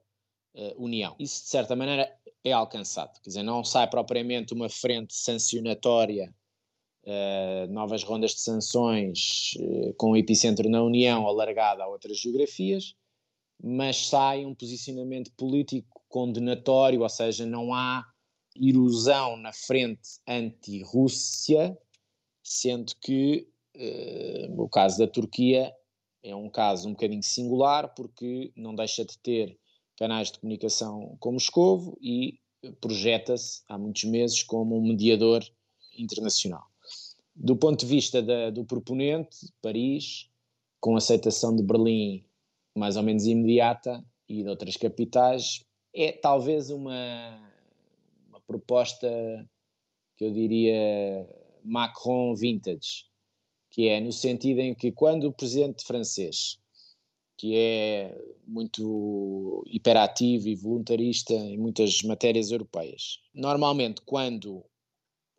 uh, 0.55 0.83
União. 0.83 1.17
Isso, 1.19 1.43
de 1.43 1.49
certa 1.49 1.75
maneira, 1.75 2.09
é 2.45 2.53
alcançado. 2.53 3.21
Quer 3.21 3.31
dizer, 3.31 3.43
não 3.43 3.65
sai 3.65 3.89
propriamente 3.91 4.55
uma 4.55 4.69
frente 4.69 5.15
sancionatória, 5.15 6.33
uh, 7.05 7.73
novas 7.73 8.05
rondas 8.05 8.33
de 8.33 8.41
sanções 8.41 9.55
uh, 9.59 9.93
com 9.95 10.13
o 10.13 10.17
epicentro 10.17 10.69
na 10.69 10.83
União 10.83 11.27
alargada 11.27 11.83
a 11.83 11.89
outras 11.89 12.19
geografias, 12.19 12.95
mas 13.63 14.09
sai 14.09 14.45
um 14.45 14.55
posicionamento 14.55 15.31
político 15.37 16.01
condenatório, 16.09 17.03
ou 17.03 17.09
seja, 17.09 17.47
não 17.47 17.73
há 17.73 18.05
erosão 18.57 19.37
na 19.37 19.53
frente 19.53 20.21
anti-Rússia, 20.27 21.77
sendo 22.43 22.93
que 23.01 23.49
uh, 23.77 24.63
o 24.63 24.69
caso 24.69 24.99
da 24.99 25.07
Turquia 25.07 25.73
é 26.23 26.35
um 26.35 26.51
caso 26.51 26.89
um 26.89 26.93
bocadinho 26.93 27.23
singular, 27.23 27.95
porque 27.95 28.53
não 28.57 28.75
deixa 28.75 29.05
de 29.05 29.19
ter 29.19 29.59
canais 29.97 30.31
de 30.31 30.41
comunicação 30.41 31.17
com 31.21 31.33
Moscovo 31.33 31.97
e 32.01 32.39
projeta-se 32.81 33.63
há 33.69 33.79
muitos 33.79 34.05
meses 34.05 34.43
como 34.43 34.77
um 34.77 34.83
mediador 34.83 35.43
internacional. 35.97 36.65
Do 37.35 37.57
ponto 37.57 37.81
de 37.81 37.87
vista 37.87 38.23
da, 38.23 38.51
do 38.51 38.65
proponente, 38.65 39.37
Paris, 39.63 40.29
com 40.79 40.97
aceitação 40.97 41.55
de 41.55 41.63
Berlim 41.63 42.25
mais 42.75 42.97
ou 42.97 43.03
menos 43.03 43.27
imediata 43.27 44.05
e 44.29 44.43
de 44.43 44.49
outras 44.49 44.77
capitais, 44.77 45.65
é 45.95 46.13
talvez 46.13 46.71
uma, 46.71 47.53
uma 48.29 48.41
proposta 48.41 49.09
que 50.17 50.25
eu 50.25 50.33
diria 50.33 51.29
Macron 51.65 52.35
vintage, 52.35 53.07
que 53.71 53.89
é 53.89 54.01
no 54.01 54.13
sentido 54.13 54.61
em 54.61 54.75
que 54.75 54.93
quando 54.93 55.25
o 55.25 55.33
presidente 55.33 55.85
francês, 55.85 56.59
que 57.37 57.57
é 57.57 58.17
muito 58.47 59.65
hiperativo 59.67 60.49
e 60.49 60.55
voluntarista 60.55 61.33
em 61.33 61.57
muitas 61.57 62.03
matérias 62.03 62.51
europeias, 62.51 63.19
normalmente 63.33 64.03
quando 64.03 64.65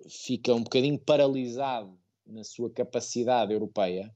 fica 0.10 0.54
um 0.54 0.64
bocadinho 0.64 0.98
paralisado 0.98 1.98
na 2.26 2.44
sua 2.44 2.72
capacidade 2.72 3.54
europeia, 3.54 4.12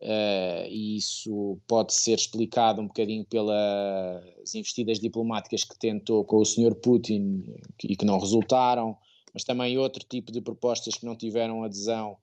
Uh, 0.00 0.68
e 0.68 0.98
isso 0.98 1.58
pode 1.66 1.94
ser 1.94 2.14
explicado 2.14 2.82
um 2.82 2.86
bocadinho 2.86 3.24
pelas 3.24 4.54
investidas 4.54 5.00
diplomáticas 5.00 5.64
que 5.64 5.78
tentou 5.78 6.22
com 6.24 6.36
o 6.36 6.44
Sr. 6.44 6.74
Putin 6.74 7.42
e 7.82 7.96
que 7.96 8.04
não 8.04 8.18
resultaram, 8.18 8.96
mas 9.32 9.42
também 9.42 9.78
outro 9.78 10.04
tipo 10.06 10.30
de 10.30 10.42
propostas 10.42 10.96
que 10.96 11.06
não 11.06 11.16
tiveram 11.16 11.64
adesão, 11.64 12.18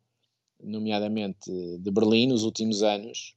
nomeadamente 0.62 1.50
de 1.80 1.92
Berlim, 1.92 2.28
nos 2.28 2.44
últimos 2.44 2.84
anos, 2.84 3.36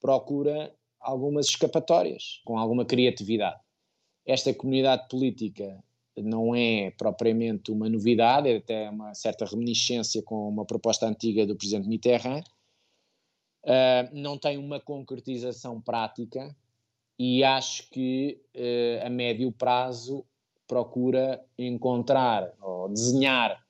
procura 0.00 0.72
algumas 1.00 1.46
escapatórias, 1.46 2.40
com 2.44 2.56
alguma 2.56 2.84
criatividade. 2.84 3.60
Esta 4.24 4.54
comunidade 4.54 5.08
política 5.08 5.82
não 6.16 6.54
é 6.54 6.92
propriamente 6.92 7.72
uma 7.72 7.88
novidade, 7.88 8.48
é 8.48 8.56
até 8.56 8.90
uma 8.90 9.12
certa 9.14 9.44
reminiscência 9.44 10.22
com 10.22 10.48
uma 10.48 10.64
proposta 10.64 11.06
antiga 11.06 11.44
do 11.44 11.56
presidente 11.56 11.88
Mitterrand, 11.88 12.44
uh, 13.64 14.08
não 14.12 14.38
tem 14.38 14.58
uma 14.58 14.80
concretização 14.80 15.80
prática 15.80 16.54
e 17.18 17.44
acho 17.44 17.88
que 17.90 18.40
uh, 18.54 19.06
a 19.06 19.10
médio 19.10 19.52
prazo 19.52 20.24
procura 20.66 21.44
encontrar 21.58 22.52
ou 22.60 22.88
desenhar 22.88 23.62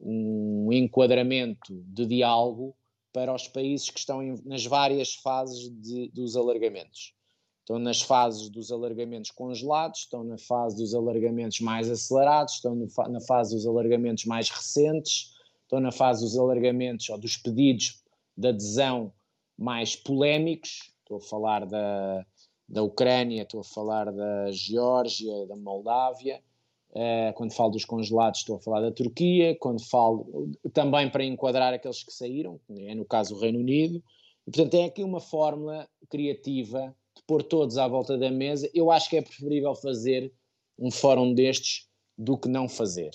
um 0.00 0.72
enquadramento 0.72 1.82
de 1.86 2.06
diálogo 2.06 2.74
para 3.12 3.34
os 3.34 3.48
países 3.48 3.90
que 3.90 3.98
estão 3.98 4.22
em, 4.22 4.34
nas 4.44 4.64
várias 4.66 5.14
fases 5.14 5.70
de, 5.80 6.08
dos 6.10 6.36
alargamentos. 6.36 7.14
Estão 7.60 7.78
nas 7.78 8.00
fases 8.00 8.48
dos 8.48 8.70
alargamentos 8.70 9.30
congelados, 9.30 10.00
estão 10.00 10.22
na 10.22 10.38
fase 10.38 10.76
dos 10.76 10.94
alargamentos 10.94 11.60
mais 11.60 11.90
acelerados, 11.90 12.54
estão 12.54 12.74
no, 12.74 12.86
na 13.08 13.20
fase 13.20 13.56
dos 13.56 13.66
alargamentos 13.66 14.24
mais 14.24 14.48
recentes, 14.50 15.34
estão 15.62 15.80
na 15.80 15.90
fase 15.90 16.22
dos 16.24 16.38
alargamentos 16.38 17.08
ou 17.08 17.18
dos 17.18 17.36
pedidos 17.36 18.04
de 18.36 18.48
adesão 18.48 19.12
mais 19.58 19.96
polémicos, 19.96 20.92
estou 21.00 21.18
a 21.18 21.20
falar 21.20 21.66
da, 21.66 22.26
da 22.68 22.82
Ucrânia, 22.82 23.42
estou 23.42 23.60
a 23.60 23.64
falar 23.64 24.12
da 24.12 24.50
Geórgia, 24.50 25.46
da 25.46 25.56
Moldávia, 25.56 26.42
uh, 26.90 27.32
quando 27.34 27.52
falo 27.52 27.70
dos 27.70 27.84
congelados 27.84 28.40
estou 28.40 28.56
a 28.56 28.60
falar 28.60 28.80
da 28.80 28.92
Turquia, 28.92 29.56
quando 29.58 29.82
falo 29.88 30.50
também 30.72 31.08
para 31.10 31.24
enquadrar 31.24 31.72
aqueles 31.72 32.02
que 32.02 32.12
saíram, 32.12 32.60
é 32.70 32.94
no 32.94 33.04
caso 33.04 33.34
o 33.34 33.38
Reino 33.38 33.60
Unido, 33.60 34.02
e, 34.46 34.50
portanto 34.50 34.74
é 34.74 34.84
aqui 34.84 35.02
uma 35.02 35.20
fórmula 35.20 35.88
criativa 36.08 36.94
de 37.16 37.22
pôr 37.26 37.42
todos 37.42 37.78
à 37.78 37.88
volta 37.88 38.18
da 38.18 38.30
mesa, 38.30 38.70
eu 38.74 38.90
acho 38.90 39.08
que 39.08 39.16
é 39.16 39.22
preferível 39.22 39.74
fazer 39.74 40.32
um 40.78 40.90
fórum 40.90 41.32
destes 41.32 41.88
do 42.16 42.36
que 42.36 42.48
não 42.48 42.68
fazer. 42.68 43.10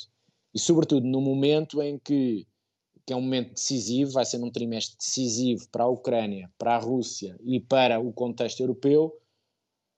E 0.54 0.60
sobretudo 0.60 1.08
no 1.08 1.22
momento 1.22 1.82
em 1.82 1.98
que 1.98 2.46
que 3.12 3.14
é 3.14 3.18
um 3.18 3.22
momento 3.22 3.56
decisivo, 3.56 4.14
vai 4.14 4.24
ser 4.24 4.38
num 4.38 4.50
trimestre 4.50 4.96
decisivo 4.98 5.68
para 5.70 5.84
a 5.84 5.90
Ucrânia, 5.90 6.50
para 6.58 6.76
a 6.76 6.80
Rússia 6.80 7.38
e 7.44 7.60
para 7.60 8.00
o 8.00 8.14
contexto 8.14 8.62
europeu, 8.62 9.12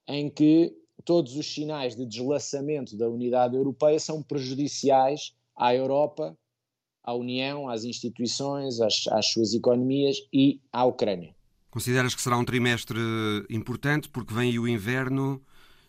em 0.08 0.28
que 0.28 0.76
todos 1.04 1.36
os 1.36 1.46
sinais 1.46 1.94
de 1.94 2.04
deslaçamento 2.04 2.96
da 2.96 3.08
unidade 3.08 3.54
europeia 3.54 4.00
são 4.00 4.20
prejudiciais 4.20 5.32
à 5.54 5.72
Europa, 5.72 6.36
à 7.04 7.14
União, 7.14 7.68
às 7.68 7.84
instituições, 7.84 8.80
às, 8.80 9.06
às 9.06 9.30
suas 9.30 9.54
economias 9.54 10.16
e 10.32 10.60
à 10.72 10.84
Ucrânia. 10.84 11.36
Consideras 11.70 12.16
que 12.16 12.20
será 12.20 12.36
um 12.36 12.44
trimestre 12.44 12.98
importante 13.48 14.08
porque 14.08 14.34
vem 14.34 14.58
o 14.58 14.66
inverno 14.66 15.40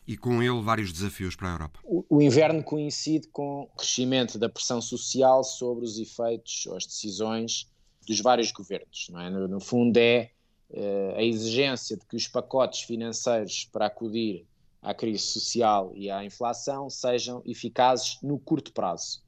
e 0.07 0.15
com 0.15 0.41
ele 0.41 0.61
vários 0.61 0.91
desafios 0.91 1.35
para 1.35 1.49
a 1.49 1.51
Europa? 1.53 1.79
O, 1.83 2.05
o 2.09 2.21
inverno 2.21 2.63
coincide 2.63 3.27
com 3.29 3.61
o 3.63 3.67
crescimento 3.77 4.37
da 4.37 4.47
pressão 4.47 4.81
social 4.81 5.43
sobre 5.43 5.85
os 5.85 5.97
efeitos 5.97 6.65
ou 6.67 6.77
as 6.77 6.85
decisões 6.85 7.67
dos 8.07 8.19
vários 8.21 8.51
governos. 8.51 9.09
É? 9.17 9.29
No, 9.29 9.47
no, 9.47 9.59
fundo, 9.59 9.97
é 9.97 10.31
uh, 10.69 11.17
a 11.17 11.23
exigência 11.23 11.97
de 11.97 12.05
que 12.05 12.15
os 12.15 12.27
pacotes 12.27 12.81
financeiros 12.81 13.67
para 13.71 13.87
acudir 13.87 14.45
à 14.81 14.93
crise 14.93 15.23
social 15.23 15.91
e 15.95 16.11
à 16.11 16.23
inflação 16.23 16.89
sejam 16.89 17.41
eficazes 17.45 18.19
no 18.21 18.37
curto 18.37 18.71
prazo. 18.71 19.23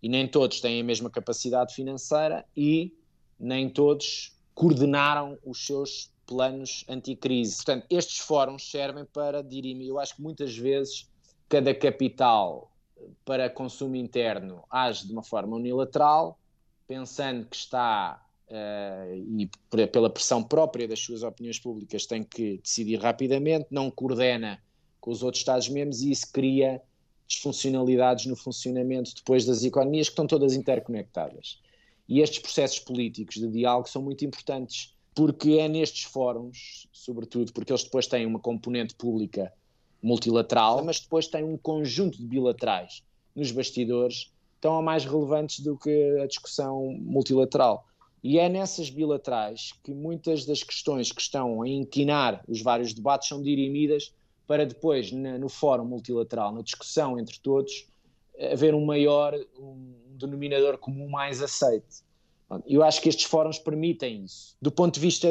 E 0.00 0.08
nem 0.08 0.28
todos 0.28 0.60
têm 0.60 0.80
a 0.80 0.84
mesma 0.84 1.10
capacidade 1.10 1.74
financeira 1.74 2.44
e 2.56 2.94
nem 3.38 3.68
todos 3.68 4.36
coordenaram 4.54 5.38
os 5.44 5.64
seus 5.66 6.11
planos 6.32 6.84
anticrise. 6.88 7.56
Portanto, 7.56 7.86
estes 7.90 8.18
fóruns 8.18 8.70
servem 8.70 9.04
para 9.04 9.42
dirimir. 9.42 9.88
Eu 9.88 9.98
acho 9.98 10.16
que 10.16 10.22
muitas 10.22 10.56
vezes 10.56 11.08
cada 11.48 11.74
capital 11.74 12.72
para 13.24 13.50
consumo 13.50 13.96
interno 13.96 14.64
age 14.70 15.06
de 15.06 15.12
uma 15.12 15.22
forma 15.22 15.56
unilateral, 15.56 16.38
pensando 16.86 17.46
que 17.46 17.56
está 17.56 18.24
uh, 18.48 19.14
e 19.14 19.50
pela 19.88 20.10
pressão 20.10 20.42
própria 20.42 20.86
das 20.86 21.00
suas 21.00 21.22
opiniões 21.22 21.58
públicas 21.58 22.06
tem 22.06 22.22
que 22.22 22.58
decidir 22.58 22.96
rapidamente, 22.96 23.66
não 23.70 23.90
coordena 23.90 24.62
com 25.00 25.10
os 25.10 25.22
outros 25.22 25.40
Estados-membros 25.40 26.00
e 26.02 26.10
isso 26.10 26.30
cria 26.32 26.80
disfuncionalidades 27.26 28.26
no 28.26 28.36
funcionamento 28.36 29.14
depois 29.14 29.44
das 29.44 29.64
economias 29.64 30.08
que 30.08 30.12
estão 30.12 30.26
todas 30.26 30.54
interconectadas. 30.54 31.60
E 32.08 32.20
estes 32.20 32.40
processos 32.40 32.78
políticos 32.78 33.36
de 33.36 33.48
diálogo 33.48 33.88
são 33.88 34.02
muito 34.02 34.24
importantes, 34.24 34.94
porque 35.14 35.52
é 35.58 35.68
nestes 35.68 36.04
fóruns, 36.04 36.88
sobretudo, 36.92 37.52
porque 37.52 37.72
eles 37.72 37.84
depois 37.84 38.06
têm 38.06 38.26
uma 38.26 38.38
componente 38.38 38.94
pública 38.94 39.52
multilateral, 40.02 40.84
mas 40.84 41.00
depois 41.00 41.28
têm 41.28 41.44
um 41.44 41.56
conjunto 41.56 42.18
de 42.18 42.24
bilaterais 42.24 43.02
nos 43.34 43.50
bastidores 43.50 44.32
tão 44.60 44.80
mais 44.82 45.04
relevantes 45.04 45.60
do 45.60 45.76
que 45.76 46.18
a 46.20 46.26
discussão 46.26 46.96
multilateral. 47.00 47.86
E 48.22 48.38
é 48.38 48.48
nessas 48.48 48.88
bilaterais 48.88 49.72
que 49.82 49.92
muitas 49.92 50.44
das 50.46 50.62
questões 50.62 51.10
que 51.10 51.20
estão 51.20 51.62
a 51.62 51.68
inquinar 51.68 52.42
os 52.46 52.62
vários 52.62 52.94
debates 52.94 53.28
são 53.28 53.42
dirimidas 53.42 54.14
para 54.46 54.64
depois, 54.64 55.10
no 55.10 55.48
fórum 55.48 55.84
multilateral, 55.84 56.52
na 56.52 56.62
discussão 56.62 57.18
entre 57.18 57.38
todos, 57.40 57.86
haver 58.38 58.74
um 58.74 58.84
maior 58.84 59.34
um 59.58 59.94
denominador 60.10 60.78
comum 60.78 61.08
mais 61.08 61.42
aceite. 61.42 62.04
Eu 62.66 62.82
acho 62.82 63.00
que 63.00 63.08
estes 63.08 63.24
fóruns 63.24 63.58
permitem 63.58 64.24
isso. 64.24 64.56
Do 64.60 64.70
ponto 64.70 64.94
de 64.94 65.00
vista 65.00 65.28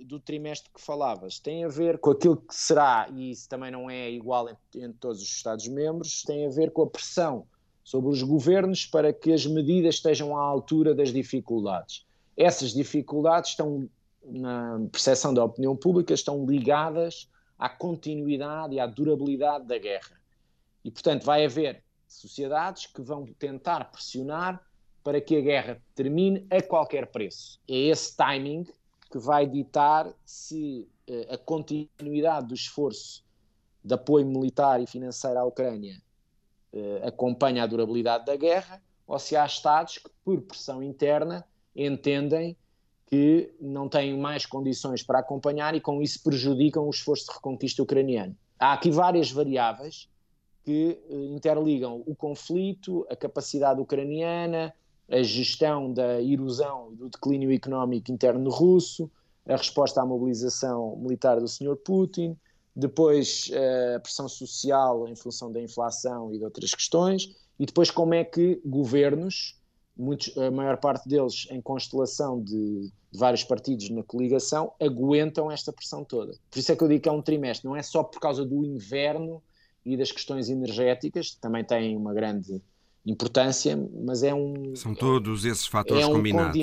do 0.00 0.18
trimestre 0.18 0.70
que 0.72 0.80
falavas, 0.80 1.38
tem 1.38 1.64
a 1.64 1.68
ver 1.68 1.98
com 1.98 2.10
aquilo 2.10 2.36
que 2.36 2.54
será, 2.54 3.08
e 3.14 3.30
isso 3.30 3.48
também 3.48 3.70
não 3.70 3.88
é 3.88 4.10
igual 4.10 4.48
entre 4.48 4.98
todos 4.98 5.22
os 5.22 5.28
Estados-membros, 5.28 6.22
tem 6.22 6.46
a 6.46 6.50
ver 6.50 6.70
com 6.70 6.82
a 6.82 6.86
pressão 6.86 7.46
sobre 7.84 8.10
os 8.10 8.22
governos 8.22 8.84
para 8.84 9.12
que 9.12 9.32
as 9.32 9.46
medidas 9.46 9.94
estejam 9.94 10.36
à 10.36 10.42
altura 10.42 10.94
das 10.94 11.12
dificuldades. 11.12 12.04
Essas 12.36 12.72
dificuldades 12.72 13.50
estão, 13.50 13.88
na 14.22 14.78
percepção 14.92 15.32
da 15.32 15.44
opinião 15.44 15.74
pública, 15.74 16.12
estão 16.12 16.44
ligadas 16.44 17.30
à 17.58 17.68
continuidade 17.68 18.74
e 18.74 18.80
à 18.80 18.86
durabilidade 18.86 19.66
da 19.66 19.78
guerra. 19.78 20.20
E, 20.84 20.90
portanto, 20.90 21.24
vai 21.24 21.44
haver 21.44 21.82
sociedades 22.06 22.86
que 22.86 23.00
vão 23.00 23.26
tentar 23.38 23.90
pressionar 23.90 24.62
para 25.08 25.22
que 25.22 25.36
a 25.36 25.40
guerra 25.40 25.82
termine 25.94 26.46
a 26.50 26.60
qualquer 26.60 27.06
preço. 27.06 27.58
É 27.66 27.74
esse 27.74 28.14
timing 28.14 28.66
que 29.10 29.16
vai 29.16 29.46
ditar 29.46 30.12
se 30.22 30.86
uh, 31.08 31.32
a 31.32 31.38
continuidade 31.38 32.48
do 32.48 32.54
esforço 32.54 33.24
de 33.82 33.94
apoio 33.94 34.26
militar 34.26 34.82
e 34.82 34.86
financeiro 34.86 35.38
à 35.38 35.44
Ucrânia 35.46 35.96
uh, 36.74 37.06
acompanha 37.06 37.62
a 37.62 37.66
durabilidade 37.66 38.26
da 38.26 38.36
guerra 38.36 38.82
ou 39.06 39.18
se 39.18 39.34
há 39.34 39.46
Estados 39.46 39.96
que, 39.96 40.10
por 40.22 40.42
pressão 40.42 40.82
interna, 40.82 41.42
entendem 41.74 42.54
que 43.06 43.50
não 43.58 43.88
têm 43.88 44.14
mais 44.14 44.44
condições 44.44 45.02
para 45.02 45.20
acompanhar 45.20 45.74
e 45.74 45.80
com 45.80 46.02
isso 46.02 46.22
prejudicam 46.22 46.86
o 46.86 46.90
esforço 46.90 47.28
de 47.28 47.32
reconquista 47.32 47.82
ucraniano. 47.82 48.36
Há 48.58 48.74
aqui 48.74 48.90
várias 48.90 49.30
variáveis 49.30 50.06
que 50.66 51.00
eh, 51.08 51.14
interligam 51.34 52.02
o 52.06 52.14
conflito, 52.14 53.06
a 53.08 53.16
capacidade 53.16 53.80
ucraniana, 53.80 54.74
a 55.10 55.22
gestão 55.22 55.92
da 55.92 56.20
erosão 56.22 56.90
e 56.92 56.96
do 56.96 57.08
declínio 57.08 57.52
económico 57.52 58.12
interno 58.12 58.50
russo, 58.50 59.10
a 59.46 59.56
resposta 59.56 60.02
à 60.02 60.06
mobilização 60.06 60.96
militar 60.96 61.40
do 61.40 61.48
Sr. 61.48 61.76
Putin, 61.76 62.36
depois 62.76 63.50
eh, 63.52 63.94
a 63.96 64.00
pressão 64.00 64.28
social 64.28 65.08
em 65.08 65.16
função 65.16 65.50
da 65.50 65.60
inflação 65.60 66.32
e 66.32 66.38
de 66.38 66.44
outras 66.44 66.70
questões, 66.72 67.34
e 67.58 67.66
depois 67.66 67.90
como 67.90 68.14
é 68.14 68.22
que 68.22 68.60
governos 68.64 69.58
muitos, 69.98 70.36
a 70.38 70.50
maior 70.50 70.76
parte 70.76 71.08
deles 71.08 71.48
em 71.50 71.60
constelação 71.60 72.40
de, 72.40 72.90
de, 73.10 73.18
vários 73.18 73.42
partidos 73.42 73.90
na 73.90 74.02
coligação, 74.04 74.72
aguentam 74.80 75.50
esta 75.50 75.72
pressão 75.72 76.04
toda. 76.04 76.38
Por 76.50 76.58
isso 76.58 76.70
é 76.70 76.76
que 76.76 76.82
eu 76.84 76.88
digo 76.88 77.02
que 77.02 77.08
é 77.08 77.12
um 77.12 77.20
trimestre, 77.20 77.66
não 77.66 77.74
é 77.74 77.82
só 77.82 78.04
por 78.04 78.20
causa 78.20 78.44
do 78.44 78.64
inverno 78.64 79.42
e 79.84 79.96
das 79.96 80.12
questões 80.12 80.48
energéticas, 80.48 81.34
também 81.34 81.64
têm 81.64 81.96
uma 81.96 82.14
grande 82.14 82.62
importância, 83.06 83.78
mas 84.04 84.22
é 84.22 84.34
um. 84.34 84.74
São 84.74 84.94
todos 84.94 85.44
esses 85.44 85.66
fatores 85.66 86.04
é 86.04 86.06
um 86.06 86.12
combinados. 86.12 86.58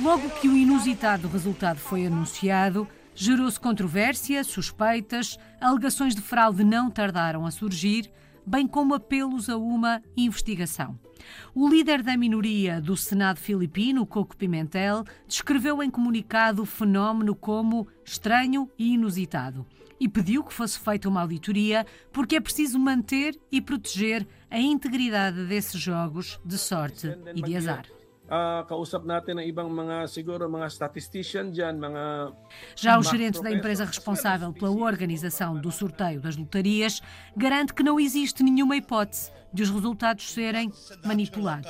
Logo 0.00 0.30
que 0.40 0.48
o 0.48 0.56
inusitado 0.56 1.28
resultado 1.28 1.78
foi 1.78 2.06
anunciado, 2.06 2.86
gerou-se 3.14 3.58
controvérsia, 3.58 4.44
suspeitas, 4.44 5.38
alegações 5.60 6.14
de 6.14 6.20
fraude 6.20 6.62
não 6.62 6.90
tardaram 6.90 7.46
a 7.46 7.50
surgir, 7.50 8.10
bem 8.46 8.66
como 8.66 8.94
apelos 8.94 9.48
a 9.48 9.56
uma 9.56 10.02
investigação. 10.16 10.98
O 11.54 11.68
líder 11.68 12.02
da 12.02 12.16
minoria 12.16 12.80
do 12.80 12.96
Senado 12.96 13.38
filipino, 13.38 14.06
Coco 14.06 14.36
Pimentel, 14.36 15.04
descreveu 15.26 15.82
em 15.82 15.90
comunicado 15.90 16.62
o 16.62 16.66
fenómeno 16.66 17.34
como 17.34 17.86
estranho 18.04 18.68
e 18.78 18.94
inusitado 18.94 19.66
e 19.98 20.08
pediu 20.08 20.42
que 20.42 20.52
fosse 20.52 20.78
feita 20.78 21.08
uma 21.08 21.22
auditoria 21.22 21.86
porque 22.12 22.36
é 22.36 22.40
preciso 22.40 22.78
manter 22.78 23.38
e 23.50 23.60
proteger 23.60 24.26
a 24.50 24.58
integridade 24.58 25.46
desses 25.46 25.80
jogos 25.80 26.38
de 26.44 26.58
sorte 26.58 27.16
e 27.34 27.40
de 27.40 27.56
azar. 27.56 27.86
Uh, 28.24 28.64
kausap 28.64 29.04
natin 29.04 29.36
ang 29.36 29.44
ibang 29.44 29.68
mga 29.68 30.08
siguro 30.08 30.48
mga 30.48 30.72
statistician 30.72 31.52
diyan, 31.52 31.76
mga 31.76 32.32
Já 32.72 32.96
o 32.96 33.04
gerente 33.04 33.44
da 33.44 33.52
empresa 33.52 33.84
responsável 33.84 34.48
pela 34.48 34.72
organização 34.80 35.60
do 35.60 35.70
sorteio 35.70 36.24
das 36.24 36.34
lotarias 36.34 37.04
garante 37.36 37.74
que 37.74 37.84
não 37.84 38.00
existe 38.00 38.42
nenhuma 38.42 38.80
hipótese 38.80 39.30
de 39.52 39.62
os 39.62 39.68
resultados 39.68 40.32
serem 40.32 40.72
manipulados. 41.04 41.68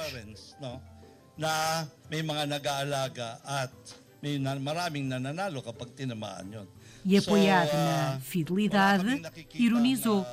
Na 1.34 1.90
may 2.06 2.22
mga 2.22 2.46
nag-aalaga 2.46 3.42
at 3.42 3.74
may 4.22 4.38
maraming 4.38 5.10
nananalo 5.10 5.58
kapag 5.58 5.90
tinamaan 5.98 6.54
yon. 6.54 6.66
E 7.02 7.18
apoiado 7.18 7.74
na 7.74 8.14
uh, 8.14 8.20
fidelidade, 8.22 9.20
ironizou. 9.58 10.24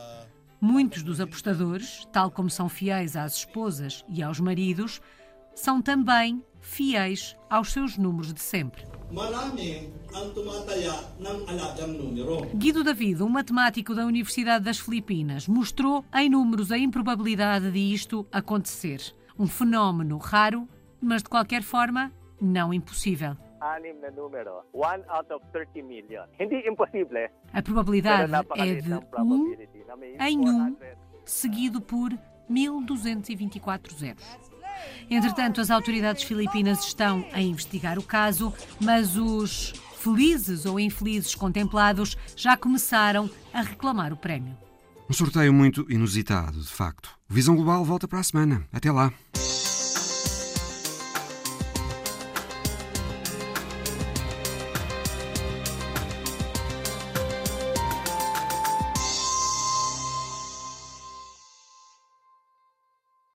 Muitos 0.61 1.01
dos 1.01 1.19
apostadores, 1.19 2.05
tal 2.13 2.30
como 2.30 2.47
são 2.47 2.69
fiéis 2.69 3.17
às 3.17 3.38
esposas 3.38 4.05
e 4.07 4.22
aos 4.22 4.39
maridos, 4.39 5.01
são 5.56 5.82
também 5.82 6.43
fiéis 6.60 7.36
aos 7.49 7.72
seus 7.72 7.97
números 7.97 8.34
de 8.34 8.39
sempre. 8.39 8.86
Guido 12.56 12.84
David, 12.84 13.22
um 13.24 13.30
matemático 13.30 13.93
da 13.93 14.06
Universidade 14.06 14.64
das 14.64 14.80
Filipinas, 14.80 15.47
mostrou 15.47 16.06
em 16.16 16.30
números 16.30 16.72
a 16.72 16.78
improbabilidade 16.78 17.72
de 17.72 17.93
isto 17.93 18.26
acontecer. 18.32 19.02
Um 19.38 19.47
fenómeno 19.47 20.18
raro, 20.18 20.68
mas 21.02 21.24
de 21.24 21.30
qualquer 21.30 21.62
forma 21.62 22.12
não 22.39 22.74
impossível. 22.74 23.36
Anim 23.60 23.93
na 24.02 24.10
número, 24.12 24.64
1 24.74 24.82
out 25.10 25.34
of 25.34 25.45
30 25.52 25.84
million. 25.84 26.26
Hindi 26.39 26.68
impossível. 26.68 27.30
A 27.54 27.62
probabilidade 27.62 28.32
é 28.56 28.76
de 28.76 28.93
1 28.93 29.02
em 30.20 30.39
1, 30.39 30.76
seguido 31.26 31.82
por 31.82 32.12
1224 32.49 33.93
zeros. 33.95 34.51
Entretanto, 35.09 35.61
as 35.61 35.69
autoridades 35.69 36.23
filipinas 36.23 36.86
estão 36.86 37.25
a 37.34 37.41
investigar 37.41 37.99
o 37.99 38.03
caso, 38.03 38.53
mas 38.79 39.17
os 39.17 39.73
felizes 39.99 40.65
ou 40.65 40.79
infelizes 40.79 41.36
contemplados 41.36 42.17
já 42.36 42.57
começaram 42.57 43.29
a 43.53 43.61
reclamar 43.61 44.11
o 44.11 44.17
prémio. 44.17 44.57
Um 45.09 45.13
sorteio 45.13 45.53
muito 45.53 45.86
inusitado, 45.89 46.59
de 46.59 46.69
facto. 46.69 47.09
Visão 47.29 47.55
Global 47.55 47.84
volta 47.84 48.07
para 48.07 48.19
a 48.19 48.23
semana. 48.23 48.65
Até 48.71 48.91
lá. 48.91 49.11